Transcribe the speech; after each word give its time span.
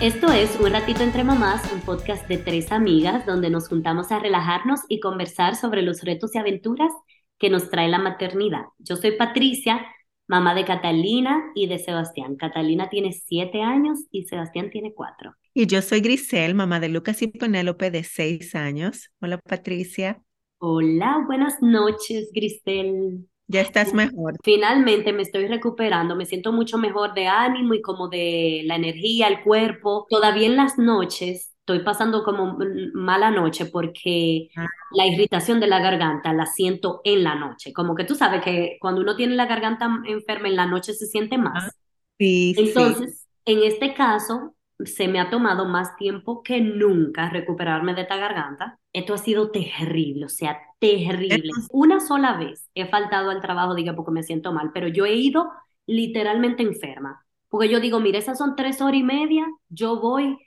Esto 0.00 0.32
es 0.32 0.58
Un 0.58 0.72
Ratito 0.72 1.02
entre 1.02 1.24
Mamás, 1.24 1.70
un 1.74 1.82
podcast 1.82 2.26
de 2.26 2.38
tres 2.38 2.72
amigas 2.72 3.26
donde 3.26 3.50
nos 3.50 3.68
juntamos 3.68 4.10
a 4.10 4.18
relajarnos 4.18 4.80
y 4.88 4.98
conversar 4.98 5.56
sobre 5.56 5.82
los 5.82 6.00
retos 6.02 6.34
y 6.34 6.38
aventuras 6.38 6.90
que 7.38 7.50
nos 7.50 7.68
trae 7.68 7.86
la 7.90 7.98
maternidad. 7.98 8.62
Yo 8.78 8.96
soy 8.96 9.10
Patricia, 9.18 9.84
mamá 10.26 10.54
de 10.54 10.64
Catalina 10.64 11.52
y 11.54 11.66
de 11.66 11.78
Sebastián. 11.78 12.36
Catalina 12.36 12.88
tiene 12.88 13.12
siete 13.12 13.60
años 13.60 13.98
y 14.10 14.24
Sebastián 14.24 14.70
tiene 14.70 14.94
cuatro. 14.94 15.34
Y 15.52 15.66
yo 15.66 15.82
soy 15.82 16.00
Grisel, 16.00 16.54
mamá 16.54 16.80
de 16.80 16.88
Lucas 16.88 17.20
y 17.20 17.26
Penélope 17.26 17.90
de 17.90 18.02
seis 18.02 18.54
años. 18.54 19.10
Hola 19.20 19.36
Patricia. 19.36 20.22
Hola, 20.56 21.24
buenas 21.26 21.60
noches, 21.60 22.30
Grisel. 22.32 23.28
Ya 23.50 23.62
estás 23.62 23.92
mejor. 23.92 24.36
Finalmente 24.44 25.12
me 25.12 25.22
estoy 25.22 25.48
recuperando, 25.48 26.14
me 26.14 26.24
siento 26.24 26.52
mucho 26.52 26.78
mejor 26.78 27.14
de 27.14 27.26
ánimo 27.26 27.74
y 27.74 27.82
como 27.82 28.08
de 28.08 28.62
la 28.64 28.76
energía, 28.76 29.26
el 29.26 29.42
cuerpo. 29.42 30.06
Todavía 30.08 30.46
en 30.46 30.56
las 30.56 30.78
noches 30.78 31.50
estoy 31.58 31.80
pasando 31.80 32.22
como 32.22 32.56
mala 32.94 33.32
noche 33.32 33.66
porque 33.66 34.50
ah. 34.56 34.66
la 34.92 35.06
irritación 35.06 35.58
de 35.58 35.66
la 35.66 35.80
garganta 35.80 36.32
la 36.32 36.46
siento 36.46 37.00
en 37.02 37.24
la 37.24 37.34
noche. 37.34 37.72
Como 37.72 37.96
que 37.96 38.04
tú 38.04 38.14
sabes 38.14 38.40
que 38.44 38.76
cuando 38.80 39.00
uno 39.00 39.16
tiene 39.16 39.34
la 39.34 39.46
garganta 39.46 40.00
enferma 40.06 40.46
en 40.46 40.54
la 40.54 40.66
noche 40.66 40.94
se 40.94 41.06
siente 41.06 41.36
más. 41.36 41.64
Ah, 41.64 41.70
sí, 42.18 42.54
Entonces, 42.56 43.26
en 43.46 43.64
este 43.64 43.94
caso, 43.94 44.54
se 44.84 45.08
me 45.08 45.20
ha 45.20 45.30
tomado 45.30 45.66
más 45.66 45.96
tiempo 45.96 46.42
que 46.42 46.60
nunca 46.60 47.28
recuperarme 47.30 47.94
de 47.94 48.02
esta 48.02 48.16
garganta. 48.16 48.78
Esto 48.92 49.14
ha 49.14 49.18
sido 49.18 49.50
terrible, 49.50 50.26
o 50.26 50.28
sea, 50.28 50.58
terrible. 50.78 51.64
Una 51.68 52.00
sola 52.00 52.36
vez 52.38 52.70
he 52.74 52.86
faltado 52.86 53.30
al 53.30 53.40
trabajo, 53.40 53.74
diga, 53.74 53.94
porque 53.94 54.10
me 54.12 54.22
siento 54.22 54.52
mal, 54.52 54.70
pero 54.72 54.88
yo 54.88 55.06
he 55.06 55.14
ido 55.14 55.50
literalmente 55.86 56.62
enferma. 56.62 57.24
Porque 57.48 57.68
yo 57.68 57.80
digo, 57.80 58.00
mira, 58.00 58.18
esas 58.18 58.38
son 58.38 58.56
tres 58.56 58.80
horas 58.80 59.00
y 59.00 59.02
media, 59.02 59.46
yo 59.68 60.00
voy, 60.00 60.38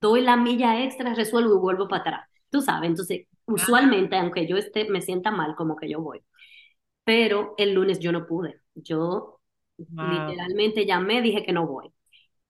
doy 0.00 0.20
la 0.22 0.36
milla 0.36 0.82
extra, 0.84 1.14
resuelvo 1.14 1.54
y 1.56 1.58
vuelvo 1.58 1.88
para 1.88 2.00
atrás. 2.02 2.30
Tú 2.50 2.60
sabes, 2.62 2.90
entonces, 2.90 3.26
usualmente, 3.46 4.16
aunque 4.16 4.46
yo 4.46 4.56
esté, 4.56 4.88
me 4.88 5.02
sienta 5.02 5.30
mal, 5.30 5.56
como 5.56 5.76
que 5.76 5.88
yo 5.90 6.00
voy. 6.00 6.20
Pero 7.04 7.54
el 7.58 7.74
lunes 7.74 8.00
yo 8.00 8.12
no 8.12 8.26
pude. 8.26 8.60
Yo 8.74 9.40
literalmente 10.00 10.86
llamé, 10.86 11.22
dije 11.22 11.44
que 11.44 11.52
no 11.52 11.66
voy. 11.66 11.92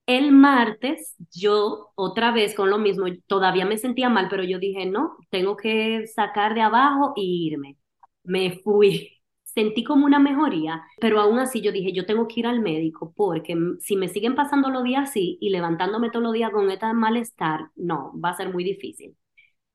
El 0.07 0.33
martes 0.33 1.17
yo 1.33 1.93
otra 1.95 2.31
vez 2.31 2.55
con 2.55 2.69
lo 2.69 2.79
mismo, 2.79 3.07
todavía 3.27 3.65
me 3.65 3.79
sentía 3.79 4.11
mal, 4.11 4.29
pero 4.29 4.45
yo 4.45 4.59
dije, 4.59 4.85
no, 4.87 5.17
tengo 5.31 5.57
que 5.57 6.07
sacar 6.07 6.55
de 6.55 6.61
abajo 6.61 7.15
e 7.17 7.23
irme. 7.23 7.79
Me 8.23 8.61
fui. 8.63 9.11
Sentí 9.45 9.85
como 9.85 10.05
una 10.05 10.19
mejoría, 10.19 10.83
pero 11.01 11.21
aún 11.21 11.39
así 11.39 11.61
yo 11.63 11.71
dije, 11.71 11.93
yo 11.93 12.07
tengo 12.07 12.27
que 12.27 12.41
ir 12.41 12.47
al 12.49 12.61
médico 12.61 13.13
porque 13.17 13.57
si 13.81 13.95
me 13.97 14.09
siguen 14.09 14.35
pasando 14.35 14.69
los 14.69 14.83
días 14.83 15.11
así 15.11 15.39
y 15.41 15.51
levantándome 15.51 16.11
todos 16.11 16.25
los 16.25 16.33
días 16.33 16.51
con 16.51 16.69
este 16.71 16.93
malestar, 16.93 17.71
no, 17.77 18.13
va 18.21 18.31
a 18.31 18.35
ser 18.35 18.53
muy 18.53 18.65
difícil. 18.65 19.17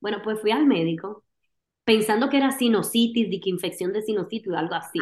Bueno, 0.02 0.20
pues 0.24 0.42
fui 0.42 0.52
al 0.52 0.66
médico 0.66 1.24
pensando 1.86 2.30
que 2.30 2.38
era 2.38 2.52
sinusitis, 2.52 3.30
de 3.30 3.40
que 3.40 3.50
infección 3.50 3.94
de 3.94 4.02
sinusitis 4.02 4.52
o 4.54 4.58
algo 4.58 4.76
así. 4.76 5.00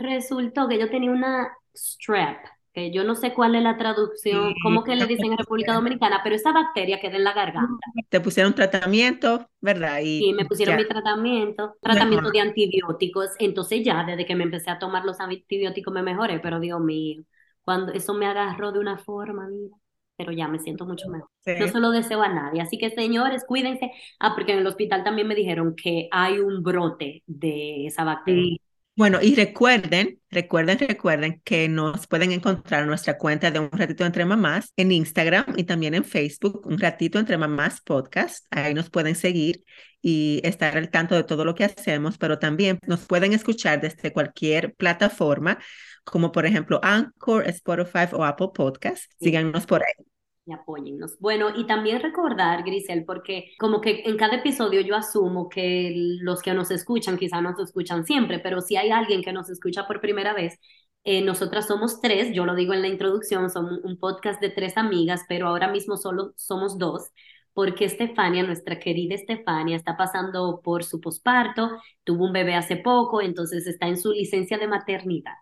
Resultó 0.00 0.68
que 0.68 0.78
yo 0.78 0.88
tenía 0.90 1.10
una 1.10 1.48
strep, 1.74 2.38
que 2.74 2.90
yo 2.92 3.04
no 3.04 3.14
sé 3.14 3.32
cuál 3.34 3.54
es 3.54 3.62
la 3.62 3.78
traducción, 3.78 4.58
cómo 4.60 4.84
que 4.84 4.96
le 4.96 5.06
dicen 5.06 5.32
en 5.32 5.38
República 5.38 5.72
Dominicana, 5.74 6.20
pero 6.22 6.34
esa 6.36 6.52
bacteria 6.52 7.00
queda 7.00 7.16
en 7.16 7.24
la 7.24 7.32
garganta. 7.32 7.86
Te 8.08 8.20
pusieron 8.20 8.54
tratamiento, 8.54 9.48
¿verdad? 9.60 10.00
Y 10.02 10.18
sí, 10.18 10.32
me 10.34 10.46
pusieron 10.46 10.76
mi 10.76 10.86
tratamiento, 10.86 11.76
tratamiento 11.80 12.30
de 12.30 12.40
antibióticos, 12.40 13.30
entonces 13.38 13.82
ya 13.84 14.04
desde 14.04 14.26
que 14.26 14.36
me 14.36 14.44
empecé 14.44 14.70
a 14.70 14.78
tomar 14.78 15.04
los 15.04 15.20
antibióticos 15.20 15.92
me 15.92 16.02
mejoré, 16.02 16.40
pero 16.40 16.60
Dios 16.60 16.80
mío, 16.80 17.22
cuando 17.64 17.92
eso 17.92 18.14
me 18.14 18.26
agarró 18.26 18.72
de 18.72 18.78
una 18.80 18.98
forma, 18.98 19.48
mira, 19.48 19.76
pero 20.16 20.32
ya 20.32 20.48
me 20.48 20.58
siento 20.58 20.86
mucho 20.86 21.08
mejor. 21.08 21.28
No 21.56 21.68
se 21.68 21.80
lo 21.80 21.90
deseo 21.90 22.22
a 22.22 22.28
nadie, 22.28 22.60
así 22.62 22.78
que 22.78 22.90
señores, 22.90 23.44
cuídense. 23.46 23.90
Ah, 24.18 24.34
porque 24.34 24.52
en 24.52 24.58
el 24.58 24.66
hospital 24.66 25.04
también 25.04 25.28
me 25.28 25.34
dijeron 25.36 25.74
que 25.76 26.08
hay 26.10 26.38
un 26.40 26.62
brote 26.62 27.22
de 27.26 27.86
esa 27.86 28.04
bacteria. 28.04 28.56
Bueno, 28.96 29.18
y 29.20 29.34
recuerden, 29.34 30.20
recuerden, 30.30 30.78
recuerden 30.78 31.40
que 31.44 31.68
nos 31.68 32.06
pueden 32.06 32.30
encontrar 32.30 32.86
nuestra 32.86 33.18
cuenta 33.18 33.50
de 33.50 33.58
Un 33.58 33.70
Ratito 33.72 34.04
Entre 34.04 34.24
Mamás 34.24 34.72
en 34.76 34.92
Instagram 34.92 35.46
y 35.56 35.64
también 35.64 35.94
en 35.94 36.04
Facebook, 36.04 36.64
Un 36.64 36.78
Ratito 36.78 37.18
Entre 37.18 37.36
Mamás 37.36 37.80
Podcast. 37.80 38.46
Ahí 38.52 38.72
nos 38.72 38.90
pueden 38.90 39.16
seguir 39.16 39.64
y 40.00 40.40
estar 40.44 40.76
al 40.76 40.90
tanto 40.90 41.16
de 41.16 41.24
todo 41.24 41.44
lo 41.44 41.56
que 41.56 41.64
hacemos, 41.64 42.18
pero 42.18 42.38
también 42.38 42.78
nos 42.86 43.04
pueden 43.04 43.32
escuchar 43.32 43.80
desde 43.80 44.12
cualquier 44.12 44.74
plataforma, 44.74 45.58
como 46.04 46.30
por 46.30 46.46
ejemplo 46.46 46.78
Anchor, 46.80 47.48
Spotify 47.48 48.06
o 48.12 48.24
Apple 48.24 48.50
Podcast. 48.54 49.10
Síganos 49.18 49.66
por 49.66 49.82
ahí 49.82 50.13
y 50.46 50.52
apóyennos. 50.52 51.18
Bueno, 51.20 51.48
y 51.56 51.66
también 51.66 52.00
recordar, 52.00 52.62
Grisel, 52.64 53.04
porque 53.04 53.52
como 53.58 53.80
que 53.80 54.02
en 54.04 54.16
cada 54.16 54.36
episodio 54.36 54.80
yo 54.80 54.96
asumo 54.96 55.48
que 55.48 55.92
los 56.20 56.42
que 56.42 56.54
nos 56.54 56.70
escuchan 56.70 57.16
quizá 57.16 57.40
nos 57.40 57.58
escuchan 57.58 58.04
siempre, 58.04 58.38
pero 58.38 58.60
si 58.60 58.76
hay 58.76 58.90
alguien 58.90 59.22
que 59.22 59.32
nos 59.32 59.48
escucha 59.50 59.86
por 59.86 60.00
primera 60.00 60.34
vez, 60.34 60.58
eh, 61.04 61.22
nosotras 61.22 61.66
somos 61.66 62.00
tres, 62.00 62.34
yo 62.34 62.44
lo 62.46 62.54
digo 62.54 62.72
en 62.74 62.82
la 62.82 62.88
introducción, 62.88 63.50
somos 63.50 63.80
un 63.84 63.98
podcast 63.98 64.40
de 64.40 64.50
tres 64.50 64.76
amigas, 64.76 65.22
pero 65.28 65.48
ahora 65.48 65.68
mismo 65.68 65.96
solo 65.96 66.32
somos 66.36 66.78
dos, 66.78 67.10
porque 67.52 67.84
Estefania, 67.84 68.42
nuestra 68.42 68.78
querida 68.78 69.14
Estefania, 69.14 69.76
está 69.76 69.96
pasando 69.96 70.60
por 70.62 70.84
su 70.84 71.00
posparto, 71.00 71.70
tuvo 72.04 72.24
un 72.26 72.32
bebé 72.32 72.54
hace 72.54 72.76
poco, 72.76 73.20
entonces 73.22 73.66
está 73.66 73.86
en 73.88 73.98
su 73.98 74.12
licencia 74.12 74.58
de 74.58 74.68
maternidad. 74.68 75.34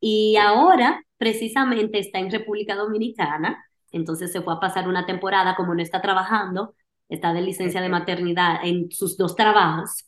Y 0.00 0.36
ahora, 0.36 1.02
precisamente, 1.16 1.98
está 1.98 2.18
en 2.18 2.30
República 2.30 2.74
Dominicana 2.76 3.64
entonces 3.94 4.32
se 4.32 4.42
fue 4.42 4.54
a 4.54 4.60
pasar 4.60 4.88
una 4.88 5.06
temporada, 5.06 5.54
como 5.54 5.74
no 5.74 5.80
está 5.80 6.02
trabajando, 6.02 6.74
está 7.08 7.32
de 7.32 7.42
licencia 7.42 7.80
de 7.80 7.88
maternidad 7.88 8.56
en 8.64 8.90
sus 8.90 9.16
dos 9.16 9.36
trabajos, 9.36 10.06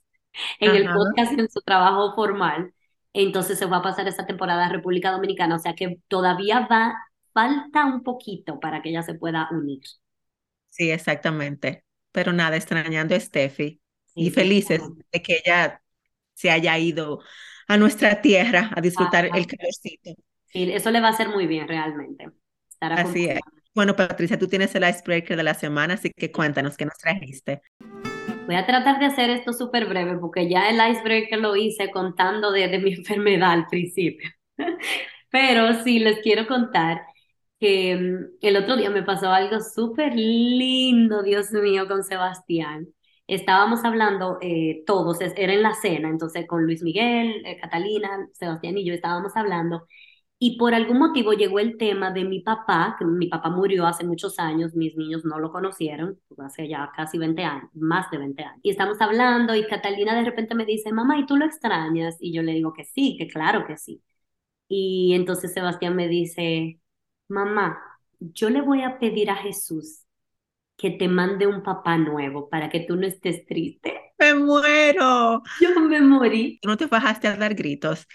en 0.58 0.74
el 0.74 0.86
podcast 0.92 1.32
y 1.32 1.40
en 1.40 1.48
su 1.48 1.60
trabajo 1.60 2.14
formal. 2.14 2.74
Entonces 3.12 3.58
se 3.58 3.68
fue 3.68 3.76
a 3.76 3.82
pasar 3.82 4.08
esta 4.08 4.26
temporada 4.26 4.66
a 4.66 4.68
República 4.68 5.12
Dominicana, 5.12 5.54
o 5.54 5.58
sea 5.60 5.74
que 5.74 6.00
todavía 6.08 6.66
va, 6.70 6.96
falta 7.32 7.86
un 7.86 8.02
poquito 8.02 8.58
para 8.58 8.82
que 8.82 8.90
ella 8.90 9.02
se 9.02 9.14
pueda 9.14 9.48
unir. 9.52 9.82
Sí, 10.68 10.90
exactamente. 10.90 11.84
Pero 12.10 12.32
nada, 12.32 12.56
extrañando 12.56 13.14
a 13.14 13.20
Steffi 13.20 13.80
y 14.14 14.30
felices 14.30 14.82
de 15.12 15.22
que 15.22 15.42
ella 15.44 15.80
se 16.34 16.50
haya 16.50 16.76
ido 16.76 17.20
a 17.68 17.76
nuestra 17.76 18.20
tierra 18.20 18.70
a 18.74 18.80
disfrutar 18.80 19.26
el 19.26 19.46
calorcito. 19.46 20.10
Sí, 20.46 20.72
eso 20.72 20.90
le 20.90 21.00
va 21.00 21.08
a 21.08 21.10
hacer 21.10 21.28
muy 21.28 21.46
bien 21.46 21.68
realmente. 21.68 22.30
Así 22.80 23.26
es. 23.26 23.40
Bueno, 23.76 23.94
Patricia, 23.94 24.38
tú 24.38 24.48
tienes 24.48 24.74
el 24.74 24.88
icebreaker 24.88 25.36
de 25.36 25.42
la 25.42 25.52
semana, 25.52 25.94
así 25.94 26.10
que 26.10 26.32
cuéntanos 26.32 26.78
qué 26.78 26.86
nos 26.86 26.96
trajiste. 26.96 27.60
Voy 28.46 28.54
a 28.54 28.64
tratar 28.64 28.98
de 28.98 29.04
hacer 29.04 29.28
esto 29.28 29.52
súper 29.52 29.84
breve 29.84 30.16
porque 30.16 30.48
ya 30.48 30.70
el 30.70 30.76
icebreaker 30.92 31.38
lo 31.38 31.54
hice 31.56 31.90
contando 31.90 32.52
de, 32.52 32.68
de 32.68 32.78
mi 32.78 32.94
enfermedad 32.94 33.50
al 33.50 33.66
principio. 33.66 34.30
Pero 35.30 35.84
sí, 35.84 35.98
les 35.98 36.20
quiero 36.20 36.46
contar 36.46 37.02
que 37.60 37.94
mm, 37.96 38.36
el 38.40 38.56
otro 38.56 38.78
día 38.78 38.88
me 38.88 39.02
pasó 39.02 39.30
algo 39.30 39.60
súper 39.60 40.14
lindo, 40.14 41.22
Dios 41.22 41.52
mío, 41.52 41.86
con 41.86 42.02
Sebastián. 42.02 42.88
Estábamos 43.26 43.84
hablando 43.84 44.38
eh, 44.40 44.84
todos, 44.86 45.20
era 45.20 45.52
en 45.52 45.62
la 45.62 45.74
cena, 45.74 46.08
entonces 46.08 46.46
con 46.46 46.64
Luis 46.64 46.82
Miguel, 46.82 47.44
eh, 47.44 47.58
Catalina, 47.60 48.26
Sebastián 48.32 48.78
y 48.78 48.86
yo 48.86 48.94
estábamos 48.94 49.36
hablando 49.36 49.86
y 50.38 50.58
por 50.58 50.74
algún 50.74 50.98
motivo 50.98 51.32
llegó 51.32 51.58
el 51.60 51.78
tema 51.78 52.10
de 52.10 52.24
mi 52.24 52.40
papá, 52.40 52.96
que 52.98 53.06
mi 53.06 53.26
papá 53.28 53.48
murió 53.48 53.86
hace 53.86 54.04
muchos 54.04 54.38
años, 54.38 54.74
mis 54.74 54.94
niños 54.96 55.24
no 55.24 55.38
lo 55.38 55.50
conocieron, 55.50 56.20
hace 56.38 56.68
ya 56.68 56.92
casi 56.94 57.16
20 57.16 57.42
años, 57.42 57.70
más 57.74 58.10
de 58.10 58.18
20 58.18 58.42
años. 58.42 58.60
Y 58.62 58.70
estamos 58.70 59.00
hablando 59.00 59.54
y 59.54 59.66
Catalina 59.66 60.14
de 60.14 60.24
repente 60.24 60.54
me 60.54 60.66
dice, 60.66 60.92
mamá, 60.92 61.18
¿y 61.18 61.26
tú 61.26 61.36
lo 61.36 61.46
extrañas? 61.46 62.16
Y 62.20 62.34
yo 62.34 62.42
le 62.42 62.52
digo 62.52 62.74
que 62.74 62.84
sí, 62.84 63.16
que 63.18 63.28
claro 63.28 63.66
que 63.66 63.78
sí. 63.78 64.02
Y 64.68 65.14
entonces 65.14 65.54
Sebastián 65.54 65.96
me 65.96 66.08
dice, 66.08 66.80
mamá, 67.28 67.78
yo 68.20 68.50
le 68.50 68.60
voy 68.60 68.82
a 68.82 68.98
pedir 68.98 69.30
a 69.30 69.36
Jesús 69.36 70.02
que 70.76 70.90
te 70.90 71.08
mande 71.08 71.46
un 71.46 71.62
papá 71.62 71.96
nuevo 71.96 72.50
para 72.50 72.68
que 72.68 72.80
tú 72.80 72.96
no 72.96 73.06
estés 73.06 73.46
triste. 73.46 73.94
Me 74.18 74.34
muero. 74.34 75.42
Yo 75.60 75.80
me 75.80 76.00
morí. 76.00 76.58
no 76.64 76.76
te 76.76 76.86
bajaste 76.86 77.28
a 77.28 77.36
dar 77.36 77.54
gritos. 77.54 78.06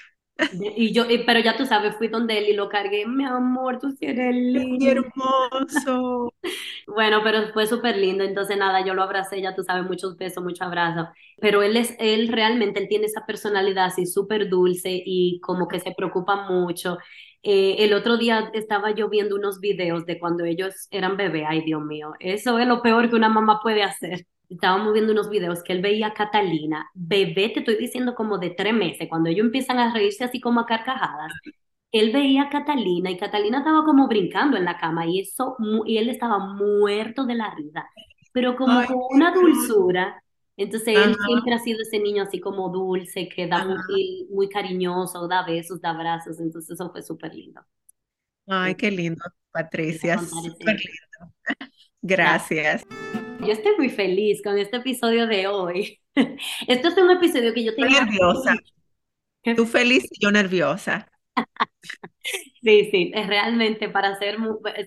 Y 0.75 0.91
yo, 0.93 1.05
pero 1.25 1.39
ya 1.39 1.55
tú 1.55 1.65
sabes, 1.65 1.95
fui 1.97 2.07
donde 2.07 2.37
él 2.37 2.49
y 2.49 2.53
lo 2.53 2.67
cargué, 2.69 3.05
mi 3.05 3.23
amor, 3.25 3.79
tú 3.79 3.91
sí 3.91 4.05
eres 4.05 4.33
lindo. 4.35 4.85
hermoso. 4.89 6.33
bueno, 6.87 7.21
pero 7.23 7.53
fue 7.53 7.67
súper 7.67 7.97
lindo, 7.97 8.23
entonces 8.23 8.57
nada, 8.57 8.83
yo 8.85 8.93
lo 8.93 9.03
abracé, 9.03 9.41
ya 9.41 9.55
tú 9.55 9.63
sabes, 9.63 9.85
muchos 9.85 10.17
besos, 10.17 10.43
mucho 10.43 10.63
abrazo. 10.63 11.07
Pero 11.39 11.63
él 11.63 11.77
es, 11.77 11.95
él 11.99 12.27
realmente, 12.29 12.79
él 12.81 12.87
tiene 12.89 13.05
esa 13.05 13.25
personalidad 13.25 13.85
así 13.85 14.05
súper 14.05 14.49
dulce 14.49 15.01
y 15.05 15.39
como 15.41 15.67
que 15.67 15.79
se 15.79 15.93
preocupa 15.95 16.49
mucho. 16.49 16.97
Eh, 17.43 17.77
el 17.79 17.93
otro 17.93 18.17
día 18.17 18.51
estaba 18.53 18.91
yo 18.91 19.09
viendo 19.09 19.35
unos 19.35 19.59
videos 19.59 20.05
de 20.05 20.19
cuando 20.19 20.43
ellos 20.45 20.87
eran 20.91 21.17
bebé, 21.17 21.45
ay 21.45 21.61
Dios 21.63 21.81
mío, 21.83 22.13
eso 22.19 22.59
es 22.59 22.67
lo 22.67 22.81
peor 22.81 23.09
que 23.09 23.15
una 23.15 23.29
mamá 23.29 23.59
puede 23.63 23.83
hacer 23.83 24.27
estábamos 24.51 24.93
viendo 24.93 25.13
unos 25.13 25.29
videos 25.29 25.63
que 25.63 25.73
él 25.73 25.81
veía 25.81 26.07
a 26.07 26.13
Catalina, 26.13 26.89
bebé, 26.93 27.49
te 27.49 27.59
estoy 27.59 27.77
diciendo 27.77 28.15
como 28.15 28.37
de 28.37 28.51
tres 28.51 28.73
meses, 28.73 29.07
cuando 29.09 29.29
ellos 29.29 29.45
empiezan 29.45 29.79
a 29.79 29.93
reírse 29.93 30.23
así 30.23 30.39
como 30.39 30.59
a 30.59 30.65
carcajadas, 30.65 31.31
él 31.91 32.11
veía 32.11 32.43
a 32.43 32.49
Catalina 32.49 33.11
y 33.11 33.17
Catalina 33.17 33.59
estaba 33.59 33.83
como 33.83 34.07
brincando 34.07 34.57
en 34.57 34.65
la 34.65 34.77
cama 34.77 35.05
y, 35.05 35.19
eso, 35.19 35.55
y 35.85 35.97
él 35.97 36.09
estaba 36.09 36.39
muerto 36.39 37.25
de 37.25 37.35
la 37.35 37.53
risa, 37.53 37.87
pero 38.33 38.55
como 38.55 38.85
con 38.85 38.97
una 39.11 39.33
dulzura. 39.33 40.23
Entonces 40.57 40.95
él 40.95 41.15
siempre 41.25 41.53
ha 41.53 41.59
sido 41.59 41.81
ese 41.81 41.99
niño 41.99 42.23
así 42.23 42.39
como 42.39 42.69
dulce, 42.69 43.27
que 43.27 43.47
da 43.47 43.65
muy, 43.65 44.27
muy 44.29 44.47
cariñoso, 44.47 45.27
da 45.27 45.43
besos, 45.43 45.81
da 45.81 45.89
abrazos, 45.89 46.39
entonces 46.39 46.71
eso 46.71 46.91
fue 46.91 47.01
súper 47.01 47.33
lindo. 47.33 47.61
Ay, 48.47 48.75
qué 48.75 48.91
lindo, 48.91 49.23
Patricia, 49.51 50.17
súper 50.19 50.75
lindo. 50.75 51.33
Gracias. 52.01 52.85
Yo 53.45 53.53
estoy 53.53 53.73
muy 53.77 53.89
feliz 53.89 54.41
con 54.43 54.57
este 54.57 54.77
episodio 54.77 55.27
de 55.27 55.47
hoy. 55.47 55.99
Este 56.67 56.87
es 56.87 56.97
un 56.97 57.11
episodio 57.11 57.53
que 57.53 57.63
yo 57.63 57.75
tenía... 57.75 58.05
Nerviosa. 58.05 58.55
Tú 59.55 59.65
feliz 59.65 60.05
y 60.11 60.23
yo 60.23 60.31
nerviosa. 60.31 61.07
Sí, 62.61 62.89
sí, 62.91 63.11
realmente 63.15 63.89
para 63.89 64.15
ser 64.19 64.37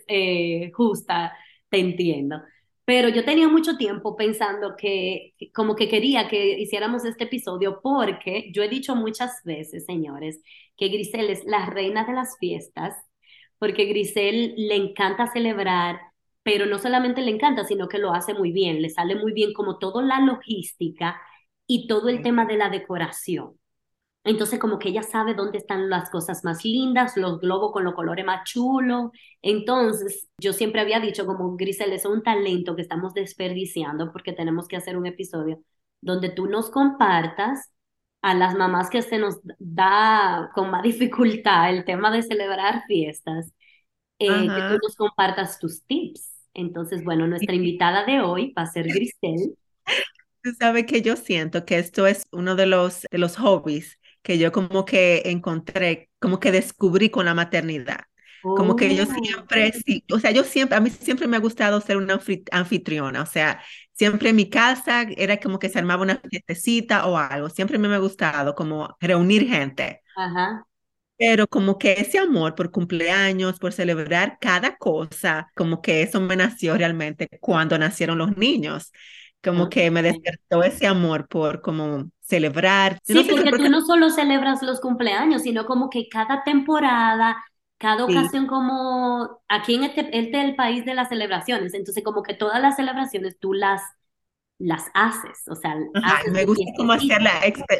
eh, 0.06 0.70
justa, 0.72 1.36
te 1.68 1.80
entiendo. 1.80 2.40
Pero 2.84 3.08
yo 3.08 3.24
tenía 3.24 3.48
mucho 3.48 3.76
tiempo 3.76 4.14
pensando 4.16 4.76
que 4.76 5.34
como 5.52 5.74
que 5.74 5.88
quería 5.88 6.28
que 6.28 6.60
hiciéramos 6.60 7.04
este 7.04 7.24
episodio 7.24 7.80
porque 7.82 8.52
yo 8.52 8.62
he 8.62 8.68
dicho 8.68 8.94
muchas 8.94 9.42
veces, 9.44 9.84
señores, 9.86 10.40
que 10.76 10.88
Grisel 10.88 11.30
es 11.30 11.44
la 11.44 11.66
reina 11.66 12.04
de 12.04 12.12
las 12.12 12.38
fiestas, 12.38 12.94
porque 13.58 13.86
Grisel 13.86 14.54
le 14.56 14.76
encanta 14.76 15.26
celebrar, 15.32 15.98
pero 16.44 16.66
no 16.66 16.78
solamente 16.78 17.22
le 17.22 17.32
encanta, 17.32 17.64
sino 17.64 17.88
que 17.88 17.98
lo 17.98 18.12
hace 18.14 18.34
muy 18.34 18.52
bien, 18.52 18.82
le 18.82 18.90
sale 18.90 19.16
muy 19.16 19.32
bien 19.32 19.54
como 19.54 19.78
toda 19.78 20.02
la 20.02 20.20
logística 20.20 21.20
y 21.66 21.88
todo 21.88 22.08
el 22.10 22.22
tema 22.22 22.46
de 22.46 22.58
la 22.58 22.70
decoración. 22.70 23.58
Entonces, 24.24 24.58
como 24.58 24.78
que 24.78 24.88
ella 24.90 25.02
sabe 25.02 25.34
dónde 25.34 25.58
están 25.58 25.90
las 25.90 26.10
cosas 26.10 26.44
más 26.44 26.64
lindas, 26.64 27.16
los 27.16 27.40
globos 27.40 27.72
con 27.72 27.84
los 27.84 27.94
colores 27.94 28.24
más 28.24 28.44
chulos. 28.44 29.10
Entonces, 29.42 30.28
yo 30.38 30.52
siempre 30.54 30.80
había 30.80 31.00
dicho, 31.00 31.26
como 31.26 31.56
Grisel, 31.56 31.92
es 31.92 32.06
un 32.06 32.22
talento 32.22 32.74
que 32.76 32.82
estamos 32.82 33.12
desperdiciando 33.14 34.12
porque 34.12 34.32
tenemos 34.32 34.66
que 34.68 34.76
hacer 34.76 34.96
un 34.96 35.06
episodio 35.06 35.60
donde 36.00 36.30
tú 36.30 36.46
nos 36.46 36.70
compartas 36.70 37.70
a 38.22 38.34
las 38.34 38.54
mamás 38.54 38.88
que 38.90 39.02
se 39.02 39.18
nos 39.18 39.36
da 39.58 40.50
con 40.54 40.70
más 40.70 40.82
dificultad 40.82 41.70
el 41.70 41.84
tema 41.84 42.10
de 42.10 42.22
celebrar 42.22 42.84
fiestas, 42.86 43.52
eh, 44.18 44.28
que 44.28 44.62
tú 44.70 44.78
nos 44.82 44.96
compartas 44.96 45.58
tus 45.58 45.84
tips. 45.86 46.33
Entonces, 46.54 47.04
bueno, 47.04 47.26
nuestra 47.26 47.54
invitada 47.54 48.04
de 48.04 48.20
hoy 48.20 48.52
va 48.56 48.62
a 48.62 48.72
ser 48.72 48.86
Grisel. 48.86 49.56
Tú 50.42 50.50
sabes 50.58 50.86
que 50.86 51.02
yo 51.02 51.16
siento 51.16 51.64
que 51.64 51.78
esto 51.78 52.06
es 52.06 52.22
uno 52.30 52.54
de 52.54 52.66
los, 52.66 53.02
de 53.10 53.18
los 53.18 53.36
hobbies 53.36 53.98
que 54.22 54.38
yo 54.38 54.52
como 54.52 54.84
que 54.84 55.22
encontré, 55.26 56.10
como 56.18 56.40
que 56.40 56.52
descubrí 56.52 57.10
con 57.10 57.26
la 57.26 57.34
maternidad. 57.34 58.00
Como 58.42 58.76
que 58.76 58.94
yo 58.94 59.04
oh. 59.04 59.22
siempre, 59.22 59.72
sí, 59.72 60.04
o 60.12 60.18
sea, 60.18 60.30
yo 60.30 60.44
siempre, 60.44 60.76
a 60.76 60.80
mí 60.80 60.90
siempre 60.90 61.26
me 61.26 61.38
ha 61.38 61.40
gustado 61.40 61.80
ser 61.80 61.96
una 61.96 62.20
anfitriona, 62.52 63.22
o 63.22 63.26
sea, 63.26 63.62
siempre 63.92 64.28
en 64.28 64.36
mi 64.36 64.50
casa 64.50 65.06
era 65.16 65.38
como 65.38 65.58
que 65.58 65.70
se 65.70 65.78
armaba 65.78 66.02
una 66.02 66.20
fiestecita 66.28 67.06
o 67.06 67.16
algo, 67.16 67.48
siempre 67.48 67.78
me 67.78 67.88
ha 67.94 67.98
gustado 67.98 68.54
como 68.54 68.94
reunir 69.00 69.48
gente. 69.48 70.02
Ajá. 70.14 70.66
Pero 71.16 71.46
como 71.46 71.78
que 71.78 71.92
ese 71.92 72.18
amor 72.18 72.54
por 72.54 72.70
cumpleaños, 72.70 73.58
por 73.58 73.72
celebrar 73.72 74.38
cada 74.40 74.76
cosa, 74.76 75.50
como 75.54 75.80
que 75.80 76.02
eso 76.02 76.20
me 76.20 76.36
nació 76.36 76.76
realmente 76.76 77.28
cuando 77.40 77.78
nacieron 77.78 78.18
los 78.18 78.36
niños 78.36 78.90
como 79.44 79.68
que 79.68 79.90
me 79.90 80.02
despertó 80.02 80.62
ese 80.62 80.86
amor 80.86 81.28
por 81.28 81.60
como 81.60 82.10
celebrar. 82.20 82.98
Sí, 83.04 83.26
porque 83.30 83.50
tú 83.50 83.68
no 83.68 83.82
solo 83.82 84.10
celebras 84.10 84.62
los 84.62 84.80
cumpleaños, 84.80 85.42
sino 85.42 85.66
como 85.66 85.90
que 85.90 86.08
cada 86.08 86.42
temporada, 86.42 87.36
cada 87.78 88.04
ocasión 88.04 88.46
como 88.46 89.42
aquí 89.48 89.74
en 89.74 89.84
este, 89.84 90.00
este 90.18 90.38
es 90.38 90.44
el 90.44 90.56
país 90.56 90.84
de 90.84 90.94
las 90.94 91.10
celebraciones, 91.10 91.74
entonces 91.74 92.02
como 92.02 92.22
que 92.22 92.34
todas 92.34 92.60
las 92.62 92.76
celebraciones 92.76 93.38
tú 93.38 93.52
las 93.52 93.82
las 94.64 94.86
haces, 94.94 95.42
o 95.48 95.54
sea, 95.54 95.76
me 96.32 96.44
gusta 96.44 96.64
como 96.76 96.92
hacerla, 96.92 97.32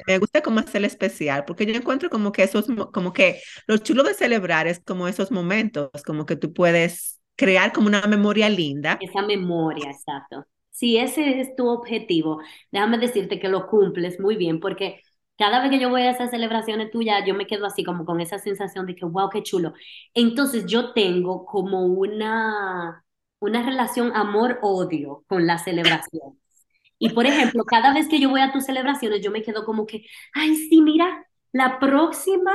me 0.07 0.19
gusta 0.19 0.43
como 0.43 0.61
hacerla 0.61 0.87
especial, 0.87 1.45
porque 1.45 1.67
yo 1.67 1.75
encuentro 1.75 2.11
como 2.11 2.33
que 2.33 2.43
esos, 2.43 2.67
como 2.93 3.13
que 3.13 3.41
lo 3.67 3.79
chulo 3.79 4.03
de 4.03 4.15
celebrar 4.15 4.67
es 4.67 4.81
como 4.81 5.09
esos 5.09 5.31
momentos, 5.31 5.91
como 6.05 6.27
que 6.27 6.37
tú 6.37 6.53
puedes 6.53 7.21
crear 7.37 7.73
como 7.73 7.89
una 7.89 8.03
memoria 8.03 8.49
linda. 8.49 8.99
Esa 9.01 9.23
memoria, 9.23 9.91
exacto 9.91 10.47
si 10.75 10.99
ese 10.99 11.41
es 11.41 11.55
tu 11.55 11.69
objetivo, 11.69 12.41
déjame 12.73 12.99
decirte 12.99 13.39
que 13.39 13.49
lo 13.49 13.69
cumples 13.69 14.19
muy 14.19 14.37
bien, 14.37 14.59
porque 14.59 15.01
cada 15.39 15.63
vez 15.63 15.71
que 15.71 15.79
yo 15.79 15.89
voy 15.89 16.03
a 16.03 16.11
esas 16.11 16.31
celebraciones 16.31 16.91
tuyas, 16.91 17.23
yo 17.25 17.35
me 17.35 17.47
quedo 17.47 17.67
así 17.67 17.85
como 17.85 18.05
con 18.05 18.21
esa 18.21 18.39
sensación 18.41 18.85
de 18.87 18.97
que, 18.97 19.05
wow, 19.05 19.31
qué 19.31 19.43
chulo. 19.45 19.73
Entonces 20.15 20.67
yo 20.67 20.93
tengo 20.93 21.47
como 21.47 21.85
una, 21.87 23.05
una 23.39 23.63
relación 23.63 24.13
amor-odio 24.17 25.25
con 25.29 25.47
las 25.47 25.63
celebraciones. 25.65 26.39
Y 27.05 27.11
por 27.11 27.27
ejemplo, 27.27 27.65
cada 27.65 27.93
vez 27.93 28.09
que 28.09 28.19
yo 28.19 28.31
voy 28.31 28.41
a 28.41 28.51
tus 28.53 28.65
celebraciones, 28.65 29.21
yo 29.23 29.31
me 29.31 29.43
quedo 29.43 29.65
como 29.67 29.87
que, 29.87 30.06
ay, 30.33 30.56
sí, 30.56 30.81
mira, 30.81 31.27
la 31.53 31.79
próxima 31.79 32.53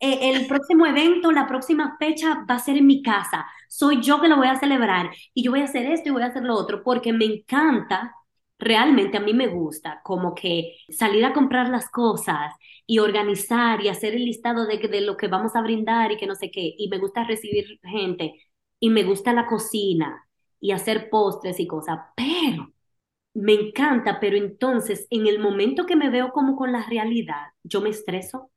eh, 0.00 0.30
el 0.30 0.46
próximo 0.46 0.86
evento, 0.86 1.30
la 1.32 1.46
próxima 1.46 1.96
fecha 1.98 2.44
va 2.48 2.54
a 2.56 2.58
ser 2.58 2.76
en 2.78 2.86
mi 2.86 3.02
casa. 3.02 3.46
Soy 3.68 4.00
yo 4.02 4.20
que 4.20 4.28
lo 4.28 4.36
voy 4.36 4.48
a 4.48 4.58
celebrar 4.58 5.10
y 5.34 5.42
yo 5.42 5.50
voy 5.50 5.60
a 5.60 5.64
hacer 5.64 5.86
esto 5.86 6.08
y 6.08 6.12
voy 6.12 6.22
a 6.22 6.26
hacer 6.26 6.42
lo 6.44 6.54
otro 6.56 6.82
porque 6.82 7.12
me 7.12 7.26
encanta, 7.26 8.14
realmente 8.58 9.18
a 9.18 9.20
mí 9.20 9.34
me 9.34 9.48
gusta 9.48 10.00
como 10.04 10.34
que 10.34 10.76
salir 10.88 11.24
a 11.24 11.32
comprar 11.34 11.68
las 11.68 11.90
cosas 11.90 12.54
y 12.86 12.98
organizar 12.98 13.82
y 13.82 13.88
hacer 13.88 14.14
el 14.14 14.24
listado 14.24 14.66
de, 14.66 14.78
de 14.78 15.00
lo 15.02 15.16
que 15.16 15.28
vamos 15.28 15.54
a 15.56 15.62
brindar 15.62 16.12
y 16.12 16.16
que 16.16 16.26
no 16.26 16.34
sé 16.34 16.50
qué. 16.50 16.74
Y 16.78 16.88
me 16.88 16.98
gusta 16.98 17.24
recibir 17.24 17.78
gente 17.82 18.34
y 18.78 18.90
me 18.90 19.02
gusta 19.04 19.32
la 19.32 19.46
cocina 19.46 20.26
y 20.60 20.72
hacer 20.72 21.10
postres 21.10 21.60
y 21.60 21.66
cosas, 21.66 22.00
pero 22.16 22.72
me 23.34 23.54
encanta, 23.54 24.18
pero 24.20 24.36
entonces 24.36 25.06
en 25.10 25.26
el 25.26 25.38
momento 25.38 25.86
que 25.86 25.96
me 25.96 26.10
veo 26.10 26.32
como 26.32 26.56
con 26.56 26.72
la 26.72 26.84
realidad, 26.86 27.48
yo 27.62 27.80
me 27.80 27.90
estreso 27.90 28.50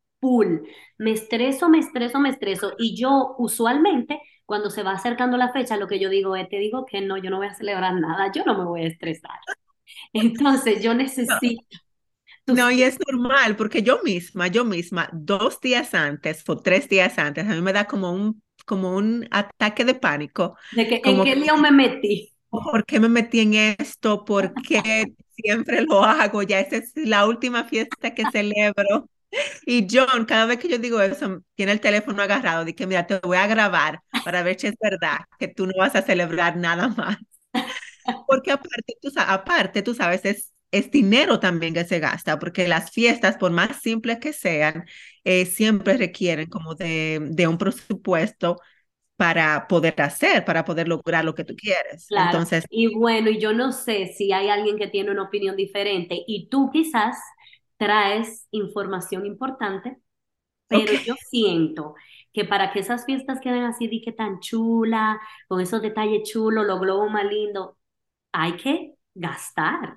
me 0.98 1.12
estreso, 1.12 1.70
me 1.70 1.80
estreso, 1.80 2.20
me 2.20 2.30
estreso. 2.30 2.74
Y 2.78 2.96
yo 2.96 3.36
usualmente, 3.38 4.22
cuando 4.46 4.70
se 4.70 4.84
va 4.84 4.94
acercando 4.94 5.38
la 5.38 5.52
fecha, 5.52 5.78
lo 5.78 5.88
que 5.88 6.00
yo 6.00 6.10
digo 6.10 6.36
es, 6.36 6.50
te 6.50 6.58
digo 6.58 6.86
que 6.86 7.02
no, 7.02 7.18
yo 7.18 7.30
no 7.30 7.38
voy 7.38 7.48
a 7.48 7.54
celebrar 7.54 7.94
nada, 7.96 8.32
yo 8.32 8.44
no 8.46 8.58
me 8.58 8.66
voy 8.66 8.84
a 8.84 8.88
estresar. 8.88 9.40
Entonces 10.14 10.82
yo 10.82 10.94
necesito... 10.94 11.64
No, 12.46 12.70
y 12.72 12.84
es 12.84 12.98
normal, 13.08 13.56
porque 13.56 13.84
yo 13.84 14.02
misma, 14.04 14.48
yo 14.48 14.66
misma, 14.66 15.10
dos 15.14 15.62
días 15.62 15.94
antes 15.94 16.44
o 16.48 16.58
tres 16.58 16.90
días 16.90 17.18
antes, 17.18 17.46
a 17.46 17.56
mí 17.56 17.62
me 17.62 17.72
da 17.72 17.86
como 17.86 18.12
un, 18.12 18.44
como 18.66 18.98
un 18.98 19.26
ataque 19.32 19.86
de 19.86 19.96
pánico. 19.96 20.58
De 20.74 20.88
que, 20.88 21.02
¿En 21.06 21.24
qué 21.24 21.38
lío 21.38 21.56
me 21.56 21.72
metí? 21.72 22.33
¿Por 22.54 22.86
qué 22.86 23.00
me 23.00 23.10
metí 23.10 23.40
en 23.40 23.56
esto? 23.80 24.26
¿Por 24.26 24.54
qué 24.62 25.06
siempre 25.36 25.82
lo 25.82 26.04
hago? 26.04 26.44
Ya 26.44 26.60
esa 26.60 26.78
es 26.78 26.92
la 26.96 27.26
última 27.28 27.64
fiesta 27.66 28.14
que 28.14 28.24
celebro. 28.32 29.10
Y 29.66 29.88
John, 29.90 30.26
cada 30.26 30.46
vez 30.46 30.60
que 30.60 30.68
yo 30.70 30.78
digo 30.78 31.02
eso, 31.02 31.44
tiene 31.56 31.72
el 31.72 31.80
teléfono 31.82 32.22
agarrado, 32.22 32.64
dice, 32.66 32.86
mira, 32.86 33.08
te 33.08 33.20
voy 33.20 33.38
a 33.38 33.48
grabar 33.48 34.02
para 34.24 34.44
ver 34.44 34.60
si 34.60 34.68
es 34.68 34.76
verdad 34.80 35.18
que 35.40 35.48
tú 35.48 35.66
no 35.66 35.74
vas 35.80 35.96
a 35.96 36.04
celebrar 36.04 36.56
nada 36.58 36.90
más. 36.90 37.18
Porque 38.28 38.52
aparte, 38.52 39.82
tú, 39.82 39.96
sabes, 39.96 40.26
es, 40.26 40.54
es 40.72 40.92
dinero 40.92 41.40
también 41.40 41.74
que 41.74 41.86
se 41.86 42.00
gasta, 42.00 42.38
porque 42.38 42.68
las 42.68 42.92
fiestas, 42.92 43.38
por 43.38 43.52
más 43.52 43.82
simples 43.82 44.20
que 44.20 44.34
sean, 44.34 44.86
eh, 45.24 45.46
siempre 45.48 45.98
requieren 45.98 46.50
como 46.50 46.76
de, 46.76 47.20
de, 47.32 47.48
un 47.48 47.58
presupuesto 47.58 48.60
para 49.16 49.68
poder 49.68 50.02
hacer, 50.02 50.44
para 50.44 50.66
poder 50.66 50.88
lograr 50.88 51.24
lo 51.24 51.36
que 51.36 51.44
tú 51.44 51.56
quieres. 51.56 52.08
Entonces, 52.10 52.66
y 52.70 52.94
bueno, 52.96 53.30
y 53.30 53.40
yo 53.40 53.54
no 53.54 53.72
sé 53.72 54.14
si 54.16 54.32
hay 54.32 54.50
alguien 54.50 54.78
que 54.78 54.88
tiene 54.88 55.12
una 55.12 55.24
opinión 55.24 55.56
diferente 55.56 56.24
y 56.28 56.50
tú 56.50 56.70
quizás 56.72 57.18
traes 57.78 58.48
información 58.52 59.26
importante, 59.26 59.98
pero 60.68 60.94
yo 61.06 61.16
siento 61.30 61.96
que 62.34 62.46
para 62.46 62.72
que 62.72 62.80
esas 62.80 63.06
fiestas 63.06 63.40
queden 63.40 63.64
así, 63.64 63.88
di 63.88 64.02
que 64.02 64.12
tan 64.12 64.40
chula, 64.40 65.20
con 65.48 65.62
esos 65.62 65.82
detalles 65.82 66.30
chulos, 66.30 66.66
los 66.66 66.80
globos 66.80 67.12
más 67.12 67.26
lindos, 67.26 67.76
hay 68.32 68.54
que 68.58 68.94
gastar. 69.14 69.94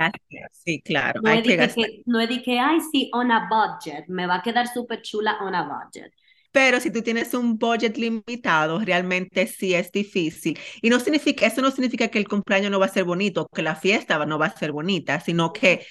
Sí, 0.52 0.82
claro, 0.82 1.20
no 1.22 1.30
hay 1.30 1.42
que 1.42 1.56
gastar. 1.56 1.86
no 2.04 2.20
es 2.20 2.28
de 2.28 2.42
que, 2.42 2.58
ay, 2.58 2.80
sí, 2.92 3.10
on 3.14 3.32
a 3.32 3.48
budget, 3.48 4.06
me 4.08 4.26
va 4.26 4.36
a 4.36 4.42
quedar 4.42 4.68
súper 4.68 5.00
chula 5.00 5.38
on 5.40 5.54
a 5.54 5.62
budget. 5.62 6.12
Pero 6.56 6.80
si 6.80 6.90
tú 6.90 7.02
tienes 7.02 7.34
un 7.34 7.58
budget 7.58 7.98
limitado, 7.98 8.78
realmente 8.78 9.46
sí 9.46 9.74
es 9.74 9.92
difícil. 9.92 10.58
Y 10.80 10.88
no 10.88 10.98
significa, 11.00 11.46
eso 11.46 11.60
no 11.60 11.70
significa 11.70 12.08
que 12.08 12.18
el 12.18 12.26
cumpleaños 12.26 12.70
no 12.70 12.80
va 12.80 12.86
a 12.86 12.88
ser 12.88 13.04
bonito, 13.04 13.46
que 13.54 13.60
la 13.60 13.76
fiesta 13.76 14.24
no 14.24 14.38
va 14.38 14.46
a 14.46 14.56
ser 14.56 14.72
bonita, 14.72 15.20
sino 15.20 15.52
que 15.52 15.84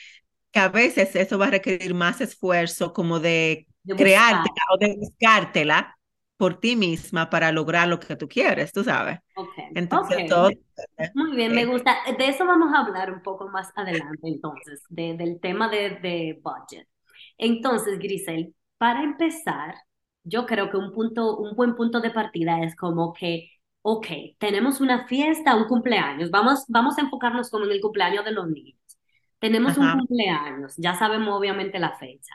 que 0.52 0.60
a 0.60 0.70
veces 0.70 1.16
eso 1.16 1.38
va 1.38 1.48
a 1.48 1.52
requerir 1.52 1.94
más 1.94 2.20
esfuerzo 2.20 2.94
como 2.94 3.20
de, 3.20 3.68
crearte 3.86 4.50
o 4.74 4.78
de 4.80 4.96
buscártela 4.98 5.96
por 6.36 6.60
ti 6.60 6.76
misma 6.76 7.30
para 7.30 7.52
lograr 7.52 7.88
lo 7.88 8.00
que 8.00 8.16
tú 8.16 8.28
quieres, 8.28 8.72
tú 8.72 8.84
sabes. 8.84 9.20
Okay. 9.36 9.66
Entonces, 9.76 10.26
todo... 10.28 10.50
Muy 11.14 11.36
bien, 11.36 11.54
me 11.54 11.66
gusta. 11.66 11.96
De 12.18 12.28
eso 12.28 12.44
vamos 12.48 12.74
a 12.74 12.80
hablar 12.80 13.12
un 13.12 13.22
poco 13.22 13.50
más 13.50 13.70
adelante, 13.76 14.18
entonces, 14.24 14.82
de, 14.90 15.16
del 15.16 15.40
tema 15.40 15.70
de, 15.70 16.00
de 16.00 16.42
budget. 16.42 16.88
Entonces, 17.38 18.00
Grisel, 18.00 18.56
para 18.80 19.04
empezar, 19.04 19.76
yo 20.26 20.48
creo 20.48 20.72
que 20.72 20.78
un 20.78 20.94
punto, 20.94 21.38
un 21.38 21.56
buen 21.56 21.76
punto 21.76 22.02
de 22.02 22.12
partida 22.12 22.64
es 22.64 22.76
como 22.78 23.14
que, 23.14 23.52
ok, 23.84 24.08
tenemos 24.40 24.82
una 24.82 25.08
fiesta, 25.08 25.56
un 25.58 25.66
cumpleaños, 25.68 26.32
vamos, 26.32 26.66
vamos 26.70 26.98
a 27.00 27.02
enfocarnos 27.04 27.52
como 27.52 27.66
en 27.66 27.72
el 27.74 27.82
cumpleaños 27.82 28.26
de 28.26 28.32
los 28.34 28.50
niños. 28.50 28.80
Tenemos 29.40 29.78
un 29.78 29.90
Ajá. 29.90 29.94
cumpleaños, 29.94 30.76
ya 30.78 30.96
sabemos 30.96 31.38
obviamente 31.40 31.80
la 31.80 31.98
fecha. 31.98 32.34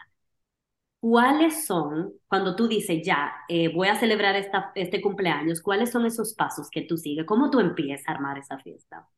¿Cuáles 1.00 1.66
son, 1.66 2.12
cuando 2.28 2.56
tú 2.56 2.68
dices, 2.68 3.02
ya, 3.04 3.32
eh, 3.48 3.72
voy 3.74 3.88
a 3.88 3.96
celebrar 3.98 4.36
esta, 4.36 4.70
este 4.74 5.00
cumpleaños, 5.02 5.62
cuáles 5.62 5.90
son 5.90 6.04
esos 6.06 6.34
pasos 6.34 6.68
que 6.70 6.82
tú 6.82 6.96
sigues? 6.98 7.24
¿Cómo 7.26 7.50
tú 7.50 7.60
empiezas 7.60 8.08
a 8.08 8.12
armar 8.12 8.38
esa 8.38 8.58
fiesta? 8.58 9.08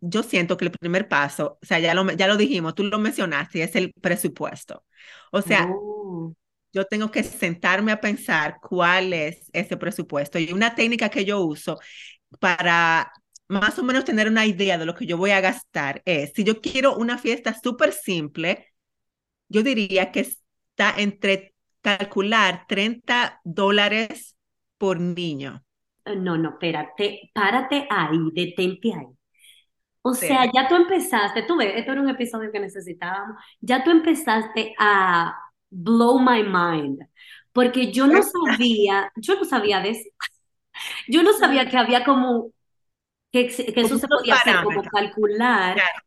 Yo 0.00 0.22
siento 0.22 0.56
que 0.56 0.64
el 0.66 0.70
primer 0.72 1.08
paso, 1.08 1.58
o 1.62 1.66
sea, 1.66 1.78
ya 1.80 1.92
lo, 1.94 2.08
ya 2.12 2.28
lo 2.28 2.36
dijimos, 2.36 2.74
tú 2.74 2.84
lo 2.84 2.98
mencionaste, 3.00 3.62
es 3.64 3.74
el 3.76 3.92
presupuesto. 4.00 4.84
O 5.32 5.42
sea, 5.42 5.68
Oh, 5.70 6.34
yo 6.72 6.84
tengo 6.84 7.10
que 7.10 7.22
sentarme 7.22 7.92
a 7.92 8.00
pensar 8.00 8.56
cuál 8.60 9.12
es 9.12 9.50
ese 9.52 9.76
presupuesto. 9.76 10.38
Y 10.38 10.52
una 10.52 10.74
técnica 10.74 11.08
que 11.08 11.24
yo 11.24 11.40
uso 11.40 11.78
para 12.40 13.12
más 13.48 13.78
o 13.78 13.82
menos 13.82 14.04
tener 14.04 14.28
una 14.28 14.46
idea 14.46 14.76
de 14.76 14.86
lo 14.86 14.94
que 14.94 15.06
yo 15.06 15.16
voy 15.16 15.30
a 15.30 15.40
gastar 15.40 16.02
es, 16.04 16.32
si 16.34 16.44
yo 16.44 16.60
quiero 16.60 16.96
una 16.96 17.18
fiesta 17.18 17.54
súper 17.54 17.92
simple, 17.92 18.66
yo 19.48 19.62
diría 19.62 20.12
que 20.12 20.20
está 20.20 20.94
entre 20.96 21.54
calcular 21.80 22.66
30 22.68 23.40
dólares 23.44 24.36
por 24.76 25.00
niño. 25.00 25.64
no, 26.04 26.36
no, 26.36 26.50
espérate, 26.50 27.30
párate 27.34 27.86
ahí, 27.90 28.18
detente 28.34 28.92
ahí. 28.94 29.06
O 30.02 30.14
sea, 30.14 30.46
ya 30.54 30.68
tú 30.68 30.76
empezaste, 30.76 31.42
tú 31.42 31.56
ves, 31.56 31.72
esto 31.76 31.92
era 31.92 32.00
un 32.00 32.08
episodio 32.08 32.50
que 32.50 32.60
necesitábamos, 32.60 33.36
ya 33.60 33.84
tú 33.84 33.90
empezaste 33.90 34.74
a 34.78 35.36
blow 35.70 36.18
my 36.18 36.42
mind, 36.44 37.00
porque 37.52 37.92
yo 37.92 38.06
no 38.06 38.22
sabía, 38.22 39.12
yo 39.16 39.36
no 39.36 39.44
sabía 39.44 39.80
de 39.80 39.90
eso, 39.90 40.10
yo 41.08 41.22
no 41.22 41.32
sabía 41.34 41.68
que 41.70 41.76
había 41.78 42.04
como, 42.04 42.52
que, 43.32 43.48
que 43.48 43.80
eso 43.82 43.98
se 43.98 44.08
podía 44.08 44.36
hacer, 44.36 44.60
como 44.62 44.88
calcular 44.88 45.84
Claro, 45.84 46.00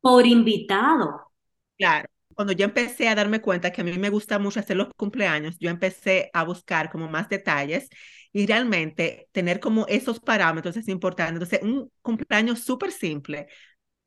por 0.00 0.26
invitado. 0.26 1.32
claro. 1.78 2.08
Cuando 2.34 2.52
yo 2.52 2.66
empecé 2.66 3.08
a 3.08 3.14
darme 3.14 3.40
cuenta 3.40 3.72
que 3.72 3.80
a 3.80 3.84
mí 3.84 3.96
me 3.98 4.10
gusta 4.10 4.38
mucho 4.38 4.60
hacer 4.60 4.76
los 4.76 4.88
cumpleaños, 4.94 5.56
yo 5.58 5.70
empecé 5.70 6.30
a 6.34 6.44
buscar 6.44 6.90
como 6.90 7.08
más 7.08 7.28
detalles 7.30 7.88
y 8.32 8.46
realmente 8.46 9.28
tener 9.32 9.58
como 9.58 9.86
esos 9.88 10.20
parámetros 10.20 10.76
es 10.76 10.88
importante. 10.88 11.32
Entonces, 11.34 11.60
un 11.62 11.90
cumpleaños 12.02 12.60
súper 12.60 12.92
simple, 12.92 13.46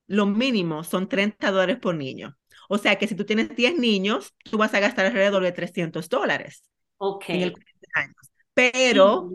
lo 0.07 0.25
mínimo 0.27 0.83
son 0.83 1.09
30 1.09 1.51
dólares 1.51 1.77
por 1.81 1.95
niño. 1.95 2.37
O 2.71 2.77
sea 2.77 2.97
que 2.97 3.07
si 3.07 3.15
tú 3.15 3.25
tienes 3.25 3.55
10 3.55 3.75
niños, 3.77 4.33
tú 4.43 4.57
vas 4.57 4.73
a 4.73 4.79
gastar 4.79 5.07
alrededor 5.07 5.43
de 5.43 5.51
300 5.51 6.07
dólares 6.07 6.63
Ok, 6.97 7.25
en 7.29 7.41
el 7.41 7.53
cumpleaños. 7.53 8.31
Pero 8.53 9.29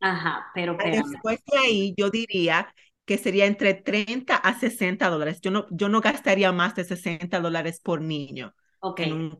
ajá, 0.00 0.46
pero 0.54 0.72
espérame, 0.72 1.08
después 1.10 1.40
de 1.50 1.58
ahí, 1.58 1.94
yo 1.96 2.08
diría 2.08 2.72
que 3.04 3.18
sería 3.18 3.46
entre 3.46 3.74
30 3.74 4.36
a 4.36 4.58
60 4.58 5.08
dólares. 5.08 5.40
Yo 5.40 5.50
no, 5.50 5.66
yo 5.70 5.88
no 5.88 6.00
gastaría 6.00 6.52
más 6.52 6.74
de 6.76 6.84
60 6.84 7.40
dólares 7.40 7.80
por 7.82 8.00
niño 8.00 8.54
ok. 8.80 9.00
en 9.00 9.12
un 9.12 9.30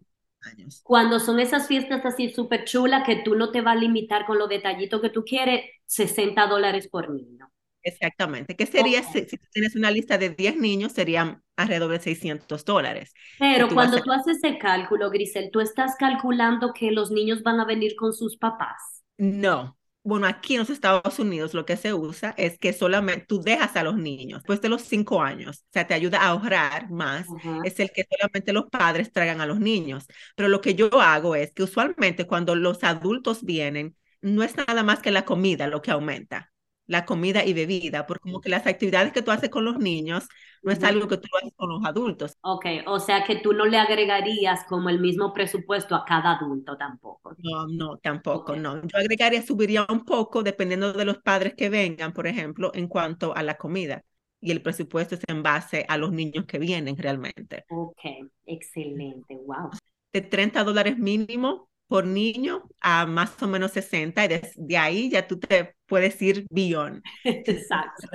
cumpleaños. 0.40 0.80
Cuando 0.82 1.20
son 1.20 1.38
esas 1.38 1.68
fiestas 1.68 2.04
así 2.04 2.30
súper 2.32 2.64
chulas 2.64 3.04
que 3.06 3.16
tú 3.16 3.34
no 3.34 3.50
te 3.52 3.60
vas 3.60 3.76
a 3.76 3.80
limitar 3.80 4.26
con 4.26 4.38
los 4.38 4.48
detallitos 4.48 5.00
que 5.00 5.10
tú 5.10 5.22
quieres, 5.24 5.64
60 5.86 6.46
dólares 6.46 6.88
por 6.88 7.10
niño. 7.10 7.50
Exactamente. 7.88 8.56
¿Qué 8.56 8.66
sería 8.66 9.00
Ok. 9.00 9.06
si, 9.12 9.26
tienes 9.52 9.76
una 9.76 9.90
lista 9.90 10.18
de 10.18 10.30
10 10.30 10.56
niños? 10.56 10.92
Serían 10.92 11.42
alrededor 11.56 11.90
de 11.92 12.00
600 12.00 12.64
dólares. 12.64 13.12
Pero 13.38 13.68
tú 13.68 13.74
cuando 13.74 13.96
a... 13.96 14.02
tú 14.02 14.12
haces 14.12 14.38
ese 14.42 14.58
cálculo, 14.58 15.10
Grisel, 15.10 15.50
tú 15.52 15.60
estás 15.60 15.96
calculando 15.98 16.72
que 16.72 16.90
los 16.92 17.10
niños 17.10 17.42
van 17.42 17.60
a 17.60 17.64
venir 17.64 17.94
con 17.96 18.12
sus 18.12 18.36
papás. 18.36 19.02
No. 19.16 19.76
Bueno, 20.04 20.26
aquí 20.26 20.54
en 20.54 20.60
los 20.60 20.70
Estados 20.70 21.18
Unidos 21.18 21.52
lo 21.52 21.66
que 21.66 21.76
se 21.76 21.92
usa 21.92 22.32
es 22.38 22.58
que 22.58 22.72
solamente 22.72 23.26
tú 23.26 23.42
dejas 23.42 23.76
a 23.76 23.82
los 23.82 23.96
niños 23.96 24.40
después 24.40 24.60
de 24.62 24.70
los 24.70 24.82
cinco 24.82 25.20
años, 25.22 25.58
o 25.58 25.72
sea, 25.72 25.86
te 25.86 25.92
ayuda 25.92 26.20
a 26.22 26.28
ahorrar 26.28 26.88
más, 26.90 27.26
es 27.64 27.78
el 27.78 27.90
que 27.90 28.06
solamente 28.10 28.54
los 28.54 28.70
padres 28.70 29.12
traigan 29.12 29.40
a 29.42 29.46
los 29.46 29.60
niños. 29.60 30.06
Pero 30.34 30.48
lo 30.48 30.60
que 30.62 30.74
yo 30.74 30.88
hago 31.00 31.34
es 31.34 31.52
que 31.52 31.62
usualmente 31.64 32.26
cuando 32.26 32.54
los 32.54 32.84
adultos 32.84 33.44
vienen, 33.44 33.96
no 34.22 34.42
es 34.42 34.56
nada 34.56 34.82
más 34.82 35.00
que 35.00 35.10
la 35.10 35.24
comida 35.26 35.66
lo 35.66 35.82
que 35.82 35.90
aumenta, 35.90 36.52
la 36.88 37.04
comida 37.04 37.44
y 37.44 37.52
bebida, 37.52 38.06
porque 38.06 38.22
como 38.22 38.40
que 38.40 38.48
las 38.48 38.66
actividades 38.66 39.12
que 39.12 39.22
tú 39.22 39.30
haces 39.30 39.50
con 39.50 39.64
los 39.64 39.78
niños 39.78 40.26
no 40.62 40.72
es 40.72 40.82
algo 40.82 41.06
que 41.06 41.18
tú 41.18 41.28
haces 41.38 41.52
con 41.54 41.68
los 41.68 41.84
adultos. 41.84 42.36
Ok, 42.40 42.66
o 42.86 42.98
sea 42.98 43.24
que 43.24 43.36
tú 43.36 43.52
no 43.52 43.66
le 43.66 43.78
agregarías 43.78 44.64
como 44.64 44.88
el 44.88 44.98
mismo 44.98 45.32
presupuesto 45.32 45.94
a 45.94 46.04
cada 46.04 46.36
adulto 46.38 46.76
tampoco. 46.76 47.34
No, 47.38 47.66
no, 47.68 47.98
tampoco, 47.98 48.56
no. 48.56 48.82
Yo 48.82 48.98
agregaría, 48.98 49.42
subiría 49.42 49.86
un 49.88 50.04
poco 50.04 50.42
dependiendo 50.42 50.92
de 50.92 51.04
los 51.04 51.18
padres 51.18 51.54
que 51.54 51.68
vengan, 51.68 52.12
por 52.12 52.26
ejemplo, 52.26 52.72
en 52.74 52.88
cuanto 52.88 53.36
a 53.36 53.42
la 53.42 53.56
comida. 53.56 54.02
Y 54.40 54.50
el 54.50 54.62
presupuesto 54.62 55.14
es 55.14 55.20
en 55.28 55.42
base 55.42 55.84
a 55.88 55.96
los 55.98 56.10
niños 56.10 56.46
que 56.46 56.58
vienen 56.58 56.96
realmente. 56.96 57.64
ok, 57.68 58.00
excelente, 58.46 59.36
wow. 59.44 59.70
De 60.12 60.22
30 60.22 60.64
dólares 60.64 60.96
mínimo 60.96 61.68
por 61.86 62.06
niño 62.06 62.64
a 62.80 63.06
más 63.06 63.40
o 63.42 63.46
menos 63.46 63.72
60 63.72 64.24
y 64.24 64.28
de, 64.28 64.50
de 64.56 64.78
ahí 64.78 65.10
ya 65.10 65.26
tú 65.26 65.38
te 65.38 65.77
puedes 65.88 66.20
ir 66.22 66.46
beyond. 66.50 67.02
Exacto. 67.24 68.08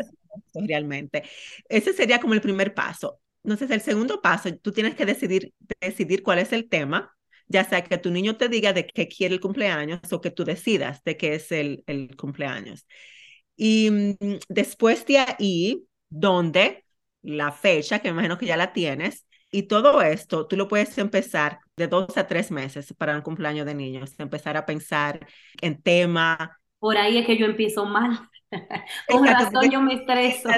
realmente. 0.53 1.23
Ese 1.69 1.93
sería 1.93 2.19
como 2.19 2.33
el 2.33 2.41
primer 2.41 2.73
paso. 2.73 3.19
Entonces, 3.43 3.71
el 3.71 3.81
segundo 3.81 4.21
paso, 4.21 4.55
tú 4.57 4.71
tienes 4.71 4.95
que 4.95 5.05
decidir, 5.05 5.53
decidir 5.81 6.23
cuál 6.23 6.39
es 6.39 6.53
el 6.53 6.69
tema, 6.69 7.13
ya 7.47 7.63
sea 7.65 7.83
que 7.83 7.97
tu 7.97 8.09
niño 8.09 8.37
te 8.37 8.47
diga 8.49 8.71
de 8.73 8.87
qué 8.87 9.07
quiere 9.09 9.35
el 9.35 9.41
cumpleaños 9.41 9.99
o 10.11 10.21
que 10.21 10.31
tú 10.31 10.45
decidas 10.45 11.03
de 11.03 11.17
qué 11.17 11.35
es 11.35 11.51
el, 11.51 11.83
el 11.87 12.15
cumpleaños. 12.15 12.85
Y 13.55 13.89
mm, 13.91 14.15
después 14.49 15.05
de 15.05 15.19
ahí, 15.19 15.85
¿dónde? 16.09 16.85
La 17.21 17.51
fecha, 17.51 17.99
que 17.99 18.09
me 18.09 18.13
imagino 18.15 18.37
que 18.37 18.45
ya 18.45 18.57
la 18.57 18.73
tienes. 18.73 19.25
Y 19.51 19.63
todo 19.63 20.01
esto, 20.01 20.47
tú 20.47 20.57
lo 20.57 20.67
puedes 20.67 20.97
empezar 20.97 21.59
de 21.77 21.87
dos 21.87 22.17
a 22.17 22.27
tres 22.27 22.49
meses 22.51 22.93
para 22.97 23.15
un 23.15 23.21
cumpleaños 23.21 23.65
de 23.67 23.75
niños, 23.75 24.13
empezar 24.17 24.57
a 24.57 24.65
pensar 24.65 25.27
en 25.61 25.81
tema. 25.81 26.59
Por 26.83 26.97
ahí 26.97 27.17
es 27.17 27.25
que 27.25 27.37
yo 27.37 27.45
empiezo 27.45 27.85
mal. 27.85 28.19
Con 29.07 29.25
Exacto, 29.25 29.45
razón 29.45 29.71
yo 29.71 29.81
me 29.81 29.93
estreso. 29.93 30.49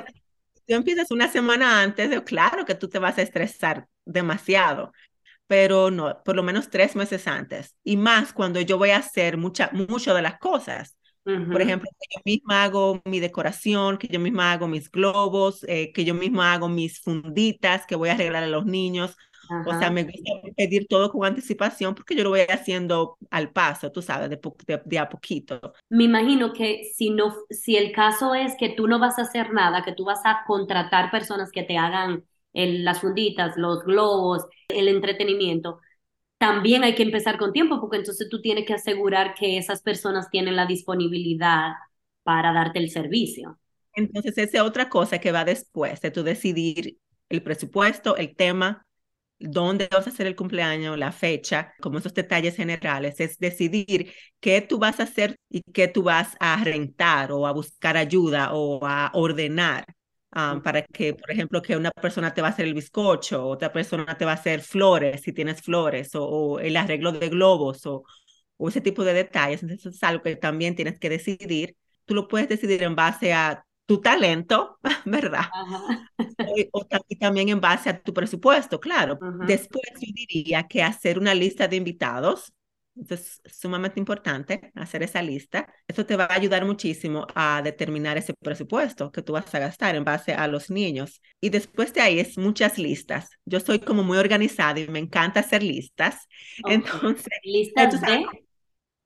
tú 0.68 0.74
empiezas 0.74 1.12
una 1.12 1.30
semana 1.32 1.84
antes, 1.84 2.10
de, 2.10 2.24
claro 2.24 2.66
que 2.66 2.74
tú 2.74 2.90
te 2.90 2.98
vas 2.98 3.20
a 3.20 3.22
estresar 3.22 3.86
demasiado, 4.06 4.92
pero 5.46 5.92
no, 5.92 6.24
por 6.24 6.36
lo 6.36 6.42
menos 6.42 6.72
tres 6.72 6.96
meses 6.96 7.28
antes. 7.28 7.76
Y 7.84 7.96
más 7.96 8.34
cuando 8.34 8.60
yo 8.60 8.80
voy 8.80 8.90
a 8.90 8.98
hacer 8.98 9.38
mucha, 9.38 9.70
mucho 9.72 10.16
de 10.16 10.24
las 10.24 10.40
cosas. 10.40 10.98
Por 11.24 11.62
ejemplo, 11.62 11.88
que 12.00 12.08
yo 12.16 12.22
misma 12.26 12.64
hago 12.64 13.02
mi 13.06 13.20
decoración, 13.20 14.00
que 14.00 14.08
yo 14.08 14.20
misma 14.20 14.52
hago 14.52 14.68
mis 14.68 14.90
globos, 14.90 15.64
eh, 15.68 15.92
que 15.94 16.06
yo 16.06 16.16
misma 16.16 16.54
hago 16.54 16.70
mis 16.70 17.02
funditas 17.02 17.86
que 17.86 17.96
voy 17.96 18.10
a 18.10 18.18
regalar 18.18 18.44
a 18.44 18.48
los 18.48 18.66
niños. 18.66 19.16
O 19.64 19.74
sea, 19.74 19.90
Ajá. 19.90 19.92
me 19.92 20.04
gusta 20.04 20.32
pedir 20.56 20.88
todo 20.88 21.12
con 21.12 21.26
anticipación 21.26 21.96
porque 21.96 22.16
yo 22.16 22.24
lo 22.24 22.30
voy 22.32 22.42
haciendo 22.42 23.18
al 23.32 23.52
paso, 23.52 23.92
tú 23.92 24.02
sabes, 24.02 24.30
de, 24.30 24.40
de, 24.68 24.82
de 24.86 25.00
a 25.00 25.10
poquito. 25.10 25.60
Me 25.90 26.04
imagino 26.06 26.52
que 26.54 26.92
si 26.96 27.12
no, 27.12 27.34
si 27.50 27.78
el 27.78 27.92
caso 27.92 28.34
es 28.36 28.56
que 28.58 28.70
tú 28.70 28.88
no 28.88 29.00
vas 29.00 29.20
a 29.20 29.24
hacer 29.24 29.54
nada, 29.54 29.84
que 29.84 29.94
tú 29.94 30.06
vas 30.06 30.20
a 30.26 30.44
contratar 30.48 31.12
personas 31.12 31.52
que 31.52 31.64
te 31.64 31.78
hagan 31.78 32.24
el- 32.54 32.84
las 32.84 33.02
funditas, 33.02 33.56
los 33.58 33.84
globos, 33.84 34.46
el 34.68 34.88
entretenimiento, 34.88 35.80
también 36.40 36.84
hay 36.84 36.96
que 36.96 37.04
empezar 37.04 37.38
con 37.40 37.54
tiempo, 37.54 37.82
porque 37.82 37.98
entonces 37.98 38.30
tú 38.30 38.42
tienes 38.42 38.66
que 38.68 38.74
asegurar 38.76 39.36
que 39.36 39.58
esas 39.58 39.82
personas 39.84 40.30
tienen 40.32 40.56
la 40.58 40.66
disponibilidad 40.68 41.74
para 42.24 42.54
darte 42.54 42.80
el 42.80 42.90
servicio. 42.92 43.60
Entonces, 43.94 44.38
esa 44.38 44.58
es 44.58 44.64
otra 44.64 44.90
cosa 44.90 45.20
que 45.20 45.32
va 45.32 45.46
después 45.46 46.02
de 46.02 46.12
tú 46.12 46.24
decidir 46.24 46.98
el 47.30 47.42
presupuesto, 47.44 48.18
el 48.18 48.36
tema, 48.36 48.85
dónde 49.40 49.88
vas 49.92 50.08
a 50.08 50.10
hacer 50.12 50.28
el 50.28 50.36
cumpleaños, 50.36 50.98
la 50.98 51.12
fecha, 51.12 51.74
como 51.82 52.00
esos 52.00 52.14
detalles 52.14 52.56
generales, 52.56 53.20
es 53.20 53.38
decidir 53.40 54.14
qué 54.40 54.62
tú 54.62 54.80
vas 54.80 55.00
a 55.00 55.04
hacer 55.04 55.38
y 55.50 55.62
qué 55.74 55.88
tú 55.88 56.04
vas 56.04 56.36
a 56.40 56.64
rentar 56.64 57.32
o 57.32 57.46
a 57.48 57.52
buscar 57.54 57.98
ayuda 57.98 58.54
o 58.54 58.86
a 58.86 59.12
ordenar. 59.14 59.86
um, 60.36 60.62
para 60.62 60.82
que, 60.84 61.14
por 61.14 61.32
ejemplo, 61.32 61.62
que 61.62 61.78
una 61.78 61.92
persona 61.92 62.34
te 62.34 62.42
va 62.42 62.50
a 62.50 62.52
hacer 62.52 62.66
el 62.66 62.74
bizcocho, 62.74 63.46
otra 63.48 63.72
persona 63.72 64.18
te 64.18 64.26
va 64.26 64.32
a 64.32 64.34
hacer 64.36 64.62
flores, 64.62 65.22
si 65.22 65.32
tienes 65.34 65.62
flores, 65.62 66.14
o, 66.16 66.26
o 66.26 66.60
el 66.60 66.76
arreglo 66.78 67.12
de 67.14 67.30
globos, 67.30 67.86
o, 67.86 68.04
o 68.58 68.70
ese 68.70 68.82
tipo 68.82 69.04
de 69.04 69.14
detalles. 69.14 69.64
Entonces, 69.64 69.86
eso 69.88 69.96
es 69.96 70.04
algo 70.04 70.24
que 70.24 70.36
también 70.36 70.76
tienes 70.76 71.00
que 71.00 71.10
decidir. 71.10 71.76
Tú 72.06 72.14
lo 72.16 72.28
puedes 72.28 72.50
decidir 72.50 72.84
en 72.84 72.96
base 72.96 73.34
a 73.34 73.65
tu 73.86 74.02
talento, 74.02 74.80
¿verdad? 75.06 75.46
Ajá. 75.54 76.12
O, 76.72 76.86
y 77.08 77.16
también 77.18 77.50
en 77.50 77.62
base 77.62 77.90
a 77.90 78.02
tu 78.02 78.14
presupuesto, 78.14 78.80
claro. 78.80 79.18
Después 79.46 79.84
yo 79.96 80.12
diría 80.14 80.68
que 80.68 80.84
hacer 80.84 81.20
una 81.20 81.34
lista 81.34 81.68
de 81.68 81.76
invitados, 81.78 82.54
es 83.10 83.42
sumamente 83.46 84.00
importante, 84.00 84.72
hacer 84.74 85.04
esa 85.04 85.22
lista. 85.22 85.68
Eso 85.88 86.06
te 86.06 86.16
va 86.16 86.26
a 86.26 86.34
ayudar 86.34 86.66
muchísimo 86.66 87.28
a 87.36 87.62
determinar 87.62 88.18
ese 88.18 88.34
presupuesto 88.34 89.12
que 89.12 89.22
tú 89.22 89.34
vas 89.34 89.54
a 89.54 89.60
gastar 89.60 89.96
en 89.96 90.04
base 90.04 90.34
a 90.34 90.48
los 90.48 90.70
niños. 90.70 91.22
Y 91.42 91.50
después 91.50 91.94
de 91.94 92.02
ahí 92.02 92.20
es 92.20 92.38
muchas 92.38 92.78
listas. 92.78 93.30
Yo 93.46 93.60
soy 93.60 93.80
como 93.80 94.04
muy 94.04 94.18
organizada 94.18 94.80
y 94.80 94.88
me 94.88 95.00
encanta 95.00 95.42
hacer 95.42 95.62
listas. 95.62 96.28
Ok. 96.64 96.72
Entonces, 96.72 97.28
¿Listas 97.44 98.02
de? 98.02 98.26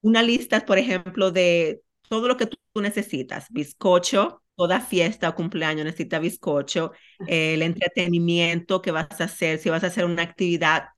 una 0.02 0.22
lista, 0.22 0.66
por 0.66 0.78
ejemplo, 0.78 1.32
de 1.32 1.82
todo 2.08 2.28
lo 2.28 2.38
que 2.38 2.48
tú 2.48 2.82
necesitas, 2.82 3.48
bizcocho, 3.50 4.42
toda 4.60 4.82
fiesta 4.82 5.30
o 5.30 5.36
cumpleaños 5.36 5.86
necesita 5.86 6.20
bizcocho, 6.20 6.92
el 7.28 7.62
entretenimiento 7.62 8.82
que 8.82 8.92
vas 8.92 9.08
a 9.22 9.24
hacer, 9.26 9.58
si 9.60 9.70
vas 9.70 9.84
a 9.86 9.88
hacer 9.88 10.04
una 10.06 10.24
actividad 10.24 10.90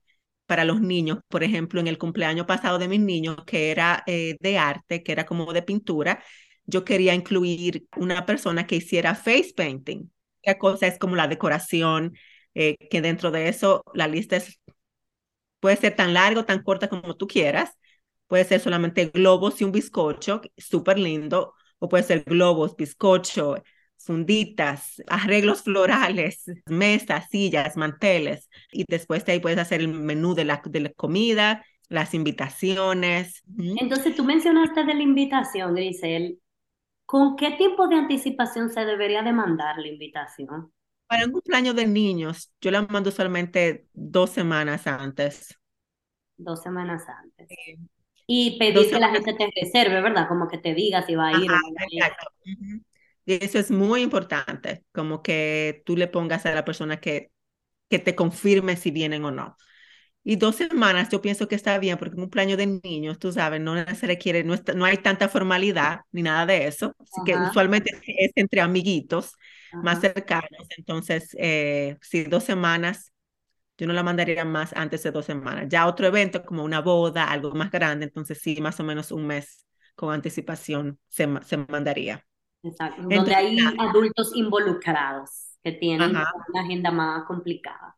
para 0.46 0.64
los 0.64 0.80
niños, 0.80 1.18
por 1.28 1.44
ejemplo, 1.44 1.80
en 1.80 1.86
el 1.86 1.98
cumpleaños 1.98 2.46
pasado 2.46 2.78
de 2.78 2.88
mis 2.88 3.00
niños, 3.00 3.36
que 3.46 3.70
era 3.70 4.02
eh, 4.06 4.36
de 4.40 4.58
arte, 4.58 5.02
que 5.02 5.12
era 5.12 5.24
como 5.26 5.52
de 5.52 5.62
pintura, 5.62 6.22
yo 6.66 6.84
quería 6.84 7.14
incluir 7.14 7.86
una 7.96 8.26
persona 8.26 8.66
que 8.66 8.76
hiciera 8.76 9.14
face 9.14 9.52
painting. 9.56 10.10
La 10.44 10.58
cosa 10.58 10.86
es 10.88 10.98
como 10.98 11.16
la 11.16 11.28
decoración, 11.28 12.14
eh, 12.54 12.76
que 12.90 13.00
dentro 13.00 13.30
de 13.30 13.48
eso 13.48 13.84
la 13.94 14.08
lista 14.08 14.36
es, 14.36 14.58
puede 15.60 15.76
ser 15.76 15.96
tan 15.96 16.14
larga 16.14 16.40
o 16.40 16.44
tan 16.44 16.62
corta 16.62 16.88
como 16.88 17.16
tú 17.16 17.26
quieras. 17.26 17.70
Puede 18.26 18.44
ser 18.44 18.60
solamente 18.60 19.06
globos 19.06 19.60
y 19.60 19.64
un 19.64 19.72
bizcocho, 19.72 20.40
súper 20.56 20.98
lindo, 20.98 21.54
o 21.82 21.88
puede 21.88 22.04
ser 22.04 22.22
globos, 22.22 22.76
bizcocho, 22.76 23.56
funditas, 23.98 25.02
arreglos 25.08 25.62
florales, 25.62 26.44
mesas, 26.66 27.26
sillas, 27.28 27.76
manteles. 27.76 28.48
Y 28.70 28.84
después 28.86 29.24
de 29.24 29.32
ahí 29.32 29.40
puedes 29.40 29.58
hacer 29.58 29.80
el 29.80 29.88
menú 29.88 30.34
de 30.34 30.44
la, 30.44 30.62
de 30.64 30.78
la 30.78 30.92
comida, 30.92 31.64
las 31.88 32.14
invitaciones. 32.14 33.42
Entonces 33.58 34.14
tú 34.14 34.22
mencionaste 34.22 34.84
de 34.84 34.94
la 34.94 35.02
invitación, 35.02 35.74
Grisel. 35.74 36.38
¿Con 37.04 37.34
qué 37.34 37.50
tipo 37.58 37.88
de 37.88 37.96
anticipación 37.96 38.70
se 38.70 38.84
debería 38.84 39.22
demandar 39.22 39.76
la 39.78 39.88
invitación? 39.88 40.72
Para 41.08 41.26
un 41.26 41.32
cumpleaños 41.32 41.74
de 41.74 41.88
niños, 41.88 42.54
yo 42.60 42.70
la 42.70 42.82
mando 42.82 43.10
solamente 43.10 43.88
dos 43.92 44.30
semanas 44.30 44.86
antes. 44.86 45.58
Dos 46.36 46.62
semanas 46.62 47.02
antes. 47.08 47.48
Y 48.34 48.58
pedir 48.58 48.90
que 48.90 48.98
la 48.98 49.10
gente 49.10 49.34
te 49.34 49.50
reserve, 49.60 50.00
¿verdad? 50.00 50.26
Como 50.28 50.48
que 50.48 50.58
te 50.58 50.74
diga 50.74 51.02
si 51.02 51.14
va 51.14 51.28
a 51.28 51.34
ir 51.34 51.50
o 51.50 51.56
no 51.56 51.86
ir. 51.90 52.02
Y 53.24 53.44
eso 53.44 53.58
es 53.58 53.70
muy 53.70 54.02
importante, 54.02 54.84
como 54.92 55.22
que 55.22 55.82
tú 55.86 55.96
le 55.96 56.08
pongas 56.08 56.44
a 56.46 56.54
la 56.54 56.64
persona 56.64 56.98
que, 57.00 57.30
que 57.88 57.98
te 57.98 58.14
confirme 58.14 58.76
si 58.76 58.90
vienen 58.90 59.24
o 59.24 59.30
no. 59.30 59.56
Y 60.24 60.36
dos 60.36 60.56
semanas 60.56 61.08
yo 61.10 61.20
pienso 61.20 61.48
que 61.48 61.56
está 61.56 61.78
bien, 61.78 61.98
porque 61.98 62.14
un 62.16 62.22
cumpleaños 62.22 62.58
de 62.58 62.80
niños, 62.82 63.18
tú 63.18 63.32
sabes, 63.32 63.60
no 63.60 63.74
se 63.94 64.06
requiere, 64.06 64.44
no, 64.44 64.56
no 64.76 64.84
hay 64.84 64.98
tanta 64.98 65.28
formalidad 65.28 66.00
ni 66.12 66.22
nada 66.22 66.46
de 66.46 66.66
eso. 66.68 66.94
Así 67.00 67.20
que 67.24 67.36
usualmente 67.36 67.92
es 68.06 68.32
entre 68.36 68.60
amiguitos 68.60 69.36
más 69.82 70.00
cercanos. 70.00 70.68
Entonces, 70.76 71.36
eh, 71.38 71.96
si 72.02 72.24
dos 72.24 72.44
semanas, 72.44 73.11
yo 73.82 73.88
no 73.88 73.94
la 73.94 74.04
mandaría 74.04 74.44
más 74.44 74.72
antes 74.74 75.02
de 75.02 75.10
dos 75.10 75.24
semanas. 75.24 75.66
Ya 75.68 75.88
otro 75.88 76.06
evento 76.06 76.44
como 76.44 76.62
una 76.62 76.80
boda, 76.80 77.24
algo 77.24 77.50
más 77.50 77.68
grande, 77.68 78.04
entonces 78.04 78.38
sí, 78.40 78.60
más 78.60 78.78
o 78.78 78.84
menos 78.84 79.10
un 79.10 79.26
mes 79.26 79.66
con 79.96 80.14
anticipación 80.14 81.00
se, 81.08 81.28
se 81.44 81.56
mandaría. 81.56 82.24
Exacto, 82.62 83.02
donde 83.02 83.34
hay 83.34 83.58
adultos 83.80 84.36
involucrados 84.36 85.58
que 85.64 85.72
tienen 85.72 86.10
una 86.10 86.62
agenda 86.62 86.92
más 86.92 87.24
complicada. 87.24 87.96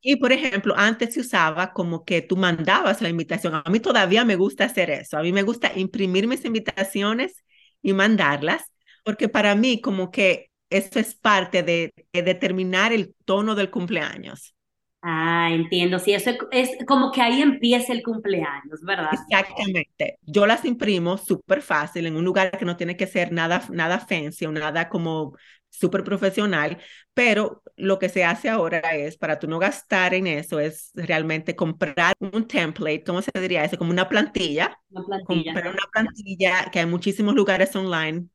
Y 0.00 0.16
por 0.16 0.32
ejemplo, 0.32 0.72
antes 0.74 1.12
se 1.12 1.20
usaba 1.20 1.74
como 1.74 2.06
que 2.06 2.22
tú 2.22 2.34
mandabas 2.38 3.02
la 3.02 3.10
invitación. 3.10 3.60
A 3.62 3.70
mí 3.70 3.80
todavía 3.80 4.24
me 4.24 4.36
gusta 4.36 4.64
hacer 4.64 4.88
eso. 4.88 5.18
A 5.18 5.22
mí 5.22 5.30
me 5.30 5.42
gusta 5.42 5.78
imprimir 5.78 6.26
mis 6.26 6.42
invitaciones 6.46 7.44
y 7.82 7.92
mandarlas, 7.92 8.64
porque 9.04 9.28
para 9.28 9.54
mí 9.54 9.82
como 9.82 10.10
que 10.10 10.48
eso 10.70 10.98
es 10.98 11.14
parte 11.14 11.62
de, 11.62 11.92
determinar 12.14 12.94
el 12.94 13.14
tono 13.26 13.54
del 13.54 13.70
cumpleaños. 13.70 14.54
Ah, 15.00 15.50
entiendo. 15.52 15.98
Sí, 15.98 16.12
eso 16.12 16.30
es, 16.50 16.70
como 16.86 17.12
que 17.12 17.22
ahí 17.22 17.40
empieza 17.40 17.92
el 17.92 18.02
cumpleaños, 18.02 18.80
¿verdad? 18.82 19.12
Exactamente. 19.12 20.18
Yo 20.22 20.46
las 20.46 20.64
imprimo 20.64 21.16
súper 21.16 21.62
fácil 21.62 22.06
en 22.06 22.16
un 22.16 22.24
lugar 22.24 22.50
que 22.58 22.64
no 22.64 22.76
tiene 22.76 22.96
que 22.96 23.06
ser 23.06 23.32
nada, 23.32 23.62
nada 23.70 24.00
fancy 24.00 24.46
o 24.46 24.52
nada 24.52 24.88
como 24.88 25.36
súper 25.70 26.02
profesional, 26.02 26.78
pero 27.14 27.62
lo 27.76 27.98
que 27.98 28.08
se 28.08 28.24
hace 28.24 28.48
ahora 28.48 28.80
es, 28.96 29.16
para 29.16 29.38
tú 29.38 29.46
no 29.46 29.58
gastar 29.58 30.14
en 30.14 30.26
eso, 30.26 30.58
es 30.58 30.90
realmente 30.94 31.54
comprar 31.54 32.14
un 32.18 32.48
template, 32.48 33.04
¿cómo 33.04 33.22
se 33.22 33.30
diría 33.40 33.64
eso? 33.64 33.78
Como 33.78 33.92
una 33.92 34.08
plantilla. 34.08 34.78
Una 34.90 35.04
plantilla. 35.06 35.52
Comprar 35.52 35.74
una 35.74 35.86
plantilla 35.92 36.70
que 36.72 36.80
hay 36.80 36.86
muchísimos 36.86 37.34
lugares 37.34 37.74
online 37.76 38.26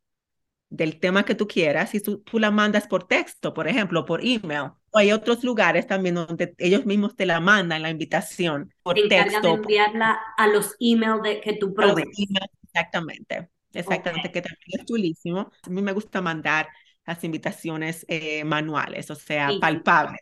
del 0.69 0.99
tema 0.99 1.25
que 1.25 1.35
tú 1.35 1.47
quieras 1.47 1.93
y 1.95 2.01
tú, 2.01 2.19
tú 2.21 2.39
la 2.39 2.51
mandas 2.51 2.87
por 2.87 3.07
texto, 3.07 3.53
por 3.53 3.67
ejemplo, 3.67 4.05
por 4.05 4.21
email. 4.23 4.71
Hay 4.93 5.11
otros 5.11 5.43
lugares 5.43 5.87
también 5.87 6.15
donde 6.15 6.53
ellos 6.57 6.85
mismos 6.85 7.15
te 7.15 7.25
la 7.25 7.39
mandan 7.39 7.81
la 7.81 7.89
invitación 7.89 8.73
por 8.83 8.95
texto. 8.95 9.41
de 9.41 9.49
enviarla 9.49 10.19
a 10.37 10.47
los 10.47 10.75
emails 10.79 11.21
de, 11.21 11.41
que 11.41 11.53
tú 11.53 11.73
provees. 11.73 12.07
Exactamente, 12.63 13.49
exactamente, 13.73 14.31
que 14.31 14.41
también 14.41 14.79
es 14.79 14.85
chulísimo. 14.85 15.51
A 15.63 15.69
mí 15.69 15.81
me 15.81 15.93
gusta 15.93 16.21
mandar 16.21 16.67
las 17.05 17.23
invitaciones 17.23 18.05
eh, 18.07 18.43
manuales, 18.43 19.09
o 19.11 19.15
sea, 19.15 19.49
palpables, 19.59 20.21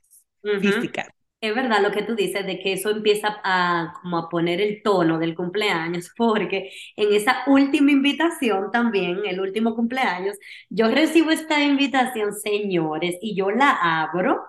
físicas. 0.59 1.07
Es 1.41 1.55
verdad 1.55 1.81
lo 1.81 1.91
que 1.91 2.03
tú 2.03 2.15
dices 2.15 2.45
de 2.45 2.59
que 2.59 2.73
eso 2.73 2.91
empieza 2.91 3.41
a 3.43 3.93
como 4.01 4.17
a 4.19 4.29
poner 4.29 4.61
el 4.61 4.83
tono 4.83 5.17
del 5.17 5.35
cumpleaños, 5.35 6.11
porque 6.17 6.71
en 6.95 7.13
esa 7.13 7.43
última 7.47 7.91
invitación 7.91 8.71
también, 8.71 9.21
el 9.25 9.39
último 9.39 9.75
cumpleaños, 9.75 10.37
yo 10.69 10.89
recibo 10.89 11.31
esta 11.31 11.63
invitación, 11.63 12.33
señores, 12.33 13.17
y 13.21 13.35
yo 13.35 13.49
la 13.49 13.71
abro, 14.03 14.43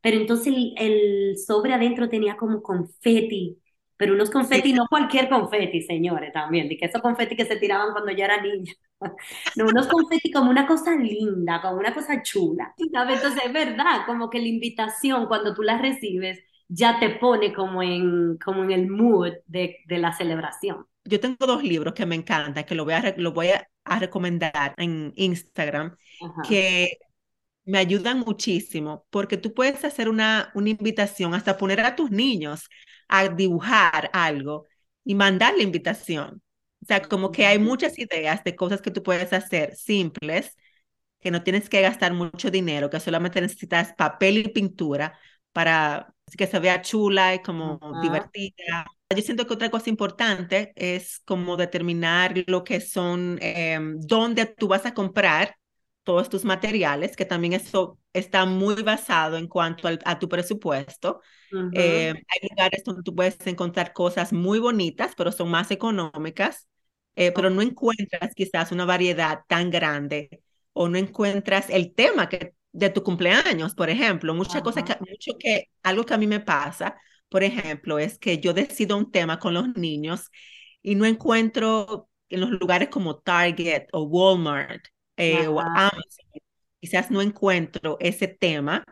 pero 0.00 0.16
entonces 0.16 0.48
el, 0.48 0.74
el 0.76 1.38
sobre 1.38 1.72
adentro 1.72 2.08
tenía 2.08 2.36
como 2.36 2.62
confeti 2.62 3.58
pero 3.98 4.14
unos 4.14 4.30
confeti, 4.30 4.72
no 4.72 4.86
cualquier 4.88 5.28
confeti, 5.28 5.82
señores, 5.82 6.32
también, 6.32 6.68
de 6.68 6.76
que 6.76 6.86
esos 6.86 7.02
confeti 7.02 7.34
que 7.34 7.44
se 7.44 7.56
tiraban 7.56 7.90
cuando 7.90 8.12
yo 8.12 8.24
era 8.24 8.40
niña. 8.40 8.72
No, 9.56 9.66
unos 9.66 9.86
confeti 9.86 10.32
como 10.32 10.50
una 10.50 10.66
cosa 10.66 10.96
linda, 10.96 11.60
como 11.62 11.78
una 11.78 11.94
cosa 11.94 12.20
chula. 12.20 12.74
Entonces, 12.76 13.42
es 13.44 13.52
verdad, 13.52 14.06
como 14.06 14.28
que 14.28 14.40
la 14.40 14.48
invitación, 14.48 15.26
cuando 15.26 15.54
tú 15.54 15.62
la 15.62 15.78
recibes, 15.78 16.40
ya 16.68 16.98
te 16.98 17.10
pone 17.10 17.52
como 17.52 17.80
en, 17.80 18.38
como 18.38 18.64
en 18.64 18.72
el 18.72 18.88
mood 18.88 19.34
de, 19.46 19.78
de 19.86 19.98
la 19.98 20.12
celebración. 20.12 20.84
Yo 21.04 21.20
tengo 21.20 21.46
dos 21.46 21.62
libros 21.62 21.94
que 21.94 22.06
me 22.06 22.16
encantan, 22.16 22.64
que 22.64 22.74
lo 22.74 22.84
voy 22.84 22.94
a, 22.94 23.14
lo 23.16 23.32
voy 23.32 23.48
a, 23.50 23.68
recomendar 24.00 24.74
en 24.76 25.12
Instagram, 25.14 25.96
que 26.48 26.98
me 27.68 27.78
ayudan 27.78 28.20
muchísimo, 28.20 29.06
porque 29.10 29.36
tú 29.36 29.52
puedes 29.54 29.84
hacer 29.84 30.08
una, 30.08 30.50
una 30.54 30.70
invitación, 30.70 31.34
hasta 31.34 31.58
poner 31.58 31.80
a 31.80 31.96
tus 31.96 32.10
niños 32.10 32.68
a 33.08 33.28
dibujar 33.28 34.10
algo 34.14 34.66
y 35.04 35.14
mandar 35.14 35.54
la 35.56 35.62
invitación. 35.62 36.42
O 36.82 36.86
sea, 36.86 37.02
como 37.02 37.30
que 37.30 37.46
hay 37.46 37.58
muchas 37.58 37.98
ideas 37.98 38.42
de 38.44 38.56
cosas 38.56 38.80
que 38.80 38.90
tú 38.90 39.02
puedes 39.02 39.32
hacer 39.34 39.76
simples, 39.76 40.56
que 41.20 41.30
no 41.30 41.42
tienes 41.42 41.68
que 41.68 41.82
gastar 41.82 42.14
mucho 42.14 42.50
dinero, 42.50 42.90
que 42.90 43.00
solamente 43.00 43.40
necesitas 43.40 43.92
papel 43.94 44.38
y 44.38 44.48
pintura 44.48 45.18
para 45.52 46.14
que 46.36 46.46
se 46.46 46.58
vea 46.60 46.82
chula 46.82 47.34
y 47.34 47.42
como 47.42 47.80
divertida. 48.02 48.86
Yo 49.14 49.22
siento 49.22 49.46
que 49.46 49.54
otra 49.54 49.70
cosa 49.70 49.90
importante 49.90 50.72
es 50.76 51.20
como 51.26 51.56
determinar 51.56 52.34
lo 52.46 52.64
que 52.64 52.80
son, 52.80 53.38
em, 53.42 53.98
dónde 54.00 54.46
tú 54.46 54.68
vas 54.68 54.86
a 54.86 54.94
comprar 54.94 55.56
todos 56.08 56.30
tus 56.30 56.42
materiales, 56.42 57.16
que 57.16 57.26
también 57.26 57.52
eso 57.52 57.98
está 58.14 58.46
muy 58.46 58.82
basado 58.82 59.36
en 59.36 59.46
cuanto 59.46 59.90
a 60.06 60.18
tu 60.18 60.26
presupuesto. 60.26 61.20
Eh, 61.74 62.14
hay 62.16 62.48
lugares 62.48 62.82
donde 62.82 63.02
tú 63.02 63.14
puedes 63.14 63.36
encontrar 63.46 63.92
cosas 63.92 64.32
muy 64.32 64.58
bonitas, 64.58 65.12
pero 65.18 65.32
son 65.32 65.50
más 65.50 65.70
económicas, 65.70 66.66
eh, 67.14 67.30
pero 67.32 67.50
no 67.50 67.60
encuentras 67.60 68.34
quizás 68.34 68.72
una 68.72 68.86
variedad 68.86 69.40
tan 69.48 69.70
grande 69.70 70.42
o 70.72 70.88
no 70.88 70.96
encuentras 70.96 71.68
el 71.68 71.92
tema 71.94 72.30
que, 72.30 72.54
de 72.72 72.88
tu 72.88 73.02
cumpleaños, 73.02 73.74
por 73.74 73.90
ejemplo. 73.90 74.32
Muchas 74.32 74.62
cosas, 74.62 74.84
que, 74.84 74.96
mucho 75.00 75.32
que, 75.38 75.68
algo 75.82 76.04
que 76.04 76.14
a 76.14 76.18
mí 76.18 76.26
me 76.26 76.40
pasa, 76.40 76.96
por 77.28 77.42
ejemplo, 77.42 77.98
es 77.98 78.18
que 78.18 78.38
yo 78.38 78.54
decido 78.54 78.96
un 78.96 79.10
tema 79.10 79.38
con 79.38 79.52
los 79.52 79.76
niños 79.76 80.30
y 80.80 80.94
no 80.94 81.04
encuentro 81.04 82.08
en 82.30 82.40
los 82.40 82.48
lugares 82.48 82.88
como 82.88 83.18
Target 83.18 83.88
o 83.92 84.04
Walmart 84.04 84.86
eh, 85.18 85.46
o 85.48 85.60
Amazon, 85.60 86.26
quizás 86.80 87.10
no 87.10 87.22
encuentro 87.22 87.96
ese 88.00 88.28
tema, 88.28 88.84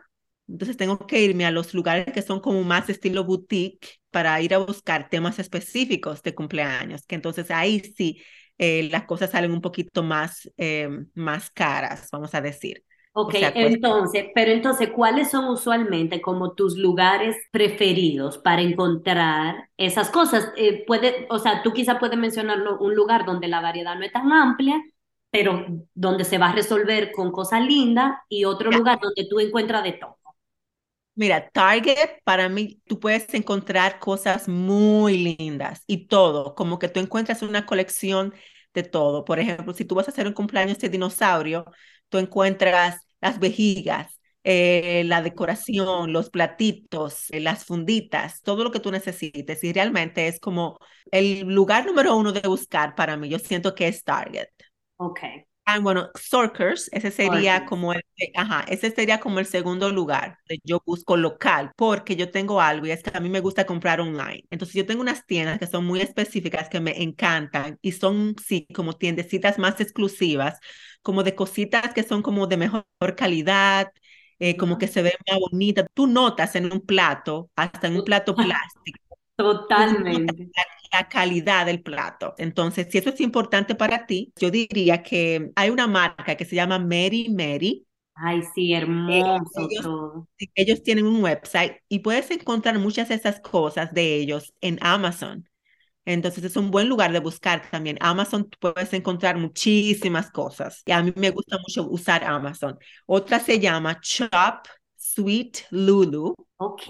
entonces 0.47 0.77
tengo 0.77 1.05
que 1.07 1.21
irme 1.21 1.45
a 1.45 1.51
los 1.51 1.73
lugares 1.73 2.05
que 2.13 2.21
son 2.21 2.39
como 2.39 2.63
más 2.63 2.89
estilo 2.89 3.23
boutique 3.23 3.99
para 4.11 4.39
ir 4.41 4.53
a 4.53 4.59
buscar 4.59 5.09
temas 5.09 5.39
específicos 5.39 6.23
de 6.23 6.35
cumpleaños, 6.35 7.05
que 7.05 7.15
entonces 7.15 7.51
ahí 7.51 7.79
sí 7.79 8.21
eh, 8.57 8.87
las 8.91 9.05
cosas 9.05 9.31
salen 9.31 9.51
un 9.51 9.61
poquito 9.61 10.03
más, 10.03 10.49
eh, 10.57 10.89
más 11.13 11.51
caras, 11.51 12.09
vamos 12.11 12.33
a 12.33 12.41
decir. 12.41 12.83
Ok, 13.19 13.33
entonces, 13.35 14.27
pero 14.35 14.51
entonces, 14.51 14.91
¿cuáles 14.91 15.31
son 15.31 15.45
usualmente 15.45 16.21
como 16.21 16.53
tus 16.53 16.77
lugares 16.77 17.35
preferidos 17.51 18.37
para 18.37 18.61
encontrar 18.61 19.69
esas 19.75 20.11
cosas? 20.11 20.51
puede, 20.85 21.25
o 21.31 21.39
sea, 21.39 21.63
tú 21.63 21.73
quizás 21.73 21.97
puedes 21.99 22.17
mencionar 22.17 22.59
un 22.79 22.95
lugar 22.95 23.25
donde 23.25 23.47
la 23.47 23.59
variedad 23.59 23.95
no 23.95 24.05
es 24.05 24.11
tan 24.11 24.31
amplia, 24.31 24.79
pero 25.31 25.65
donde 25.93 26.25
se 26.25 26.37
va 26.37 26.49
a 26.49 26.53
resolver 26.53 27.11
con 27.11 27.31
cosas 27.31 27.61
lindas 27.65 28.17
y 28.29 28.45
otro 28.45 28.71
lugar 28.71 28.99
donde 29.01 29.27
tú 29.29 29.39
encuentras 29.39 29.83
de 29.83 29.93
todo. 29.93 30.17
Mira, 31.15 31.49
Target, 31.49 32.21
para 32.23 32.47
mí, 32.47 32.79
tú 32.85 32.99
puedes 32.99 33.33
encontrar 33.33 33.97
cosas 33.99 34.47
muy 34.47 35.17
lindas 35.17 35.83
y 35.87 36.05
todo, 36.07 36.53
como 36.53 36.77
que 36.77 36.89
tú 36.89 36.99
encuentras 36.99 37.41
una 37.41 37.65
colección 37.65 38.35
de 38.75 38.83
todo. 38.83 39.25
Por 39.25 39.39
ejemplo, 39.39 39.73
si 39.73 39.83
tú 39.83 39.95
vas 39.95 40.07
a 40.07 40.11
hacer 40.11 40.27
un 40.27 40.33
cumpleaños 40.33 40.77
de 40.77 40.89
dinosaurio, 40.89 41.65
tú 42.09 42.19
encuentras 42.19 42.99
las 43.19 43.39
vejigas, 43.39 44.19
eh, 44.43 45.03
la 45.05 45.23
decoración, 45.23 46.13
los 46.13 46.29
platitos, 46.29 47.31
eh, 47.31 47.39
las 47.39 47.65
funditas, 47.65 48.41
todo 48.43 48.63
lo 48.63 48.71
que 48.71 48.79
tú 48.79 48.91
necesites. 48.91 49.63
Y 49.63 49.73
realmente 49.73 50.27
es 50.27 50.39
como 50.39 50.77
el 51.11 51.41
lugar 51.41 51.85
número 51.87 52.15
uno 52.15 52.31
de 52.31 52.47
buscar 52.47 52.93
para 52.95 53.17
mí. 53.17 53.27
Yo 53.29 53.39
siento 53.39 53.73
que 53.75 53.87
es 53.87 54.03
Target. 54.03 54.47
Ok. 54.97 55.19
Ah, 55.69 55.79
bueno, 55.79 56.09
Sorkers, 56.15 56.89
ese 56.93 57.11
sería 57.11 57.65
como 57.65 57.91
el, 57.93 58.01
ajá, 58.35 58.63
ese 58.69 58.89
sería 58.89 59.19
como 59.19 59.39
el 59.39 59.45
segundo 59.45 59.91
lugar. 59.91 60.37
Yo 60.63 60.81
busco 60.85 61.17
local 61.17 61.71
porque 61.75 62.15
yo 62.15 62.31
tengo 62.31 62.61
algo 62.61 62.85
y 62.85 62.91
es 62.91 63.03
que 63.03 63.11
a 63.13 63.19
mí 63.19 63.27
me 63.29 63.41
gusta 63.41 63.65
comprar 63.65 63.99
online. 63.99 64.45
Entonces 64.49 64.75
yo 64.75 64.85
tengo 64.85 65.01
unas 65.01 65.25
tiendas 65.25 65.59
que 65.59 65.67
son 65.67 65.83
muy 65.85 65.99
específicas 65.99 66.69
que 66.69 66.79
me 66.79 67.03
encantan 67.03 67.77
y 67.81 67.91
son, 67.91 68.35
sí, 68.41 68.65
como 68.73 68.93
tiendecitas 68.93 69.59
más 69.59 69.81
exclusivas, 69.81 70.57
como 71.01 71.21
de 71.23 71.35
cositas 71.35 71.93
que 71.93 72.03
son 72.03 72.21
como 72.21 72.47
de 72.47 72.55
mejor 72.55 72.85
calidad, 73.17 73.91
eh, 74.39 74.55
como 74.55 74.77
que 74.77 74.87
se 74.87 75.01
ven 75.01 75.13
más 75.29 75.37
bonitas. 75.51 75.85
Tú 75.93 76.07
notas 76.07 76.55
en 76.55 76.71
un 76.71 76.79
plato, 76.85 77.51
hasta 77.57 77.87
en 77.87 77.97
un 77.97 78.05
plato 78.05 78.37
plástico. 78.39 78.99
Totalmente 79.37 80.49
la 80.91 81.07
calidad 81.07 81.65
del 81.65 81.81
plato. 81.81 82.33
Entonces, 82.37 82.87
si 82.89 82.97
eso 82.97 83.09
es 83.09 83.21
importante 83.21 83.75
para 83.75 84.05
ti, 84.05 84.33
yo 84.37 84.51
diría 84.51 85.03
que 85.03 85.51
hay 85.55 85.69
una 85.69 85.87
marca 85.87 86.35
que 86.35 86.45
se 86.45 86.55
llama 86.55 86.79
Mary 86.79 87.29
Mary. 87.29 87.85
Ay, 88.15 88.41
sí, 88.55 88.73
hermoso 88.73 89.67
todo. 89.81 90.27
Ellos 90.55 90.81
tienen 90.83 91.05
un 91.05 91.23
website 91.23 91.77
y 91.87 91.99
puedes 91.99 92.29
encontrar 92.31 92.79
muchas 92.79 93.09
de 93.09 93.15
esas 93.15 93.39
cosas 93.39 93.93
de 93.93 94.15
ellos 94.15 94.53
en 94.61 94.79
Amazon. 94.81 95.47
Entonces 96.05 96.43
es 96.45 96.55
un 96.55 96.71
buen 96.71 96.87
lugar 96.87 97.11
de 97.11 97.19
buscar 97.19 97.69
también. 97.69 97.97
Amazon 97.99 98.49
puedes 98.59 98.93
encontrar 98.93 99.37
muchísimas 99.37 100.31
cosas. 100.31 100.81
Y 100.85 100.93
a 100.93 101.03
mí 101.03 101.11
me 101.15 101.31
gusta 101.31 101.57
mucho 101.59 101.87
usar 101.89 102.23
Amazon. 102.23 102.77
Otra 103.05 103.39
se 103.39 103.59
llama 103.59 103.99
Shop 104.01 104.63
Sweet 104.95 105.65
Lulu. 105.71 106.33
Ok. 106.57 106.83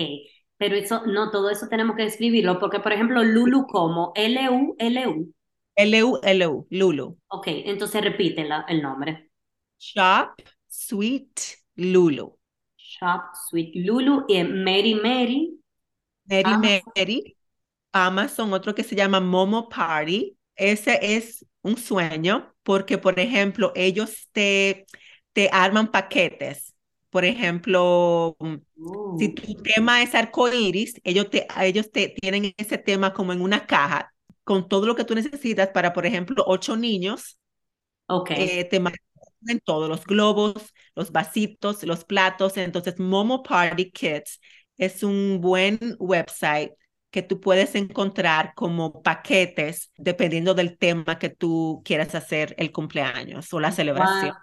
Pero 0.58 0.76
eso, 0.76 1.06
no, 1.06 1.30
todo 1.32 1.50
eso 1.50 1.68
tenemos 1.70 1.96
que 1.96 2.06
escribirlo, 2.06 2.60
porque 2.60 2.80
por 2.80 2.92
ejemplo, 2.92 3.24
Lulu 3.24 3.68
como, 3.68 4.12
L-U-L-U. 4.16 5.34
L-U-L-U, 5.76 6.68
Lulu. 6.72 7.18
Ok, 7.28 7.48
entonces 7.48 8.02
repite 8.02 8.48
el 8.68 8.82
nombre. 8.82 9.30
Shop 9.80 10.42
Sweet 10.68 11.40
Lulu. 11.76 12.38
Shop 12.78 13.22
Sweet 13.50 13.76
Lulu 13.76 14.26
y 14.28 14.44
Mary 14.44 14.96
Mary. 14.96 15.60
Mary 16.26 16.82
Mary. 16.96 17.38
Amazon, 17.92 18.54
otro 18.54 18.74
que 18.76 18.84
se 18.84 18.96
llama 18.96 19.20
Momo 19.20 19.70
Party. 19.70 20.38
Ese 20.56 21.00
es 21.02 21.46
un 21.62 21.78
sueño 21.78 22.54
porque, 22.64 22.98
por 22.98 23.20
ejemplo, 23.20 23.72
ellos 23.76 24.28
te, 24.32 24.86
te 25.34 25.50
arman 25.52 25.92
paquetes 25.92 26.74
por 27.10 27.26
ejemplo, 27.26 28.38
si 29.18 29.30
tu 29.30 29.56
tema 29.56 30.02
es 30.02 30.14
arcoíris, 30.14 31.00
ellos 31.04 31.30
te, 31.30 31.48
ellos 31.62 31.92
te 31.92 32.10
tienen 32.10 32.54
ese 32.58 32.78
tema 32.78 33.14
como 33.14 33.34
en 33.34 33.42
una 33.42 33.66
caja 33.66 34.14
con 34.44 34.68
todo 34.68 34.86
lo 34.86 34.96
que 34.96 35.04
tú 35.04 35.16
necesitas 35.16 35.70
para, 35.70 35.94
por 35.94 36.06
ejemplo, 36.06 36.44
ocho 36.48 36.76
niños. 36.76 37.40
Ok. 38.08 38.32
Eh, 38.32 38.66
te 38.66 38.80
mandan 38.80 39.00
todos 39.64 39.90
los 39.90 40.06
globos, 40.06 40.74
los 40.96 41.12
vasitos, 41.12 41.84
los 41.84 42.06
platos. 42.06 42.58
Entonces, 42.58 43.00
Momo 43.00 43.44
Party 43.44 43.92
Kits 43.92 44.40
es 44.78 45.04
un 45.04 45.40
buen 45.42 45.80
website 46.00 46.72
que 47.10 47.22
tú 47.24 47.40
puedes 47.40 47.74
encontrar 47.76 48.54
como 48.56 49.02
paquetes 49.02 49.92
dependiendo 49.98 50.54
del 50.54 50.78
tema 50.78 51.18
que 51.18 51.30
tú 51.30 51.82
quieras 51.84 52.16
hacer 52.16 52.54
el 52.58 52.72
cumpleaños 52.72 53.52
o 53.54 53.60
la 53.60 53.72
celebración. 53.72 54.34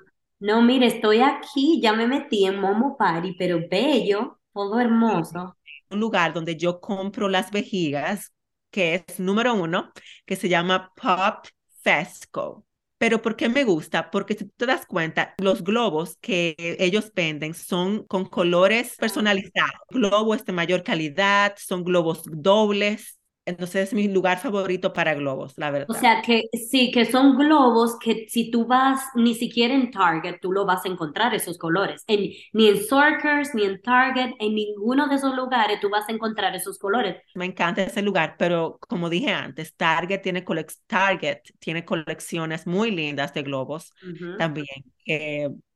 No, 0.45 0.61
mire, 0.61 0.89
estoy 0.89 1.23
aquí, 1.23 1.81
ya 1.81 1.95
me 1.95 2.07
metí 2.07 2.45
en 2.45 2.61
Momo 2.61 2.99
Party, 2.99 3.35
pero 3.39 3.61
bello, 3.67 4.39
todo 4.53 4.79
hermoso. 4.79 5.57
Un 5.89 6.01
lugar 6.01 6.35
donde 6.35 6.55
yo 6.55 6.83
compro 6.83 7.31
las 7.31 7.51
vejigas, 7.51 8.35
que 8.71 8.95
es 8.97 9.19
número 9.19 9.55
uno, 9.55 9.91
que 10.27 10.37
se 10.37 10.51
llama 10.51 10.93
Pop 10.97 11.47
Fesco. 11.83 12.67
Pero 12.99 13.23
¿por 13.23 13.37
qué 13.37 13.49
me 13.49 13.65
gusta? 13.65 14.11
Porque 14.11 14.35
si 14.35 14.45
te 14.45 14.67
das 14.67 14.85
cuenta, 14.85 15.35
los 15.39 15.65
globos 15.65 16.19
que 16.21 16.55
ellos 16.59 17.11
venden 17.15 17.55
son 17.55 18.05
con 18.07 18.27
colores 18.27 18.97
personalizados. 18.99 19.81
Globos 19.89 20.45
de 20.45 20.53
mayor 20.53 20.83
calidad, 20.83 21.55
son 21.57 21.85
globos 21.85 22.23
dobles, 22.27 23.19
entonces 23.47 23.89
es 23.89 23.95
mi 23.95 24.09
lugar 24.09 24.39
favorito 24.39 24.93
para 24.93 25.15
globos, 25.15 25.55
la 25.57 25.71
verdad. 25.71 25.87
O 25.91 25.95
sea 25.95 26.23
que 26.23 26.45
sí, 26.71 26.91
que 26.91 27.05
son 27.05 27.37
globos 27.37 27.99
que 27.99 28.27
si 28.29 28.51
tú 28.51 28.67
vas 28.67 29.01
ni 29.15 29.35
siquiera 29.35 29.75
en 29.75 29.91
Target, 29.91 30.37
tú 30.41 30.53
lo 30.53 30.65
vas 30.65 30.85
a 30.85 30.89
encontrar 30.89 31.35
esos 31.35 31.59
colores. 31.59 32.03
En, 32.07 32.31
ni 32.53 32.69
en 32.69 32.83
Sorkers, 32.83 33.55
ni 33.55 33.65
en 33.65 33.81
Target, 33.83 34.33
en 34.39 34.55
ninguno 34.55 35.09
de 35.09 35.17
esos 35.17 35.35
lugares 35.35 35.81
tú 35.81 35.91
vas 35.91 36.09
a 36.09 36.13
encontrar 36.13 36.55
esos 36.55 36.79
colores. 36.79 37.17
Me 37.35 37.45
encanta 37.45 37.83
ese 37.83 38.03
lugar, 38.03 38.37
pero 38.39 38.79
como 38.89 39.11
dije 39.11 39.33
antes, 39.33 39.75
Target 39.75 40.23
tiene, 40.23 40.45
Target 40.87 41.39
tiene 41.59 41.85
colecciones 41.85 42.67
muy 42.67 42.91
lindas 42.91 43.35
de 43.35 43.43
globos 43.43 43.93
también. 44.39 44.67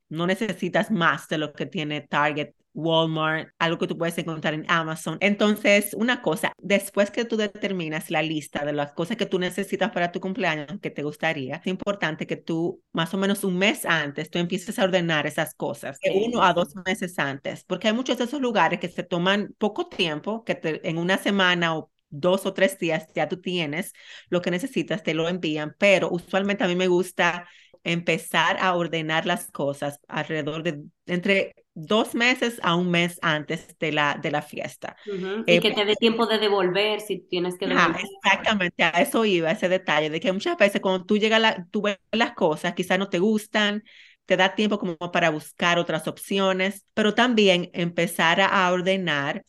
no 0.09 0.25
necesitas 0.25 0.89
más 0.89 1.27
de 1.27 1.37
lo 1.37 1.53
que 1.53 1.65
tiene 1.65 2.01
Target 2.01 2.53
Walmart, 2.79 3.49
algo 3.59 3.77
que 3.77 3.87
tú 3.87 3.97
puedes 3.97 4.17
encontrar 4.17 4.53
en 4.53 4.65
Amazon. 4.67 5.17
Entonces, 5.21 5.93
una 5.93 6.21
cosa, 6.21 6.53
después 6.57 7.11
que 7.11 7.25
tú 7.25 7.37
determinas 7.37 8.09
la 8.09 8.21
lista 8.21 8.65
de 8.65 8.73
las 8.73 8.93
cosas 8.93 9.17
que 9.17 9.25
tú 9.25 9.39
necesitas 9.39 9.91
para 9.91 10.11
tu 10.11 10.19
cumpleaños 10.19 10.67
que 10.81 10.89
te 10.89 11.03
gustaría, 11.03 11.57
es 11.57 11.67
importante 11.67 12.27
que 12.27 12.37
tú 12.37 12.81
más 12.91 13.13
o 13.13 13.17
menos 13.17 13.43
un 13.43 13.57
mes 13.57 13.85
antes 13.85 14.29
tú 14.29 14.39
empieces 14.39 14.77
a 14.79 14.83
ordenar 14.83 15.27
esas 15.27 15.53
cosas, 15.55 15.99
uno 16.13 16.43
a 16.43 16.53
dos 16.53 16.75
meses 16.85 17.17
antes, 17.19 17.63
porque 17.63 17.87
hay 17.87 17.93
muchos 17.93 18.17
de 18.17 18.25
esos 18.25 18.41
lugares 18.41 18.79
que 18.79 18.89
se 18.89 19.03
toman 19.03 19.53
poco 19.57 19.87
tiempo, 19.87 20.43
que 20.43 20.59
en 20.83 20.97
una 20.97 21.17
semana 21.17 21.77
o 21.77 21.91
dos 22.09 22.45
o 22.45 22.53
tres 22.53 22.77
días 22.79 23.07
ya 23.13 23.29
tú 23.29 23.39
tienes 23.39 23.93
lo 24.29 24.41
que 24.41 24.51
necesitas, 24.51 25.03
te 25.03 25.13
lo 25.13 25.29
envían, 25.29 25.75
pero 25.77 26.09
usualmente 26.09 26.63
a 26.63 26.67
mí 26.67 26.75
me 26.75 26.87
gusta 26.87 27.47
empezar 27.83 28.57
a 28.59 28.75
ordenar 28.75 29.25
las 29.25 29.49
cosas 29.51 29.99
alrededor 30.07 30.63
de 30.63 30.83
entre 31.05 31.55
dos 31.73 32.15
meses 32.15 32.59
a 32.63 32.75
un 32.75 32.91
mes 32.91 33.19
antes 33.21 33.67
de 33.79 33.91
la, 33.91 34.15
de 34.21 34.31
la 34.31 34.41
fiesta. 34.41 34.97
y 35.45 35.45
eh, 35.55 35.59
que 35.59 35.71
te 35.71 35.85
dé 35.85 35.95
tiempo 35.95 36.25
de 36.27 36.37
devolver 36.39 37.01
si 37.01 37.19
tienes 37.19 37.57
que 37.57 37.67
devolver. 37.67 38.01
exactamente, 38.23 38.83
a 38.83 38.89
eso 39.01 39.25
iba 39.25 39.51
ese 39.51 39.69
detalle, 39.69 40.09
de 40.09 40.19
que 40.19 40.31
muchas 40.31 40.57
veces 40.57 40.81
cuando 40.81 41.05
tú 41.05 41.17
llegas, 41.17 41.41
la, 41.41 41.65
tú 41.71 41.81
ves 41.83 41.97
las 42.11 42.33
cosas, 42.33 42.73
quizás 42.73 42.99
no 42.99 43.09
te 43.09 43.19
gustan, 43.19 43.83
te 44.25 44.37
da 44.37 44.55
tiempo 44.55 44.77
como 44.79 44.97
para 44.97 45.29
buscar 45.29 45.79
otras 45.79 46.07
opciones, 46.07 46.85
pero 46.93 47.13
también 47.15 47.69
empezar 47.73 48.41
a 48.41 48.71
ordenar 48.71 49.43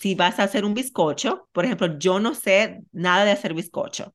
si 0.00 0.14
vas 0.14 0.38
a 0.38 0.44
hacer 0.44 0.64
un 0.64 0.74
bizcocho, 0.74 1.48
por 1.52 1.64
ejemplo, 1.64 1.98
yo 1.98 2.20
no 2.20 2.34
sé 2.34 2.80
nada 2.92 3.24
de 3.24 3.32
hacer 3.32 3.54
bizcocho 3.54 4.14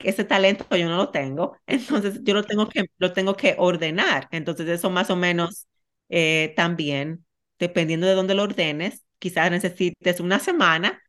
ese 0.00 0.24
talento 0.24 0.66
yo 0.76 0.88
no 0.88 0.96
lo 0.98 1.10
tengo, 1.10 1.56
entonces 1.66 2.20
yo 2.24 2.34
lo 2.34 2.44
tengo 2.44 2.68
que, 2.68 2.84
lo 2.98 3.12
tengo 3.14 3.36
que 3.36 3.56
ordenar. 3.58 4.28
Entonces 4.32 4.68
eso 4.68 4.90
más 4.90 5.10
o 5.10 5.16
menos 5.16 5.68
eh, 6.14 6.52
también, 6.56 7.24
dependiendo 7.58 8.06
de 8.06 8.12
dónde 8.12 8.34
lo 8.34 8.42
ordenes, 8.42 9.02
quizás 9.18 9.50
necesites 9.50 10.20
una 10.20 10.38
semana 10.38 11.02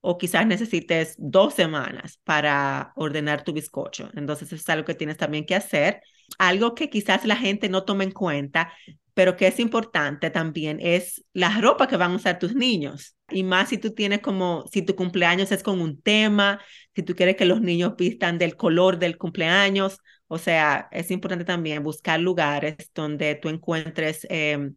o 0.00 0.16
quizás 0.16 0.46
necesites 0.46 1.16
dos 1.18 1.54
semanas 1.54 2.20
para 2.22 2.92
ordenar 2.94 3.42
tu 3.42 3.52
bizcocho. 3.52 4.10
Entonces 4.14 4.52
es 4.52 4.68
algo 4.68 4.84
que 4.84 4.94
tienes 4.94 5.16
también 5.16 5.44
que 5.44 5.56
hacer. 5.56 6.02
Algo 6.38 6.74
que 6.76 6.88
quizás 6.88 7.24
la 7.24 7.36
gente 7.36 7.68
no 7.68 7.84
tome 7.84 8.04
en 8.04 8.12
cuenta, 8.12 8.72
pero 9.12 9.36
que 9.36 9.48
es 9.48 9.58
importante 9.58 10.30
también 10.30 10.78
es 10.80 11.24
la 11.32 11.60
ropa 11.60 11.88
que 11.88 11.96
van 11.96 12.12
a 12.12 12.16
usar 12.16 12.38
tus 12.38 12.54
niños. 12.54 13.16
Y 13.30 13.42
más 13.42 13.70
si 13.70 13.78
tú 13.78 13.92
tienes 13.92 14.20
como, 14.20 14.66
si 14.70 14.82
tu 14.82 14.94
cumpleaños 14.94 15.50
es 15.50 15.64
con 15.64 15.80
un 15.80 16.00
tema, 16.00 16.60
si 16.94 17.02
tú 17.02 17.16
quieres 17.16 17.34
que 17.36 17.44
los 17.44 17.60
niños 17.60 17.94
vistan 17.96 18.38
del 18.38 18.54
color 18.56 19.00
del 19.00 19.18
cumpleaños, 19.18 19.98
o 20.28 20.38
sea, 20.38 20.88
es 20.90 21.10
importante 21.10 21.44
también 21.44 21.82
buscar 21.82 22.20
lugares 22.20 22.76
donde 22.94 23.34
tú 23.34 23.48
encuentres 23.48 24.26
em, 24.30 24.76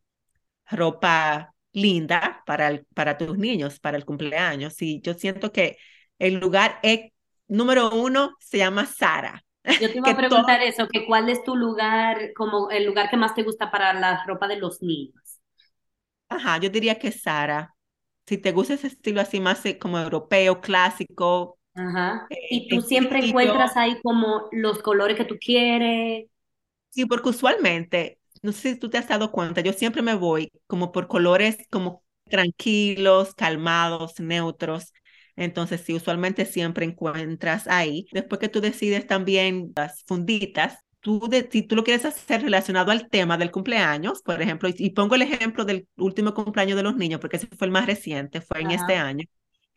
ropa 0.69 1.53
linda 1.71 2.43
para, 2.45 2.81
para 2.93 3.17
tus 3.17 3.37
niños, 3.37 3.79
para 3.79 3.97
el 3.97 4.05
cumpleaños. 4.05 4.81
Y 4.81 5.01
yo 5.01 5.13
siento 5.13 5.51
que 5.51 5.77
el 6.19 6.35
lugar 6.35 6.79
e, 6.83 7.13
número 7.47 7.91
uno 7.91 8.35
se 8.39 8.57
llama 8.57 8.85
Sara. 8.85 9.43
Yo 9.79 9.91
te 9.91 9.97
iba 9.97 10.11
a 10.11 10.17
preguntar 10.17 10.61
eso, 10.61 10.87
que 10.87 11.05
cuál 11.05 11.29
es 11.29 11.43
tu 11.43 11.55
lugar, 11.55 12.33
como 12.35 12.69
el 12.71 12.85
lugar 12.85 13.09
que 13.09 13.17
más 13.17 13.35
te 13.35 13.43
gusta 13.43 13.71
para 13.71 13.93
la 13.93 14.23
ropa 14.25 14.47
de 14.47 14.57
los 14.57 14.81
niños. 14.81 15.39
Ajá, 16.29 16.57
yo 16.57 16.69
diría 16.69 16.99
que 16.99 17.11
Sara. 17.11 17.73
Si 18.25 18.37
te 18.37 18.51
gusta 18.51 18.73
ese 18.73 18.87
estilo 18.87 19.21
así 19.21 19.39
más 19.39 19.65
eh, 19.65 19.77
como 19.77 19.99
europeo, 19.99 20.59
clásico. 20.59 21.56
Ajá. 21.77 22.25
Eh, 22.29 22.37
y 22.49 22.67
tú 22.67 22.81
siempre 22.81 23.19
encuentras 23.19 23.77
ahí 23.77 23.99
como 24.01 24.49
los 24.51 24.81
colores 24.81 25.15
que 25.15 25.25
tú 25.25 25.37
quieres. 25.39 26.25
Sí, 26.89 27.05
porque 27.05 27.29
usualmente, 27.29 28.19
no 28.41 28.51
sé 28.51 28.73
si 28.73 28.79
tú 28.79 28.89
te 28.89 28.97
has 28.97 29.07
dado 29.07 29.31
cuenta, 29.31 29.61
yo 29.61 29.73
siempre 29.73 30.01
me 30.01 30.15
voy 30.15 30.51
como 30.65 30.91
por 30.91 31.07
colores 31.07 31.57
como 31.69 32.03
tranquilos, 32.25 33.35
calmados, 33.35 34.19
neutros. 34.19 34.91
Entonces, 35.35 35.81
sí, 35.81 35.93
usualmente 35.93 36.45
siempre 36.45 36.85
encuentras 36.85 37.67
ahí. 37.67 38.07
Después 38.11 38.39
que 38.39 38.49
tú 38.49 38.59
decides 38.59 39.05
también 39.05 39.71
las 39.75 40.03
funditas, 40.05 40.79
tú 40.99 41.27
de, 41.29 41.47
si 41.51 41.61
tú 41.61 41.75
lo 41.75 41.83
quieres 41.83 42.05
hacer 42.05 42.41
relacionado 42.41 42.91
al 42.91 43.07
tema 43.07 43.37
del 43.37 43.51
cumpleaños, 43.51 44.23
por 44.23 44.41
ejemplo, 44.41 44.67
y, 44.75 44.89
pongo 44.89 45.13
el 45.13 45.21
ejemplo 45.21 45.63
del 45.63 45.87
último 45.95 46.33
cumpleaños 46.33 46.75
de 46.75 46.83
los 46.83 46.95
niños, 46.95 47.19
porque 47.21 47.37
ese 47.37 47.47
fue 47.55 47.67
el 47.67 47.71
más 47.71 47.85
reciente, 47.85 48.41
fue 48.41 48.61
en 48.61 48.71
este 48.71 48.95
año, 48.95 49.25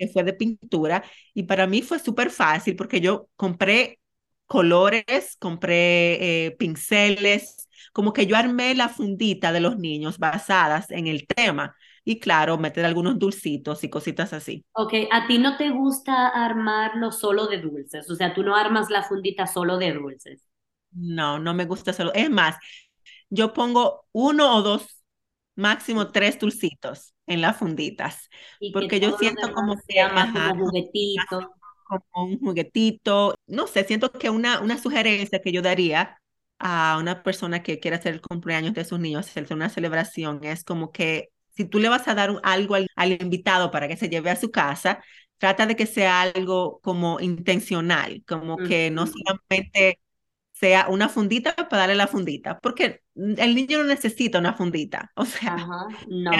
que 0.00 0.08
fue 0.08 0.24
de 0.24 0.32
pintura, 0.32 1.04
y 1.34 1.44
para 1.44 1.66
mí 1.66 1.82
fue 1.82 1.98
súper 1.98 2.30
fácil 2.30 2.74
porque 2.76 3.00
yo 3.00 3.28
compré 3.36 4.00
colores, 4.46 5.36
compré 5.38 6.46
eh, 6.46 6.50
pinceles, 6.52 7.68
como 7.92 8.12
que 8.12 8.26
yo 8.26 8.36
armé 8.36 8.74
la 8.74 8.88
fundita 8.88 9.52
de 9.52 9.60
los 9.60 9.78
niños 9.78 10.18
basadas 10.18 10.90
en 10.90 11.06
el 11.06 11.26
tema. 11.26 11.76
Y 12.04 12.18
claro, 12.18 12.56
meter 12.58 12.84
algunos 12.84 13.18
dulcitos 13.18 13.84
y 13.84 13.90
cositas 13.90 14.32
así. 14.32 14.64
Ok, 14.72 14.94
¿a 15.12 15.26
ti 15.26 15.38
no 15.38 15.56
te 15.56 15.70
gusta 15.70 16.28
armarlo 16.28 17.12
solo 17.12 17.46
de 17.46 17.58
dulces? 17.58 18.10
O 18.10 18.14
sea, 18.14 18.32
tú 18.34 18.42
no 18.42 18.56
armas 18.56 18.88
la 18.90 19.02
fundita 19.02 19.46
solo 19.46 19.76
de 19.76 19.92
dulces. 19.92 20.42
No, 20.92 21.38
no 21.38 21.54
me 21.54 21.66
gusta 21.66 21.92
solo. 21.92 22.12
Es 22.14 22.30
más, 22.30 22.56
yo 23.28 23.52
pongo 23.52 24.06
uno 24.12 24.56
o 24.56 24.62
dos, 24.62 24.99
máximo 25.60 26.10
tres 26.10 26.38
dulcitos 26.38 27.14
en 27.26 27.40
las 27.40 27.56
funditas, 27.56 28.28
porque 28.72 28.98
yo 28.98 29.16
siento 29.18 29.52
como 29.52 29.76
que 29.86 30.02
más 30.04 30.32
como 30.32 30.66
juguetito. 30.66 31.54
Como 31.84 32.24
un 32.26 32.38
juguetito. 32.38 33.34
No 33.46 33.66
sé, 33.66 33.84
siento 33.84 34.12
que 34.12 34.30
una, 34.30 34.60
una 34.60 34.78
sugerencia 34.78 35.40
que 35.40 35.52
yo 35.52 35.62
daría 35.62 36.20
a 36.58 36.98
una 37.00 37.22
persona 37.22 37.62
que 37.62 37.80
quiera 37.80 37.96
hacer 37.96 38.14
el 38.14 38.20
cumpleaños 38.20 38.74
de 38.74 38.84
sus 38.84 39.00
niños, 39.00 39.26
hacerse 39.26 39.54
una 39.54 39.70
celebración, 39.70 40.40
es 40.44 40.62
como 40.62 40.92
que 40.92 41.30
si 41.56 41.64
tú 41.64 41.78
le 41.78 41.88
vas 41.88 42.06
a 42.08 42.14
dar 42.14 42.38
algo 42.42 42.74
al, 42.74 43.12
invitado 43.20 43.70
para 43.70 43.88
que 43.88 43.96
se 43.96 44.08
lleve 44.08 44.30
a 44.30 44.36
su 44.36 44.50
casa, 44.50 45.02
trata 45.38 45.66
de 45.66 45.76
que 45.76 45.86
sea 45.86 46.20
algo 46.22 46.80
como 46.82 47.18
intencional, 47.20 48.22
como 48.26 48.56
que 48.58 48.90
no 48.90 49.06
solamente 49.06 50.00
sea 50.60 50.88
una 50.88 51.08
fundita 51.08 51.54
para 51.56 51.80
darle 51.80 51.94
la 51.94 52.06
fundita, 52.06 52.58
porque 52.60 53.00
el 53.14 53.54
niño 53.54 53.78
no 53.78 53.84
necesita 53.84 54.38
una 54.38 54.52
fundita, 54.52 55.10
o 55.16 55.24
sea, 55.24 55.56
no. 56.08 56.30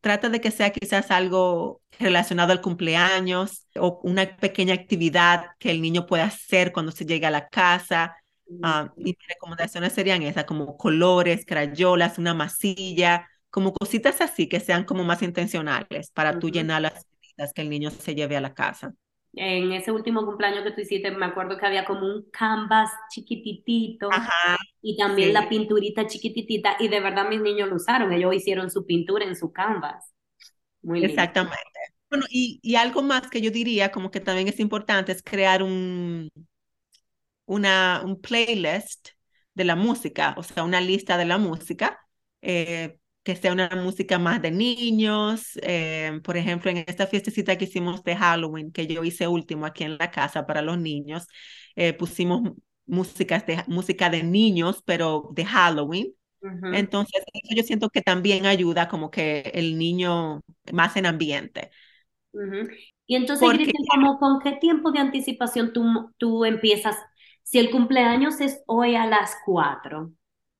trata 0.00 0.28
de 0.30 0.40
que 0.40 0.50
sea 0.50 0.70
quizás 0.70 1.10
algo 1.10 1.82
relacionado 1.98 2.52
al 2.52 2.62
cumpleaños 2.62 3.66
o 3.78 4.00
una 4.04 4.36
pequeña 4.36 4.72
actividad 4.74 5.48
que 5.58 5.70
el 5.70 5.82
niño 5.82 6.06
pueda 6.06 6.24
hacer 6.24 6.72
cuando 6.72 6.92
se 6.92 7.04
llegue 7.04 7.26
a 7.26 7.30
la 7.30 7.48
casa. 7.48 8.16
Ah, 8.62 8.92
y 8.96 9.02
mis 9.04 9.16
recomendaciones 9.28 9.92
serían 9.92 10.22
esas, 10.22 10.44
como 10.44 10.76
colores, 10.76 11.44
crayolas, 11.44 12.18
una 12.18 12.32
masilla, 12.32 13.28
como 13.50 13.72
cositas 13.72 14.20
así 14.20 14.48
que 14.48 14.60
sean 14.60 14.84
como 14.84 15.02
más 15.02 15.22
intencionales 15.22 16.10
para 16.12 16.38
tú 16.38 16.50
llenar 16.50 16.82
las 16.82 17.04
funditas 17.04 17.52
que 17.52 17.62
el 17.62 17.70
niño 17.70 17.90
se 17.90 18.14
lleve 18.14 18.36
a 18.36 18.40
la 18.40 18.54
casa 18.54 18.94
en 19.36 19.72
ese 19.72 19.92
último 19.92 20.24
cumpleaños 20.24 20.64
que 20.64 20.72
tú 20.72 20.80
hiciste, 20.80 21.10
me 21.10 21.26
acuerdo 21.26 21.58
que 21.58 21.66
había 21.66 21.84
como 21.84 22.06
un 22.06 22.30
canvas 22.30 22.90
chiquititito 23.10 24.08
y 24.80 24.96
también 24.96 25.34
la 25.34 25.48
pinturita 25.48 26.06
chiquititita 26.06 26.76
y 26.80 26.88
de 26.88 27.00
verdad 27.00 27.28
mis 27.28 27.42
niños 27.42 27.68
lo 27.68 27.76
usaron, 27.76 28.12
ellos 28.12 28.34
hicieron 28.34 28.70
su 28.70 28.86
pintura 28.86 29.26
en 29.26 29.36
su 29.36 29.52
canvas. 29.52 30.12
Muy 30.82 31.04
Exactamente. 31.04 31.58
Bueno, 32.08 32.24
y, 32.30 32.60
y, 32.62 32.76
algo 32.76 33.02
más 33.02 33.28
que 33.28 33.40
yo 33.40 33.50
diría 33.50 33.90
como 33.90 34.10
que 34.10 34.20
también 34.20 34.48
es 34.48 34.60
importante 34.60 35.12
es 35.12 35.22
crear 35.22 35.62
un, 35.62 36.30
una, 37.44 38.02
un 38.04 38.20
playlist 38.20 39.08
de 39.54 39.64
la 39.64 39.76
música, 39.76 40.34
o 40.38 40.42
sea, 40.42 40.64
una 40.64 40.80
lista 40.80 41.18
de 41.18 41.24
la 41.24 41.38
música. 41.38 41.98
Eh, 42.42 42.98
que 43.26 43.34
sea 43.34 43.52
una 43.52 43.68
música 43.70 44.20
más 44.20 44.40
de 44.40 44.52
niños. 44.52 45.58
Eh, 45.62 46.20
por 46.22 46.36
ejemplo, 46.36 46.70
en 46.70 46.76
esta 46.86 47.08
fiestecita 47.08 47.58
que 47.58 47.64
hicimos 47.64 48.04
de 48.04 48.14
Halloween, 48.14 48.70
que 48.70 48.86
yo 48.86 49.02
hice 49.02 49.26
último 49.26 49.66
aquí 49.66 49.82
en 49.82 49.98
la 49.98 50.12
casa 50.12 50.46
para 50.46 50.62
los 50.62 50.78
niños, 50.78 51.26
eh, 51.74 51.92
pusimos 51.92 52.52
músicas 52.86 53.44
de, 53.44 53.64
música 53.66 54.10
de 54.10 54.22
niños, 54.22 54.80
pero 54.86 55.30
de 55.32 55.44
Halloween. 55.44 56.14
Entonces, 56.72 57.24
yo 57.50 57.64
siento 57.64 57.90
que 57.90 58.00
también 58.00 58.46
ayuda 58.46 58.86
como 58.86 59.10
que 59.10 59.50
el 59.54 59.76
niño 59.76 60.42
más 60.72 60.96
en 60.96 61.06
ambiente. 61.06 61.72
Y 63.08 63.16
entonces, 63.16 63.48
¿con 64.20 64.38
qué 64.38 64.52
tiempo 64.52 64.92
de 64.92 65.00
anticipación 65.00 65.72
tú, 65.72 66.12
tú 66.16 66.44
empiezas? 66.44 66.96
Si 67.42 67.58
el 67.58 67.72
cumpleaños 67.72 68.40
es 68.40 68.62
hoy 68.68 68.94
a 68.94 69.06
las 69.06 69.34
4, 69.44 70.12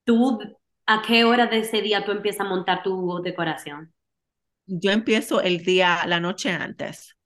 tú 0.02 0.40
¿A 0.88 1.00
qué 1.02 1.22
hora 1.24 1.46
de 1.46 1.58
ese 1.60 1.80
día 1.80 2.04
tú 2.04 2.10
empiezas 2.10 2.40
a 2.40 2.48
montar 2.48 2.82
tu 2.82 3.22
decoración? 3.22 3.92
Yo 4.68 4.92
empiezo 4.92 5.40
el 5.40 5.64
día, 5.64 6.06
la 6.06 6.20
noche 6.20 6.50
antes. 6.50 7.16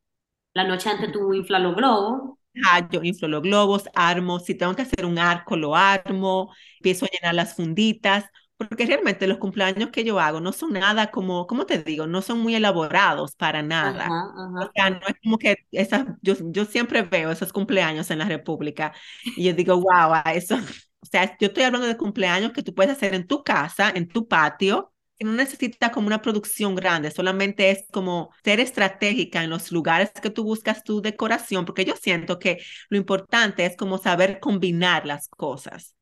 La 0.55 0.63
noche 0.63 0.89
antes 0.89 1.11
tú 1.11 1.35
inflas 1.35 1.61
los 1.61 1.75
globos. 1.75 2.39
Ah, 2.67 2.87
yo 2.91 3.03
inflo 3.03 3.29
los 3.29 3.43
globos, 3.43 3.85
armo, 3.95 4.41
si 4.41 4.55
tengo 4.57 4.75
que 4.75 4.83
hacer 4.83 5.05
un 5.07 5.19
arco, 5.19 5.57
lo 5.57 5.77
armo, 5.77 6.53
empiezo 6.79 7.07
a 7.07 7.09
llenar 7.09 7.35
las 7.35 7.55
funditas, 7.55 8.25
porque 8.57 8.87
realmente 8.87 9.27
los 9.29 9.39
cumpleaños 9.39 9.91
que 9.91 10.05
yo 10.05 10.19
hago 10.21 10.41
no 10.41 10.53
son 10.53 10.73
nada 10.75 11.11
como, 11.11 11.47
¿cómo 11.47 11.65
te 11.65 11.83
digo? 11.83 12.07
No 12.07 12.23
son 12.23 12.41
muy 12.41 12.55
elaborados 12.57 13.37
para 13.37 13.63
nada. 13.63 14.19
O 14.59 14.67
sea, 14.75 14.91
no 14.91 15.01
es 15.07 15.15
como 15.23 15.39
que 15.39 15.57
esas, 15.71 16.07
yo, 16.23 16.35
yo 16.51 16.65
siempre 16.67 17.03
veo 17.03 17.31
esos 17.31 17.53
cumpleaños 17.53 18.11
en 18.11 18.19
la 18.19 18.27
República 18.27 18.93
y 19.37 19.45
yo 19.45 19.55
digo, 19.55 19.77
wow, 19.81 20.15
eso 20.35 20.57
o 21.03 21.07
sea, 21.07 21.37
yo 21.39 21.49
estoy 21.49 21.65
hablando 21.65 21.87
de 21.87 21.97
cumpleaños 21.97 22.53
que 22.53 22.63
tú 22.63 22.75
puedes 22.75 22.93
hacer 22.93 23.15
en 23.15 23.27
tu 23.27 23.43
casa, 23.43 23.91
en 23.95 24.09
tu 24.09 24.29
patio, 24.29 24.93
que 25.19 25.25
no 25.25 25.33
necesita 25.33 25.93
como 25.93 26.07
una 26.07 26.23
producción 26.23 26.75
grande, 26.75 27.11
solamente 27.11 27.71
es 27.71 27.85
como 27.93 28.31
ser 28.45 28.61
estratégica 28.61 29.43
en 29.45 29.51
los 29.51 29.71
lugares 29.73 30.11
que 30.13 30.31
tú 30.31 30.45
buscas 30.45 30.83
tu 30.85 31.03
decoración, 31.03 31.65
porque 31.67 31.85
yo 31.85 31.95
siento 31.97 32.39
que 32.39 32.59
lo 32.89 32.97
importante 32.99 33.67
es 33.67 33.77
como 33.77 33.99
saber 33.99 34.41
combinar 34.41 35.07
las 35.07 35.29
cosas. 35.29 35.95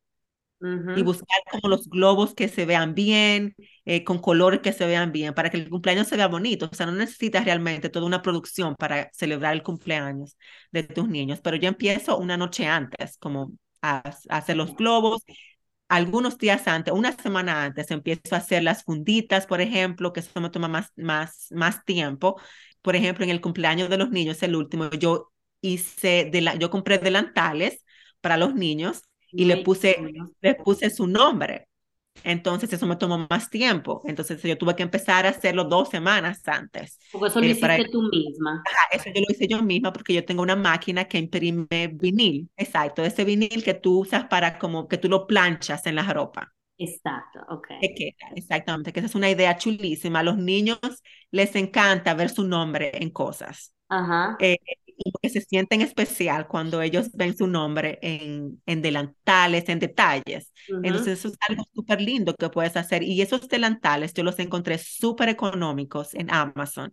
Y 0.95 1.03
buscar 1.03 1.39
como 1.49 1.69
los 1.69 1.87
globos 1.87 2.33
que 2.35 2.49
se 2.49 2.65
vean 2.65 2.93
bien, 2.93 3.55
eh, 3.85 4.03
con 4.03 4.19
colores 4.19 4.59
que 4.59 4.73
se 4.73 4.85
vean 4.85 5.11
bien, 5.13 5.33
para 5.33 5.49
que 5.49 5.57
el 5.57 5.69
cumpleaños 5.69 6.07
se 6.07 6.17
vea 6.17 6.27
bonito. 6.27 6.67
O 6.71 6.75
sea, 6.75 6.85
no 6.85 6.91
necesitas 6.91 7.45
realmente 7.45 7.89
toda 7.89 8.05
una 8.05 8.21
producción 8.21 8.75
para 8.75 9.09
celebrar 9.13 9.53
el 9.53 9.63
cumpleaños 9.63 10.37
de 10.71 10.83
tus 10.83 11.07
niños, 11.07 11.39
pero 11.41 11.55
yo 11.55 11.69
empiezo 11.69 12.17
una 12.17 12.35
noche 12.37 12.65
antes, 12.67 13.17
como 13.17 13.53
a, 13.81 14.03
hacer 14.29 14.57
los 14.57 14.75
globos. 14.75 15.23
Algunos 15.87 16.37
días 16.37 16.67
antes, 16.67 16.93
una 16.93 17.13
semana 17.13 17.63
antes, 17.63 17.89
empiezo 17.91 18.35
a 18.35 18.39
hacer 18.39 18.63
las 18.63 18.83
funditas, 18.83 19.47
por 19.47 19.61
ejemplo, 19.61 20.13
que 20.13 20.19
eso 20.19 20.39
me 20.39 20.49
toma 20.49 20.67
más, 20.67 20.91
más, 20.97 21.47
más 21.51 21.83
tiempo. 21.85 22.39
Por 22.81 22.95
ejemplo, 22.95 23.23
en 23.23 23.31
el 23.31 23.41
cumpleaños 23.41 23.89
de 23.89 23.97
los 23.97 24.11
niños, 24.11 24.43
el 24.43 24.55
último, 24.55 24.89
yo 24.91 25.31
hice, 25.61 26.29
de 26.31 26.41
la, 26.41 26.55
yo 26.55 26.69
compré 26.69 26.99
delantales 26.99 27.83
para 28.21 28.37
los 28.37 28.53
niños 28.53 29.03
y 29.31 29.45
le 29.45 29.57
puse, 29.57 29.97
le 30.41 30.55
puse 30.55 30.89
su 30.89 31.07
nombre. 31.07 31.68
Entonces 32.23 32.71
eso 32.73 32.85
me 32.85 32.95
tomó 32.95 33.27
más 33.29 33.49
tiempo. 33.49 34.01
Entonces 34.05 34.41
yo 34.43 34.57
tuve 34.57 34.75
que 34.75 34.83
empezar 34.83 35.25
a 35.25 35.29
hacerlo 35.29 35.63
dos 35.63 35.89
semanas 35.89 36.41
antes. 36.47 36.99
Porque 37.11 37.27
eso 37.27 37.39
lo 37.39 37.45
eh, 37.45 37.49
hiciste 37.51 37.85
tú 37.91 38.01
misma. 38.03 38.63
eso 38.91 39.05
yo 39.13 39.21
lo 39.21 39.27
hice 39.29 39.47
yo 39.47 39.63
misma 39.63 39.93
porque 39.93 40.13
yo 40.13 40.25
tengo 40.25 40.43
una 40.43 40.55
máquina 40.55 41.05
que 41.05 41.17
imprime 41.17 41.89
vinil. 41.93 42.49
Exacto, 42.57 43.03
ese 43.03 43.23
vinil 43.23 43.63
que 43.63 43.73
tú 43.73 43.99
usas 43.99 44.25
para 44.25 44.57
como 44.57 44.87
que 44.87 44.97
tú 44.97 45.09
lo 45.09 45.27
planchas 45.27 45.85
en 45.85 45.95
la 45.95 46.03
ropa. 46.03 46.53
Exacto, 46.77 47.39
ok. 47.49 47.67
exactamente, 48.35 48.93
que 48.93 48.99
esa 49.01 49.07
es 49.07 49.15
una 49.15 49.29
idea 49.29 49.57
chulísima. 49.57 50.19
A 50.19 50.23
los 50.23 50.37
niños 50.37 50.79
les 51.31 51.53
encanta 51.55 52.13
ver 52.13 52.29
su 52.29 52.43
nombre 52.45 52.91
en 52.93 53.09
cosas. 53.09 53.73
Ajá. 53.89 54.37
Eh, 54.39 54.57
que 55.21 55.29
se 55.29 55.41
sienten 55.41 55.81
especial 55.81 56.47
cuando 56.47 56.81
ellos 56.81 57.09
ven 57.13 57.35
su 57.35 57.47
nombre 57.47 57.99
en, 58.01 58.61
en 58.65 58.81
delantales, 58.81 59.69
en 59.69 59.79
detalles. 59.79 60.53
Entonces, 60.67 61.19
eso 61.19 61.29
es 61.29 61.37
algo 61.47 61.63
súper 61.73 62.01
lindo 62.01 62.33
que 62.35 62.49
puedes 62.49 62.75
hacer. 62.77 63.03
Y 63.03 63.21
esos 63.21 63.47
delantales 63.47 64.13
yo 64.13 64.23
los 64.23 64.39
encontré 64.39 64.77
súper 64.77 65.29
económicos 65.29 66.13
en 66.13 66.31
Amazon. 66.33 66.91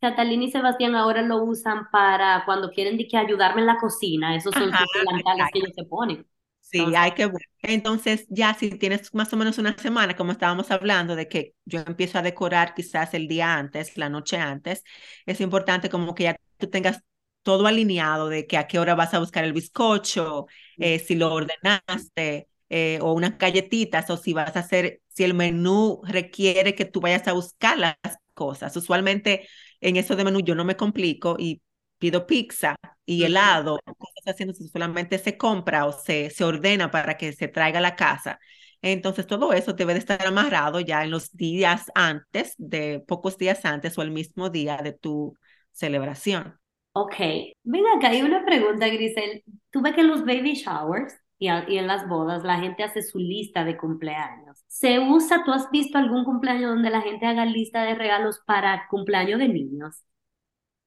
Catalina 0.00 0.44
y 0.44 0.50
Sebastián 0.50 0.94
ahora 0.94 1.22
lo 1.22 1.42
usan 1.42 1.90
para 1.90 2.44
cuando 2.44 2.70
quieren 2.70 2.98
que 2.98 3.16
ayudarme 3.16 3.62
en 3.62 3.66
la 3.66 3.78
cocina. 3.78 4.36
Esos 4.36 4.54
son 4.54 4.70
sus 4.70 4.92
delantales 4.94 5.46
que 5.52 5.58
ellos 5.58 5.72
se 5.74 5.84
ponen. 5.84 6.26
Sí, 6.60 6.84
hay 6.94 7.12
que 7.12 7.30
Entonces, 7.62 8.26
ya 8.28 8.52
si 8.52 8.70
tienes 8.70 9.14
más 9.14 9.32
o 9.32 9.36
menos 9.38 9.56
una 9.56 9.76
semana, 9.78 10.14
como 10.16 10.32
estábamos 10.32 10.70
hablando, 10.70 11.16
de 11.16 11.26
que 11.26 11.54
yo 11.64 11.80
empiezo 11.80 12.18
a 12.18 12.22
decorar 12.22 12.74
quizás 12.74 13.14
el 13.14 13.26
día 13.26 13.54
antes, 13.56 13.96
la 13.96 14.10
noche 14.10 14.36
antes, 14.36 14.84
es 15.24 15.40
importante 15.40 15.88
como 15.88 16.14
que 16.14 16.24
ya 16.24 16.36
tú 16.58 16.68
tengas 16.68 17.00
todo 17.48 17.66
alineado 17.66 18.28
de 18.28 18.46
que 18.46 18.58
a 18.58 18.66
qué 18.66 18.78
hora 18.78 18.94
vas 18.94 19.14
a 19.14 19.20
buscar 19.20 19.42
el 19.42 19.54
bizcocho, 19.54 20.48
eh, 20.76 20.98
si 20.98 21.14
lo 21.14 21.32
ordenaste, 21.32 22.46
eh, 22.68 22.98
o 23.00 23.14
unas 23.14 23.38
galletitas, 23.38 24.10
o 24.10 24.18
si 24.18 24.34
vas 24.34 24.54
a 24.54 24.60
hacer, 24.60 25.00
si 25.08 25.24
el 25.24 25.32
menú 25.32 26.02
requiere 26.04 26.74
que 26.74 26.84
tú 26.84 27.00
vayas 27.00 27.26
a 27.26 27.32
buscar 27.32 27.78
las 27.78 27.96
cosas. 28.34 28.76
Usualmente 28.76 29.48
en 29.80 29.96
eso 29.96 30.14
de 30.14 30.24
menú 30.24 30.40
yo 30.40 30.54
no 30.54 30.66
me 30.66 30.76
complico 30.76 31.36
y 31.38 31.62
pido 31.96 32.26
pizza 32.26 32.76
y 33.06 33.24
helado, 33.24 33.78
cosas 33.96 34.24
haciendo, 34.26 34.52
solamente 34.70 35.18
se 35.18 35.38
compra 35.38 35.86
o 35.86 35.92
se, 35.92 36.28
se 36.28 36.44
ordena 36.44 36.90
para 36.90 37.16
que 37.16 37.32
se 37.32 37.48
traiga 37.48 37.78
a 37.78 37.82
la 37.82 37.96
casa. 37.96 38.38
Entonces 38.82 39.26
todo 39.26 39.54
eso 39.54 39.72
debe 39.72 39.94
de 39.94 40.00
estar 40.00 40.26
amarrado 40.26 40.80
ya 40.80 41.02
en 41.02 41.10
los 41.10 41.32
días 41.34 41.86
antes, 41.94 42.52
de 42.58 43.00
pocos 43.00 43.38
días 43.38 43.64
antes 43.64 43.96
o 43.96 44.02
el 44.02 44.10
mismo 44.10 44.50
día 44.50 44.76
de 44.82 44.92
tu 44.92 45.34
celebración. 45.72 46.58
Ok, 47.00 47.14
venga 47.62 47.92
acá, 47.96 48.08
hay 48.08 48.22
una 48.22 48.44
pregunta, 48.44 48.88
Grisel. 48.88 49.44
Tú 49.70 49.82
ves 49.82 49.94
que 49.94 50.00
en 50.00 50.08
los 50.08 50.24
baby 50.24 50.54
showers 50.54 51.14
y, 51.38 51.46
y 51.46 51.78
en 51.78 51.86
las 51.86 52.08
bodas 52.08 52.42
la 52.42 52.58
gente 52.58 52.82
hace 52.82 53.02
su 53.02 53.18
lista 53.18 53.64
de 53.64 53.76
cumpleaños. 53.76 54.58
¿Se 54.66 54.98
usa, 54.98 55.44
tú 55.44 55.52
has 55.52 55.70
visto 55.70 55.96
algún 55.96 56.24
cumpleaños 56.24 56.70
donde 56.74 56.90
la 56.90 57.00
gente 57.02 57.26
haga 57.26 57.44
lista 57.44 57.84
de 57.84 57.94
regalos 57.94 58.40
para 58.46 58.88
cumpleaños 58.90 59.38
de 59.38 59.48
niños? 59.48 60.02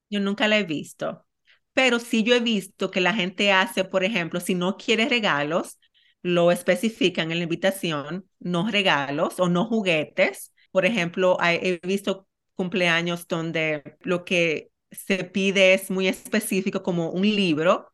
Yo 0.09 0.19
nunca 0.19 0.49
la 0.49 0.59
he 0.59 0.63
visto, 0.65 1.25
pero 1.73 1.99
sí 1.99 2.23
yo 2.23 2.35
he 2.35 2.41
visto 2.41 2.91
que 2.91 2.99
la 2.99 3.13
gente 3.13 3.53
hace, 3.53 3.85
por 3.85 4.03
ejemplo, 4.03 4.41
si 4.41 4.53
no 4.53 4.75
quiere 4.75 5.07
regalos, 5.07 5.79
lo 6.21 6.51
especifican 6.51 7.31
en 7.31 7.37
la 7.37 7.43
invitación, 7.45 8.27
no 8.39 8.69
regalos 8.69 9.39
o 9.39 9.47
no 9.47 9.65
juguetes. 9.65 10.53
Por 10.71 10.85
ejemplo, 10.85 11.37
he 11.41 11.79
visto 11.83 12.27
cumpleaños 12.55 13.27
donde 13.27 13.95
lo 14.01 14.25
que 14.25 14.71
se 14.91 15.23
pide 15.25 15.73
es 15.73 15.89
muy 15.91 16.07
específico 16.07 16.83
como 16.83 17.09
un 17.11 17.23
libro. 17.23 17.91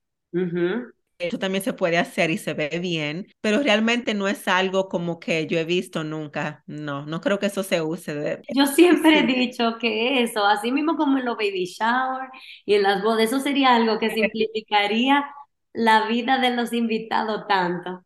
Eso 1.20 1.40
también 1.40 1.64
se 1.64 1.74
puede 1.74 1.98
hacer 1.98 2.30
y 2.30 2.38
se 2.38 2.54
ve 2.54 2.78
bien, 2.80 3.28
pero 3.42 3.60
realmente 3.64 4.14
no 4.14 4.28
es 4.28 4.48
algo 4.48 4.88
como 4.88 5.20
que 5.20 5.48
yo 5.48 5.58
he 5.58 5.66
visto 5.66 6.04
nunca. 6.04 6.64
No, 6.68 7.06
no 7.08 7.22
creo 7.22 7.40
que 7.40 7.48
eso 7.48 7.64
se 7.64 7.82
use. 7.82 8.44
Yo 8.50 8.66
siempre 8.68 9.20
he 9.20 9.24
dicho 9.26 9.78
que 9.80 10.22
eso, 10.24 10.46
así 10.46 10.72
mismo 10.72 10.96
como 10.96 11.18
en 11.18 11.26
los 11.26 11.36
baby 11.38 11.66
shower 11.66 12.30
y 12.66 12.76
en 12.76 12.84
las 12.84 13.04
bodas, 13.04 13.24
eso 13.26 13.40
sería 13.40 13.76
algo 13.76 14.00
que 14.00 14.10
simplificaría 14.12 15.26
la 15.74 16.08
vida 16.08 16.40
de 16.40 16.52
los 16.56 16.72
invitados 16.74 17.46
tanto. 17.48 18.04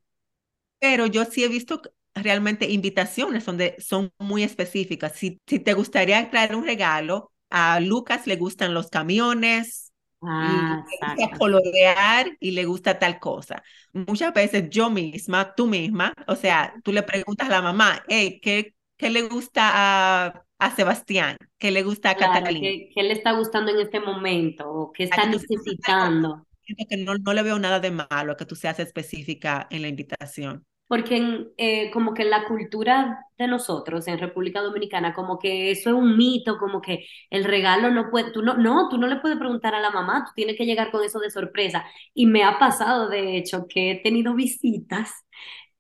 Pero 0.80 1.06
yo 1.06 1.25
sí 1.25 1.43
he 1.43 1.47
visto 1.47 1.82
realmente 2.15 2.69
invitaciones 2.69 3.45
donde 3.45 3.75
son 3.80 4.12
muy 4.19 4.43
específicas. 4.43 5.13
Si, 5.15 5.39
si 5.47 5.60
te 5.60 5.73
gustaría 5.73 6.30
traer 6.30 6.56
un 6.56 6.65
regalo, 6.65 7.32
a 7.51 7.79
Lucas 7.79 8.27
le 8.27 8.35
gustan 8.35 8.73
los 8.73 8.89
camiones, 8.89 9.91
ah, 10.21 10.83
y 10.87 11.05
le 11.05 11.13
gusta 11.17 11.37
colorear 11.37 12.37
y 12.39 12.51
le 12.51 12.65
gusta 12.65 12.97
tal 12.97 13.19
cosa. 13.19 13.63
Muchas 13.93 14.33
veces 14.33 14.69
yo 14.69 14.89
misma, 14.89 15.53
tú 15.53 15.67
misma, 15.67 16.13
o 16.27 16.35
sea, 16.35 16.73
tú 16.83 16.91
le 16.91 17.03
preguntas 17.03 17.47
a 17.47 17.51
la 17.51 17.61
mamá, 17.61 18.03
hey, 18.07 18.39
¿qué, 18.41 18.73
qué 18.97 19.09
le 19.09 19.23
gusta 19.23 19.71
a, 19.73 20.43
a 20.57 20.75
Sebastián? 20.75 21.37
¿Qué 21.57 21.71
le 21.71 21.83
gusta 21.83 22.11
a 22.11 22.15
Catalina? 22.15 22.85
¿qué, 22.93 23.03
le 23.03 23.13
está 23.13 23.33
gustando 23.33 23.71
en 23.71 23.79
este 23.79 23.99
momento? 23.99 24.69
¿O 24.69 24.91
qué 24.91 25.03
está 25.03 25.25
necesitando? 25.25 26.47
Que 26.89 26.97
no, 26.97 27.15
no 27.15 27.33
le 27.33 27.43
veo 27.43 27.59
nada 27.59 27.81
de 27.81 27.91
malo 27.91 28.37
que 28.37 28.45
tú 28.45 28.55
seas 28.55 28.79
específica 28.79 29.67
en 29.69 29.81
la 29.81 29.89
invitación 29.89 30.65
porque 30.91 31.47
eh, 31.56 31.89
como 31.91 32.13
que 32.13 32.23
en 32.23 32.32
la 32.32 32.43
cultura 32.49 33.25
de 33.38 33.47
nosotros 33.47 34.06
en 34.10 34.19
República 34.19 34.60
Dominicana, 34.60 35.13
como 35.13 35.39
que 35.39 35.71
eso 35.71 35.89
es 35.89 35.95
un 35.95 36.17
mito, 36.17 36.58
como 36.58 36.82
que 36.82 37.06
el 37.30 37.45
regalo 37.45 37.89
no 37.91 38.10
puede, 38.12 38.34
tú 38.34 38.41
no, 38.41 38.58
no, 38.58 38.89
tú 38.89 38.97
no 38.97 39.08
le 39.08 39.15
puedes 39.15 39.38
preguntar 39.38 39.73
a 39.73 39.80
la 39.80 39.89
mamá, 39.91 40.25
tú 40.25 40.34
tienes 40.36 40.58
que 40.58 40.65
llegar 40.65 40.91
con 40.91 41.01
eso 41.01 41.19
de 41.21 41.32
sorpresa. 41.32 41.86
Y 42.13 42.25
me 42.25 42.43
ha 42.43 42.60
pasado, 42.60 43.08
de 43.08 43.38
hecho, 43.38 43.67
que 43.69 43.91
he 43.91 44.04
tenido 44.04 44.36
visitas 44.36 45.13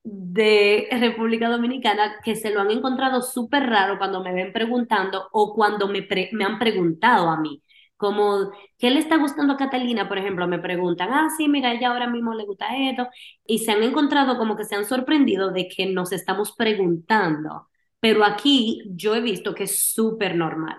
de 0.01 0.87
República 0.93 1.49
Dominicana 1.49 2.21
que 2.23 2.37
se 2.37 2.49
lo 2.49 2.61
han 2.61 2.71
encontrado 2.71 3.21
súper 3.21 3.63
raro 3.63 3.97
cuando 3.97 4.23
me 4.23 4.31
ven 4.33 4.53
preguntando 4.53 5.27
o 5.33 5.53
cuando 5.53 5.89
me, 5.89 6.07
me 6.31 6.45
han 6.45 6.57
preguntado 6.57 7.29
a 7.29 7.37
mí 7.37 7.61
como, 8.01 8.51
¿qué 8.79 8.89
le 8.89 8.99
está 8.99 9.17
gustando 9.17 9.53
a 9.53 9.57
Catalina? 9.57 10.09
Por 10.09 10.17
ejemplo, 10.17 10.47
me 10.47 10.57
preguntan, 10.57 11.09
ah, 11.13 11.29
sí, 11.37 11.47
mira, 11.47 11.71
ella 11.71 11.91
ahora 11.91 12.07
mismo 12.09 12.33
le 12.33 12.45
gusta 12.45 12.75
esto, 12.75 13.07
y 13.45 13.59
se 13.59 13.71
han 13.71 13.83
encontrado 13.83 14.39
como 14.39 14.57
que 14.57 14.65
se 14.65 14.75
han 14.75 14.85
sorprendido 14.85 15.51
de 15.51 15.67
que 15.67 15.85
nos 15.85 16.11
estamos 16.11 16.53
preguntando, 16.53 17.67
pero 17.99 18.25
aquí 18.25 18.81
yo 18.87 19.15
he 19.15 19.21
visto 19.21 19.53
que 19.53 19.65
es 19.65 19.93
súper 19.93 20.35
normal. 20.35 20.77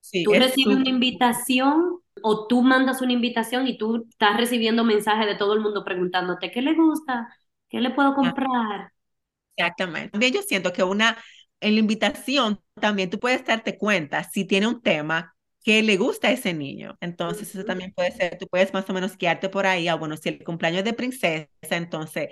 Sí, 0.00 0.24
tú 0.24 0.32
recibes 0.32 0.76
una 0.78 0.88
invitación 0.88 2.00
o 2.22 2.46
tú 2.46 2.62
mandas 2.62 3.02
una 3.02 3.12
invitación 3.12 3.68
y 3.68 3.76
tú 3.76 4.06
estás 4.08 4.38
recibiendo 4.38 4.82
mensajes 4.82 5.26
de 5.26 5.34
todo 5.34 5.52
el 5.52 5.60
mundo 5.60 5.84
preguntándote, 5.84 6.50
¿qué 6.50 6.62
le 6.62 6.74
gusta? 6.74 7.28
¿Qué 7.68 7.80
le 7.80 7.90
puedo 7.90 8.14
comprar? 8.14 8.92
Exactamente. 9.56 10.10
También 10.10 10.32
yo 10.32 10.42
siento 10.42 10.72
que 10.72 10.82
una, 10.82 11.18
en 11.60 11.74
la 11.74 11.80
invitación 11.80 12.60
también 12.80 13.10
tú 13.10 13.18
puedes 13.18 13.44
darte 13.44 13.76
cuenta 13.76 14.24
si 14.24 14.46
tiene 14.46 14.66
un 14.66 14.80
tema 14.80 15.35
que 15.66 15.82
le 15.82 15.96
gusta 15.96 16.28
a 16.28 16.30
ese 16.30 16.54
niño. 16.54 16.96
Entonces, 17.00 17.52
eso 17.52 17.64
también 17.64 17.92
puede 17.92 18.12
ser, 18.12 18.38
tú 18.38 18.46
puedes 18.46 18.72
más 18.72 18.88
o 18.88 18.92
menos 18.92 19.18
guiarte 19.18 19.48
por 19.48 19.66
ahí, 19.66 19.88
ah, 19.88 19.96
bueno, 19.96 20.16
si 20.16 20.28
el 20.28 20.44
cumpleaños 20.44 20.78
es 20.78 20.84
de 20.84 20.92
princesa, 20.92 21.48
entonces 21.72 22.28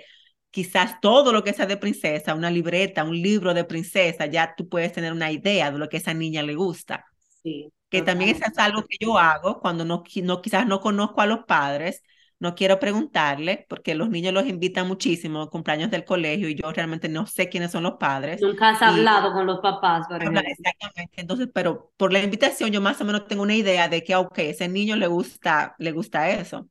quizás 0.51 1.01
todo 1.01 1.33
lo 1.33 1.43
que 1.43 1.51
sea 1.51 1.65
de 1.65 1.75
princesa, 1.75 2.33
una 2.33 2.49
libreta, 2.49 3.03
un 3.03 3.21
libro 3.21 3.53
de 3.53 3.65
princesa, 3.65 4.25
ya 4.27 4.55
tú 4.55 4.69
puedes 4.69 4.93
tener 4.93 5.11
una 5.11 5.33
idea 5.33 5.69
de 5.69 5.77
lo 5.77 5.89
que 5.89 5.97
a 5.97 5.99
esa 5.99 6.13
niña 6.13 6.43
le 6.43 6.55
gusta. 6.55 7.03
Sí. 7.43 7.73
Que 7.89 8.01
también 8.01 8.29
es 8.29 8.57
algo 8.57 8.83
que 8.87 8.95
yo 9.01 9.17
hago 9.17 9.59
cuando 9.59 9.83
no, 9.83 10.05
no, 10.23 10.41
quizás 10.41 10.65
no 10.65 10.79
conozco 10.79 11.19
a 11.19 11.25
los 11.25 11.39
padres, 11.43 12.03
no 12.45 12.53
quiero 12.53 12.79
preguntarle 12.79 13.65
porque 13.67 13.95
los 13.95 14.09
niños 14.09 14.31
los 14.31 14.45
invitan 14.45 14.87
muchísimo 14.87 15.41
a 15.41 15.49
cumpleaños 15.49 15.89
del 15.89 16.05
colegio 16.05 16.47
y 16.47 16.53
yo 16.53 16.71
realmente 16.71 17.09
no 17.09 17.25
sé 17.25 17.49
quiénes 17.49 17.71
son 17.71 17.81
los 17.81 17.93
padres. 17.93 18.39
Nunca 18.39 18.69
has 18.69 18.81
hablado 18.83 19.33
con 19.33 19.47
los 19.47 19.59
papás, 19.61 20.07
por 20.07 20.21
Exactamente. 20.21 21.09
Entonces, 21.15 21.49
pero 21.51 21.91
por 21.97 22.13
la 22.13 22.21
invitación 22.21 22.71
yo 22.71 22.81
más 22.81 23.01
o 23.01 23.05
menos 23.05 23.27
tengo 23.27 23.41
una 23.41 23.55
idea 23.55 23.89
de 23.89 24.03
que, 24.03 24.15
ok, 24.15 24.37
ese 24.37 24.67
niño 24.67 24.95
le 24.95 25.07
gusta, 25.07 25.75
le 25.79 25.91
gusta 25.91 26.29
eso. 26.29 26.69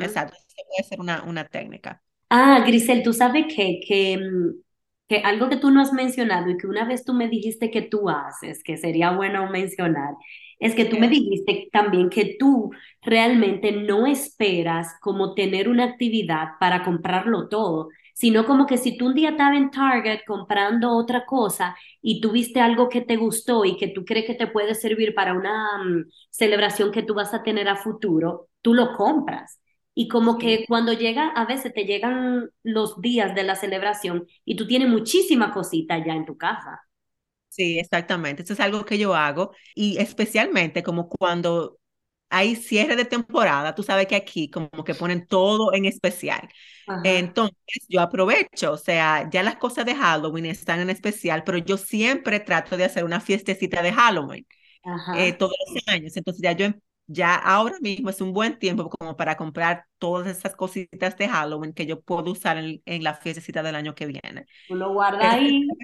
Exacto. 0.00 0.36
puede 0.68 0.88
ser 0.88 1.00
una, 1.00 1.22
una 1.22 1.44
técnica. 1.44 2.02
Ah, 2.28 2.64
Grisel, 2.66 3.04
tú 3.04 3.12
sabes 3.12 3.46
que, 3.54 3.78
que, 3.86 4.18
que 5.08 5.18
algo 5.18 5.48
que 5.48 5.58
tú 5.58 5.70
no 5.70 5.80
has 5.80 5.92
mencionado 5.92 6.50
y 6.50 6.56
que 6.58 6.66
una 6.66 6.86
vez 6.86 7.04
tú 7.04 7.14
me 7.14 7.28
dijiste 7.28 7.70
que 7.70 7.82
tú 7.82 8.10
haces, 8.10 8.64
que 8.64 8.76
sería 8.76 9.12
bueno 9.12 9.48
mencionar, 9.48 10.14
es 10.58 10.74
que 10.74 10.84
tú 10.84 10.98
me 10.98 11.08
dijiste 11.08 11.68
también 11.72 12.10
que 12.10 12.36
tú 12.38 12.70
realmente 13.02 13.72
no 13.72 14.06
esperas 14.06 14.96
como 15.00 15.34
tener 15.34 15.68
una 15.68 15.84
actividad 15.84 16.50
para 16.60 16.84
comprarlo 16.84 17.48
todo, 17.48 17.88
sino 18.14 18.44
como 18.46 18.66
que 18.66 18.78
si 18.78 18.96
tú 18.98 19.06
un 19.06 19.14
día 19.14 19.30
estabas 19.30 19.56
en 19.56 19.70
Target 19.70 20.20
comprando 20.26 20.90
otra 20.96 21.24
cosa 21.24 21.76
y 22.02 22.20
tuviste 22.20 22.60
algo 22.60 22.88
que 22.88 23.00
te 23.02 23.16
gustó 23.16 23.64
y 23.64 23.76
que 23.76 23.88
tú 23.88 24.04
crees 24.04 24.26
que 24.26 24.34
te 24.34 24.48
puede 24.48 24.74
servir 24.74 25.14
para 25.14 25.34
una 25.34 25.78
mm, 25.84 26.10
celebración 26.30 26.90
que 26.90 27.02
tú 27.02 27.14
vas 27.14 27.32
a 27.34 27.42
tener 27.42 27.68
a 27.68 27.76
futuro, 27.76 28.48
tú 28.62 28.74
lo 28.74 28.94
compras. 28.96 29.60
Y 29.94 30.08
como 30.08 30.38
que 30.38 30.64
cuando 30.68 30.92
llega, 30.92 31.28
a 31.30 31.44
veces 31.44 31.72
te 31.74 31.84
llegan 31.84 32.50
los 32.62 33.00
días 33.00 33.34
de 33.34 33.42
la 33.44 33.56
celebración 33.56 34.26
y 34.44 34.56
tú 34.56 34.66
tienes 34.66 34.88
muchísima 34.88 35.52
cosita 35.52 35.98
ya 36.04 36.14
en 36.14 36.24
tu 36.24 36.36
casa. 36.36 36.87
Sí, 37.58 37.78
exactamente. 37.78 38.42
Eso 38.44 38.52
es 38.52 38.60
algo 38.60 38.84
que 38.84 38.98
yo 38.98 39.14
hago 39.16 39.52
y 39.74 39.98
especialmente 39.98 40.82
como 40.84 41.08
cuando 41.08 41.78
hay 42.30 42.54
cierre 42.56 42.94
de 42.96 43.04
temporada, 43.04 43.74
tú 43.74 43.82
sabes 43.82 44.06
que 44.06 44.14
aquí 44.16 44.48
como 44.50 44.70
que 44.84 44.94
ponen 44.94 45.26
todo 45.26 45.72
en 45.74 45.84
especial. 45.84 46.48
Entonces 47.02 47.56
yo 47.88 48.00
aprovecho, 48.00 48.72
o 48.72 48.76
sea, 48.78 49.28
ya 49.30 49.42
las 49.42 49.56
cosas 49.56 49.86
de 49.86 49.94
Halloween 49.96 50.46
están 50.46 50.80
en 50.80 50.90
especial, 50.90 51.42
pero 51.44 51.58
yo 51.58 51.78
siempre 51.78 52.38
trato 52.40 52.76
de 52.76 52.84
hacer 52.84 53.04
una 53.04 53.20
fiestecita 53.20 53.82
de 53.82 53.92
Halloween 53.92 54.46
eh, 55.12 55.32
todos 55.34 55.54
los 55.74 55.88
años. 55.88 56.16
Entonces 56.16 56.42
ya 56.42 56.52
yo 56.52 56.66
em, 56.66 56.80
ya 57.06 57.34
ahora 57.36 57.76
mismo 57.80 58.10
es 58.10 58.20
un 58.20 58.32
buen 58.34 58.58
tiempo 58.58 58.88
como 58.90 59.16
para 59.16 59.36
comprar 59.36 59.86
todas 59.98 60.28
esas 60.28 60.56
cositas 60.56 61.16
de 61.18 61.28
Halloween 61.28 61.72
que 61.74 61.86
yo 61.86 62.00
puedo 62.02 62.32
usar 62.32 62.58
en, 62.58 62.82
en 62.86 63.04
la 63.04 63.14
fiestecita 63.14 63.62
del 63.62 63.76
año 63.76 63.94
que 63.94 64.06
viene. 64.06 64.46
Uno 64.68 64.92
guarda 64.92 65.32
ahí. 65.32 65.78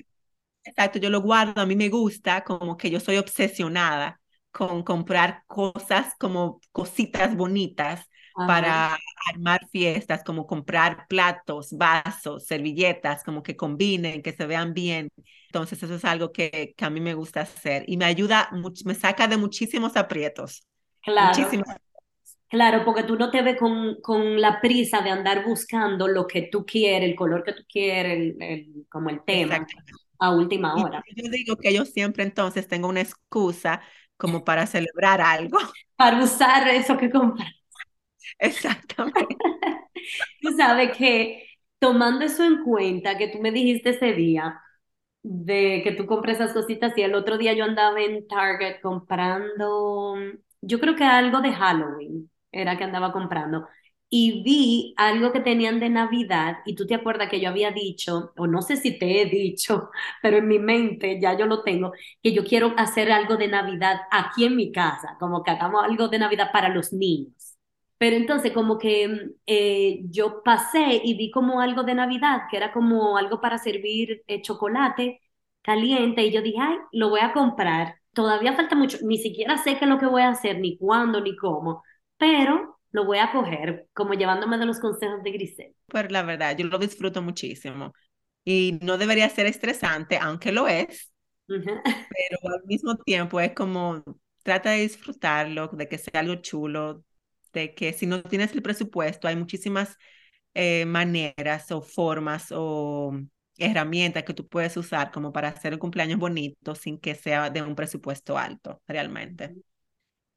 Exacto, 0.64 0.98
yo 0.98 1.10
lo 1.10 1.20
guardo, 1.20 1.60
a 1.60 1.66
mí 1.66 1.76
me 1.76 1.90
gusta, 1.90 2.42
como 2.42 2.76
que 2.76 2.90
yo 2.90 2.98
soy 2.98 3.18
obsesionada 3.18 4.20
con 4.50 4.82
comprar 4.82 5.42
cosas 5.46 6.14
como 6.18 6.60
cositas 6.72 7.36
bonitas 7.36 8.08
para 8.34 8.98
armar 9.32 9.60
fiestas, 9.70 10.24
como 10.24 10.46
comprar 10.46 11.06
platos, 11.08 11.72
vasos, 11.72 12.46
servilletas, 12.46 13.22
como 13.22 13.42
que 13.42 13.56
combinen, 13.56 14.22
que 14.22 14.32
se 14.32 14.46
vean 14.46 14.74
bien. 14.74 15.08
Entonces 15.46 15.82
eso 15.82 15.94
es 15.94 16.04
algo 16.04 16.32
que, 16.32 16.74
que 16.76 16.84
a 16.84 16.90
mí 16.90 17.00
me 17.00 17.14
gusta 17.14 17.42
hacer 17.42 17.84
y 17.86 17.96
me 17.96 18.06
ayuda, 18.06 18.50
me 18.84 18.94
saca 18.94 19.28
de 19.28 19.36
muchísimos 19.36 19.96
aprietos. 19.96 20.66
Claro. 21.02 21.48
Claro, 22.48 22.84
porque 22.84 23.02
tú 23.02 23.16
no 23.16 23.30
te 23.30 23.42
ves 23.42 23.58
con, 23.58 24.00
con, 24.00 24.40
la 24.40 24.60
prisa 24.60 25.00
de 25.00 25.10
andar 25.10 25.44
buscando 25.44 26.06
lo 26.06 26.26
que 26.26 26.42
tú 26.42 26.64
quieres, 26.64 27.08
el 27.08 27.16
color 27.16 27.42
que 27.42 27.52
tú 27.52 27.62
quieres, 27.68 28.34
el, 28.38 28.86
como 28.88 29.10
el 29.10 29.24
tema 29.24 29.66
a 30.24 30.30
última 30.30 30.74
hora. 30.74 31.02
yo 31.14 31.30
digo 31.30 31.56
que 31.56 31.72
yo 31.72 31.84
siempre 31.84 32.22
entonces 32.22 32.66
tengo 32.68 32.88
una 32.88 33.00
excusa 33.00 33.82
como 34.16 34.42
para 34.44 34.66
celebrar 34.66 35.20
algo. 35.20 35.58
Para 35.96 36.22
usar 36.22 36.68
eso 36.68 36.96
que 36.96 37.10
compras. 37.10 37.50
Exactamente. 38.38 39.36
tú 40.42 40.52
sabes 40.56 40.96
que 40.96 41.46
tomando 41.78 42.24
eso 42.24 42.44
en 42.44 42.62
cuenta, 42.62 43.18
que 43.18 43.28
tú 43.28 43.38
me 43.40 43.50
dijiste 43.50 43.90
ese 43.90 44.12
día, 44.12 44.60
de 45.22 45.80
que 45.84 45.92
tú 45.92 46.06
compras 46.06 46.36
esas 46.36 46.52
cositas 46.52 46.96
y 46.96 47.02
el 47.02 47.14
otro 47.14 47.38
día 47.38 47.54
yo 47.54 47.64
andaba 47.64 48.00
en 48.00 48.26
Target 48.28 48.80
comprando, 48.82 50.16
yo 50.60 50.80
creo 50.80 50.96
que 50.96 51.04
algo 51.04 51.40
de 51.40 51.52
Halloween 51.52 52.30
era 52.52 52.76
que 52.76 52.84
andaba 52.84 53.12
comprando. 53.12 53.68
Y 54.16 54.42
vi 54.44 54.94
algo 54.96 55.32
que 55.32 55.40
tenían 55.40 55.80
de 55.80 55.90
Navidad 55.90 56.58
y 56.66 56.74
tú 56.76 56.86
te 56.86 56.94
acuerdas 56.94 57.28
que 57.28 57.40
yo 57.40 57.48
había 57.48 57.72
dicho, 57.72 58.32
o 58.36 58.46
no 58.46 58.62
sé 58.62 58.76
si 58.76 58.96
te 58.98 59.20
he 59.20 59.26
dicho, 59.26 59.90
pero 60.22 60.36
en 60.38 60.46
mi 60.48 60.58
mente 60.60 61.18
ya 61.20 61.36
yo 61.36 61.46
lo 61.46 61.62
tengo, 61.64 61.92
que 62.22 62.32
yo 62.32 62.44
quiero 62.44 62.74
hacer 62.76 63.10
algo 63.10 63.36
de 63.36 63.48
Navidad 63.48 64.02
aquí 64.12 64.44
en 64.44 64.54
mi 64.56 64.70
casa, 64.72 65.16
como 65.18 65.42
que 65.42 65.50
hagamos 65.50 65.82
algo 65.84 66.08
de 66.08 66.18
Navidad 66.20 66.50
para 66.52 66.68
los 66.68 66.92
niños. 66.92 67.56
Pero 67.98 68.16
entonces 68.16 68.52
como 68.52 68.78
que 68.78 69.30
eh, 69.46 70.00
yo 70.10 70.42
pasé 70.44 71.00
y 71.04 71.16
vi 71.16 71.30
como 71.30 71.60
algo 71.60 71.82
de 71.84 71.94
Navidad, 71.94 72.42
que 72.50 72.56
era 72.56 72.72
como 72.72 73.16
algo 73.16 73.40
para 73.40 73.58
servir 73.58 74.22
eh, 74.26 74.42
chocolate 74.42 75.20
caliente 75.62 76.22
y 76.24 76.30
yo 76.32 76.42
dije, 76.42 76.58
ay, 76.60 76.76
lo 76.92 77.08
voy 77.10 77.20
a 77.20 77.32
comprar. 77.32 77.96
Todavía 78.12 78.52
falta 78.54 78.76
mucho, 78.76 78.98
ni 79.02 79.18
siquiera 79.18 79.56
sé 79.58 79.76
qué 79.78 79.84
es 79.86 79.90
lo 79.90 79.98
que 79.98 80.06
voy 80.06 80.22
a 80.22 80.28
hacer, 80.30 80.58
ni 80.60 80.76
cuándo, 80.78 81.20
ni 81.20 81.36
cómo, 81.36 81.82
pero 82.18 82.73
lo 82.94 83.04
voy 83.04 83.18
a 83.18 83.32
coger 83.32 83.88
como 83.92 84.14
llevándome 84.14 84.56
de 84.56 84.66
los 84.66 84.78
consejos 84.78 85.20
de 85.24 85.32
Grisel. 85.32 85.74
Pues 85.88 86.12
la 86.12 86.22
verdad, 86.22 86.56
yo 86.56 86.64
lo 86.66 86.78
disfruto 86.78 87.22
muchísimo 87.22 87.92
y 88.44 88.78
no 88.82 88.98
debería 88.98 89.28
ser 89.28 89.46
estresante, 89.46 90.16
aunque 90.16 90.52
lo 90.52 90.68
es, 90.68 91.12
pero 91.48 92.54
al 92.54 92.64
mismo 92.66 92.96
tiempo 92.96 93.40
es 93.40 93.52
como 93.52 94.04
trata 94.44 94.70
de 94.70 94.82
disfrutarlo, 94.82 95.68
de 95.72 95.88
que 95.88 95.98
sea 95.98 96.20
algo 96.20 96.36
chulo, 96.36 97.04
de 97.52 97.74
que 97.74 97.92
si 97.92 98.06
no 98.06 98.22
tienes 98.22 98.52
el 98.52 98.62
presupuesto, 98.62 99.26
hay 99.26 99.34
muchísimas 99.34 99.96
eh, 100.54 100.86
maneras 100.86 101.72
o 101.72 101.82
formas 101.82 102.52
o 102.52 103.12
herramientas 103.58 104.22
que 104.22 104.34
tú 104.34 104.46
puedes 104.46 104.76
usar 104.76 105.10
como 105.10 105.32
para 105.32 105.48
hacer 105.48 105.72
un 105.72 105.80
cumpleaños 105.80 106.20
bonito 106.20 106.76
sin 106.76 107.00
que 107.00 107.16
sea 107.16 107.50
de 107.50 107.60
un 107.60 107.74
presupuesto 107.74 108.38
alto, 108.38 108.80
realmente. 108.86 109.56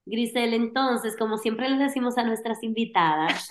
Grisel, 0.10 0.53
entonces, 0.53 1.16
como 1.18 1.38
siempre 1.38 1.70
les 1.70 1.80
decimos 1.80 2.18
a 2.18 2.24
nuestras 2.24 2.64
invitadas, 2.64 3.49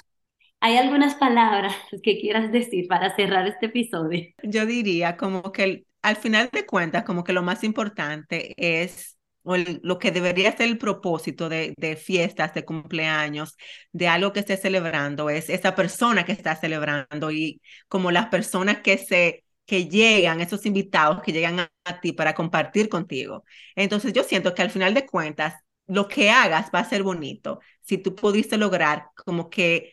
¿hay 0.60 0.76
algunas 0.76 1.14
palabras 1.14 1.74
que 2.02 2.18
quieras 2.18 2.50
decir 2.52 2.88
para 2.88 3.14
cerrar 3.14 3.46
este 3.46 3.66
episodio? 3.66 4.26
Yo 4.42 4.66
diría 4.66 5.16
como 5.16 5.52
que 5.52 5.84
al 6.02 6.16
final 6.16 6.48
de 6.52 6.66
cuentas, 6.66 7.04
como 7.04 7.24
que 7.24 7.32
lo 7.32 7.42
más 7.42 7.64
importante 7.64 8.54
es 8.56 9.16
o 9.42 9.56
lo 9.56 9.98
que 10.00 10.10
debería 10.10 10.56
ser 10.56 10.66
el 10.66 10.76
propósito 10.76 11.48
de, 11.48 11.74
fiestas, 12.02 12.52
de 12.52 12.64
cumpleaños, 12.64 13.56
de 13.92 14.08
algo 14.08 14.32
que 14.32 14.40
esté 14.40 14.56
celebrando, 14.56 15.30
es 15.30 15.48
esa 15.50 15.76
persona 15.76 16.24
que 16.24 16.32
está 16.32 16.56
celebrando 16.56 17.30
y 17.30 17.60
como 17.88 18.10
las 18.10 18.26
personas 18.26 18.78
que 18.80 18.98
se 18.98 19.44
que 19.64 19.88
llegan, 19.88 20.40
esos 20.40 20.64
invitados 20.66 21.22
que 21.22 21.32
llegan 21.32 21.60
a, 21.60 21.70
a 21.84 22.00
ti 22.00 22.12
para 22.12 22.34
compartir 22.34 22.88
contigo. 22.88 23.44
Entonces 23.74 24.12
yo 24.12 24.22
siento 24.22 24.54
que 24.54 24.62
al 24.62 24.70
final 24.70 24.94
de 24.94 25.06
cuentas, 25.06 25.54
lo 25.86 26.08
que 26.08 26.30
hagas 26.30 26.70
va 26.74 26.80
a 26.80 26.88
ser 26.88 27.02
bonito. 27.02 27.60
Si 27.82 27.98
tú 27.98 28.14
pudiste 28.14 28.56
lograr 28.58 29.10
como 29.24 29.50
que 29.50 29.92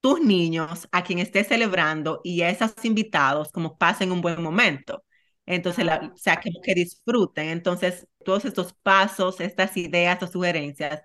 tus 0.00 0.20
niños, 0.20 0.88
a 0.92 1.02
quien 1.04 1.18
estés 1.18 1.48
celebrando 1.48 2.20
y 2.24 2.42
a 2.42 2.50
esos 2.50 2.72
invitados, 2.84 3.50
como 3.52 3.76
pasen 3.78 4.12
un 4.12 4.20
buen 4.22 4.42
momento. 4.42 5.04
Entonces, 5.46 5.84
la, 5.84 6.12
o 6.14 6.16
sea, 6.16 6.36
que, 6.40 6.50
que 6.62 6.74
disfruten. 6.74 7.48
Entonces, 7.48 8.06
todos 8.24 8.44
estos 8.44 8.72
pasos, 8.82 9.40
estas 9.40 9.76
ideas 9.76 10.22
o 10.22 10.26
sugerencias 10.26 11.02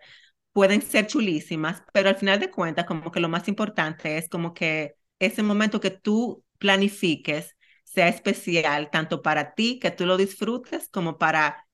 pueden 0.54 0.82
ser 0.82 1.08
chulísimas, 1.08 1.84
pero 1.94 2.10
al 2.10 2.18
final 2.18 2.40
de 2.40 2.52
cuentas, 2.52 2.86
como 2.86 3.12
que 3.12 3.20
lo 3.20 3.30
más 3.30 3.48
importante 3.48 4.18
es 4.18 4.30
como 4.30 4.54
que 4.54 4.96
ese 5.20 5.44
momento 5.44 5.80
que 5.80 5.92
tú 5.92 6.44
planifiques 6.60 7.56
sea 7.84 8.08
especial, 8.08 8.90
tanto 8.92 9.22
para 9.22 9.54
ti, 9.56 9.80
que 9.80 9.92
tú 9.92 10.06
lo 10.06 10.18
disfrutes, 10.18 10.90
como 10.90 11.18
para 11.18 11.68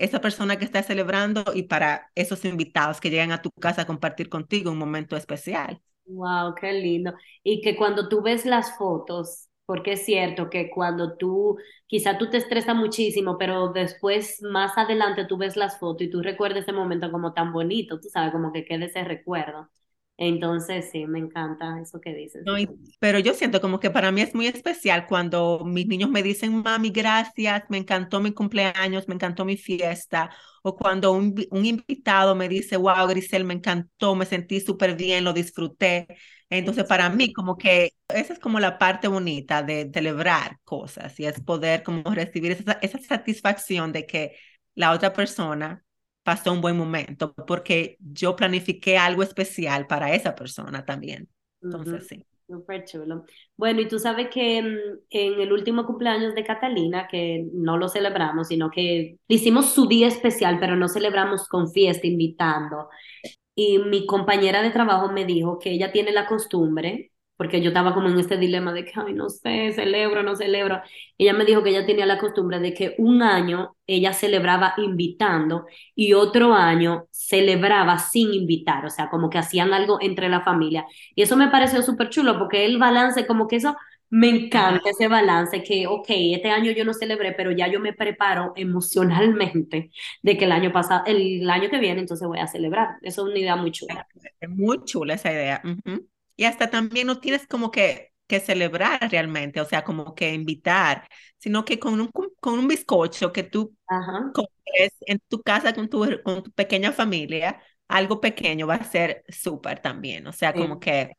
esa 0.00 0.20
persona 0.20 0.56
que 0.58 0.64
está 0.64 0.82
celebrando 0.82 1.44
y 1.54 1.64
para 1.64 2.10
esos 2.14 2.44
invitados 2.44 3.00
que 3.00 3.10
llegan 3.10 3.32
a 3.32 3.42
tu 3.42 3.50
casa 3.52 3.82
a 3.82 3.86
compartir 3.86 4.28
contigo 4.28 4.70
un 4.72 4.78
momento 4.78 5.16
especial. 5.16 5.80
Wow, 6.06 6.54
qué 6.56 6.72
lindo. 6.72 7.14
Y 7.44 7.60
que 7.60 7.76
cuando 7.76 8.08
tú 8.08 8.20
ves 8.22 8.44
las 8.44 8.76
fotos, 8.76 9.48
porque 9.64 9.92
es 9.92 10.04
cierto 10.04 10.50
que 10.50 10.68
cuando 10.70 11.16
tú, 11.16 11.56
quizá 11.86 12.18
tú 12.18 12.28
te 12.28 12.36
estresas 12.38 12.74
muchísimo, 12.74 13.38
pero 13.38 13.68
después, 13.72 14.42
más 14.42 14.76
adelante, 14.76 15.24
tú 15.26 15.36
ves 15.38 15.56
las 15.56 15.78
fotos 15.78 16.02
y 16.02 16.10
tú 16.10 16.20
recuerdas 16.22 16.62
ese 16.64 16.72
momento 16.72 17.10
como 17.12 17.32
tan 17.32 17.52
bonito, 17.52 18.00
tú 18.00 18.08
sabes, 18.08 18.32
como 18.32 18.52
que 18.52 18.64
queda 18.64 18.86
ese 18.86 19.04
recuerdo. 19.04 19.68
Entonces, 20.22 20.90
sí, 20.92 21.06
me 21.06 21.18
encanta 21.18 21.80
eso 21.80 21.98
que 21.98 22.14
dices. 22.14 22.44
No, 22.44 22.54
pero 22.98 23.18
yo 23.18 23.32
siento 23.32 23.60
como 23.62 23.80
que 23.80 23.90
para 23.90 24.12
mí 24.12 24.20
es 24.20 24.34
muy 24.34 24.46
especial 24.46 25.06
cuando 25.06 25.62
mis 25.64 25.86
niños 25.86 26.10
me 26.10 26.22
dicen, 26.22 26.62
mami, 26.62 26.90
gracias, 26.90 27.64
me 27.70 27.78
encantó 27.78 28.20
mi 28.20 28.32
cumpleaños, 28.32 29.08
me 29.08 29.14
encantó 29.14 29.46
mi 29.46 29.56
fiesta. 29.56 30.30
O 30.62 30.76
cuando 30.76 31.12
un, 31.12 31.34
un 31.50 31.64
invitado 31.64 32.34
me 32.34 32.50
dice, 32.50 32.76
wow, 32.76 33.06
Grisel, 33.08 33.44
me 33.44 33.54
encantó, 33.54 34.14
me 34.14 34.26
sentí 34.26 34.60
súper 34.60 34.94
bien, 34.94 35.24
lo 35.24 35.32
disfruté. 35.32 36.06
Entonces, 36.50 36.84
para 36.84 37.08
mí, 37.08 37.32
como 37.32 37.56
que 37.56 37.94
esa 38.08 38.34
es 38.34 38.38
como 38.38 38.60
la 38.60 38.78
parte 38.78 39.08
bonita 39.08 39.62
de 39.62 39.90
celebrar 39.92 40.58
cosas 40.64 41.18
y 41.18 41.24
es 41.24 41.40
poder 41.40 41.82
como 41.82 42.02
recibir 42.12 42.52
esa, 42.52 42.72
esa 42.82 42.98
satisfacción 42.98 43.92
de 43.92 44.04
que 44.06 44.36
la 44.74 44.92
otra 44.92 45.14
persona 45.14 45.82
pasó 46.30 46.52
un 46.52 46.60
buen 46.60 46.76
momento 46.76 47.34
porque 47.34 47.96
yo 47.98 48.36
planifiqué 48.36 48.96
algo 48.96 49.24
especial 49.24 49.88
para 49.88 50.14
esa 50.14 50.36
persona 50.36 50.84
también. 50.84 51.28
Entonces, 51.60 52.06
sí. 52.06 52.24
Súper 52.46 52.84
chulo. 52.84 53.24
Bueno, 53.56 53.80
y 53.80 53.88
tú 53.88 53.98
sabes 53.98 54.28
que 54.32 54.58
en 54.58 55.40
el 55.40 55.52
último 55.52 55.84
cumpleaños 55.84 56.36
de 56.36 56.44
Catalina, 56.44 57.08
que 57.10 57.48
no 57.52 57.76
lo 57.76 57.88
celebramos, 57.88 58.46
sino 58.46 58.70
que 58.70 59.18
hicimos 59.26 59.72
su 59.72 59.88
día 59.88 60.06
especial, 60.06 60.58
pero 60.60 60.76
no 60.76 60.86
celebramos 60.86 61.48
con 61.48 61.68
fiesta, 61.72 62.06
invitando. 62.06 62.88
Y 63.56 63.78
mi 63.78 64.06
compañera 64.06 64.62
de 64.62 64.70
trabajo 64.70 65.10
me 65.10 65.24
dijo 65.24 65.58
que 65.58 65.72
ella 65.72 65.90
tiene 65.90 66.12
la 66.12 66.28
costumbre 66.28 67.10
porque 67.40 67.62
yo 67.62 67.68
estaba 67.68 67.94
como 67.94 68.10
en 68.10 68.18
este 68.18 68.36
dilema 68.36 68.70
de 68.74 68.84
que, 68.84 68.92
ay, 68.96 69.14
no 69.14 69.30
sé, 69.30 69.72
celebro, 69.72 70.22
no 70.22 70.36
celebro. 70.36 70.82
Ella 71.16 71.32
me 71.32 71.46
dijo 71.46 71.62
que 71.62 71.70
ella 71.70 71.86
tenía 71.86 72.04
la 72.04 72.18
costumbre 72.18 72.60
de 72.60 72.74
que 72.74 72.94
un 72.98 73.22
año 73.22 73.76
ella 73.86 74.12
celebraba 74.12 74.74
invitando 74.76 75.64
y 75.94 76.12
otro 76.12 76.52
año 76.52 77.06
celebraba 77.10 77.98
sin 77.98 78.34
invitar, 78.34 78.84
o 78.84 78.90
sea, 78.90 79.08
como 79.08 79.30
que 79.30 79.38
hacían 79.38 79.72
algo 79.72 79.96
entre 80.02 80.28
la 80.28 80.42
familia. 80.42 80.84
Y 81.14 81.22
eso 81.22 81.34
me 81.34 81.48
pareció 81.48 81.80
súper 81.80 82.10
chulo 82.10 82.38
porque 82.38 82.66
el 82.66 82.76
balance, 82.76 83.26
como 83.26 83.48
que 83.48 83.56
eso, 83.56 83.74
me 84.10 84.28
encanta 84.28 84.90
ese 84.90 85.08
balance 85.08 85.62
que, 85.62 85.86
ok, 85.86 86.08
este 86.10 86.50
año 86.50 86.72
yo 86.72 86.84
no 86.84 86.92
celebré, 86.92 87.32
pero 87.32 87.52
ya 87.52 87.68
yo 87.68 87.80
me 87.80 87.94
preparo 87.94 88.52
emocionalmente 88.54 89.92
de 90.22 90.36
que 90.36 90.44
el 90.44 90.52
año 90.52 90.72
pasado, 90.72 91.04
el 91.06 91.48
año 91.48 91.70
que 91.70 91.78
viene, 91.78 92.00
entonces 92.00 92.28
voy 92.28 92.40
a 92.40 92.46
celebrar. 92.46 92.96
Eso 93.00 93.22
es 93.22 93.30
una 93.30 93.38
idea 93.38 93.56
muy 93.56 93.70
chula. 93.70 94.06
Es 94.38 94.50
muy 94.50 94.84
chula 94.84 95.14
esa 95.14 95.32
idea. 95.32 95.62
Y 96.40 96.46
hasta 96.46 96.70
también 96.70 97.06
no 97.06 97.20
tienes 97.20 97.46
como 97.46 97.70
que, 97.70 98.12
que 98.26 98.40
celebrar 98.40 99.10
realmente, 99.10 99.60
o 99.60 99.66
sea, 99.66 99.84
como 99.84 100.14
que 100.14 100.32
invitar, 100.32 101.06
sino 101.36 101.66
que 101.66 101.78
con 101.78 102.00
un, 102.00 102.10
con 102.40 102.58
un 102.58 102.66
bizcocho 102.66 103.30
que 103.30 103.42
tú 103.42 103.76
comes 104.32 104.94
en 105.02 105.20
tu 105.28 105.42
casa 105.42 105.74
con 105.74 105.90
tu, 105.90 106.06
con 106.24 106.42
tu 106.42 106.50
pequeña 106.52 106.92
familia, 106.92 107.60
algo 107.88 108.22
pequeño 108.22 108.66
va 108.66 108.76
a 108.76 108.84
ser 108.84 109.22
súper 109.28 109.80
también, 109.80 110.26
o 110.26 110.32
sea, 110.32 110.54
como 110.54 110.80
que... 110.80 111.12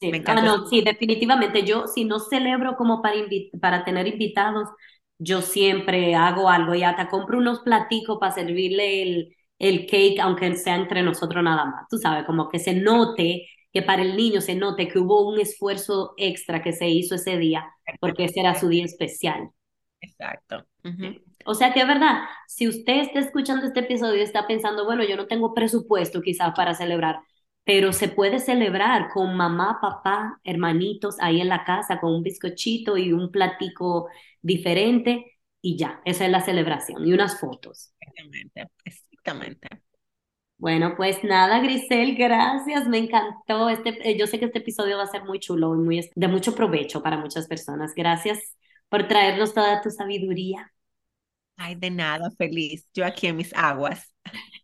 Sí. 0.00 0.10
Me 0.10 0.18
encanta. 0.18 0.42
Ah, 0.42 0.44
no, 0.44 0.66
sí, 0.66 0.82
definitivamente. 0.82 1.64
Yo, 1.64 1.86
si 1.86 2.04
no 2.04 2.20
celebro 2.20 2.76
como 2.76 3.00
para, 3.00 3.16
para 3.58 3.84
tener 3.86 4.06
invitados, 4.06 4.68
yo 5.18 5.40
siempre 5.40 6.14
hago 6.14 6.50
algo 6.50 6.74
y 6.74 6.82
hasta 6.82 7.08
compro 7.08 7.38
unos 7.38 7.60
platicos 7.60 8.18
para 8.20 8.32
servirle 8.34 9.02
el, 9.02 9.36
el 9.58 9.86
cake, 9.86 10.20
aunque 10.20 10.54
sea 10.56 10.76
entre 10.76 11.02
nosotros 11.02 11.42
nada 11.42 11.64
más. 11.64 11.86
Tú 11.88 11.96
sabes, 11.96 12.26
como 12.26 12.50
que 12.50 12.58
se 12.58 12.74
note 12.74 13.46
que 13.78 13.86
para 13.86 14.02
el 14.02 14.16
niño 14.16 14.40
se 14.40 14.56
note 14.56 14.88
que 14.88 14.98
hubo 14.98 15.28
un 15.28 15.38
esfuerzo 15.38 16.14
extra 16.16 16.62
que 16.62 16.72
se 16.72 16.88
hizo 16.88 17.14
ese 17.14 17.38
día, 17.38 17.70
porque 18.00 18.24
ese 18.24 18.40
era 18.40 18.56
su 18.56 18.68
día 18.68 18.84
especial. 18.84 19.50
Exacto. 20.00 20.66
O 21.44 21.54
sea 21.54 21.72
que 21.72 21.80
es 21.80 21.86
verdad, 21.86 22.22
si 22.48 22.66
usted 22.66 23.02
está 23.02 23.20
escuchando 23.20 23.66
este 23.66 23.80
episodio 23.80 24.16
y 24.18 24.22
está 24.22 24.48
pensando, 24.48 24.84
bueno, 24.84 25.04
yo 25.04 25.16
no 25.16 25.28
tengo 25.28 25.54
presupuesto 25.54 26.20
quizás 26.20 26.54
para 26.56 26.74
celebrar, 26.74 27.20
pero 27.62 27.92
se 27.92 28.08
puede 28.08 28.40
celebrar 28.40 29.10
con 29.12 29.36
mamá, 29.36 29.78
papá, 29.80 30.40
hermanitos 30.42 31.16
ahí 31.20 31.40
en 31.40 31.48
la 31.48 31.64
casa, 31.64 32.00
con 32.00 32.12
un 32.12 32.24
bizcochito 32.24 32.96
y 32.96 33.12
un 33.12 33.30
platico 33.30 34.08
diferente 34.42 35.38
y 35.62 35.76
ya, 35.76 36.00
esa 36.04 36.24
es 36.24 36.32
la 36.32 36.40
celebración 36.40 37.06
y 37.06 37.12
unas 37.12 37.38
fotos. 37.38 37.92
Exactamente, 38.00 38.66
exactamente. 38.84 39.68
Bueno, 40.58 40.94
pues 40.96 41.22
nada, 41.22 41.60
Grisel, 41.60 42.16
gracias, 42.16 42.88
me 42.88 42.98
encantó. 42.98 43.68
Este, 43.68 44.10
eh, 44.10 44.18
yo 44.18 44.26
sé 44.26 44.40
que 44.40 44.46
este 44.46 44.58
episodio 44.58 44.96
va 44.96 45.04
a 45.04 45.06
ser 45.06 45.24
muy 45.24 45.38
chulo 45.38 45.74
y 45.76 45.78
muy, 45.78 46.10
de 46.14 46.28
mucho 46.28 46.54
provecho 46.54 47.00
para 47.02 47.16
muchas 47.16 47.46
personas. 47.46 47.92
Gracias 47.94 48.56
por 48.88 49.06
traernos 49.06 49.54
toda 49.54 49.80
tu 49.82 49.90
sabiduría. 49.90 50.72
Ay, 51.56 51.76
de 51.76 51.90
nada, 51.90 52.30
feliz. 52.36 52.88
Yo 52.92 53.04
aquí 53.04 53.28
en 53.28 53.36
mis 53.36 53.54
aguas. 53.54 54.12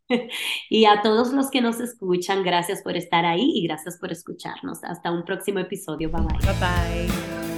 y 0.70 0.84
a 0.84 1.00
todos 1.00 1.32
los 1.32 1.50
que 1.50 1.60
nos 1.60 1.78
escuchan, 1.80 2.42
gracias 2.42 2.82
por 2.82 2.96
estar 2.96 3.24
ahí 3.24 3.52
y 3.54 3.66
gracias 3.66 3.96
por 3.98 4.10
escucharnos. 4.10 4.82
Hasta 4.82 5.12
un 5.12 5.24
próximo 5.24 5.60
episodio. 5.60 6.10
Bye 6.10 6.22
bye. 6.22 6.38
Bye 6.38 6.58
bye. 6.60 7.53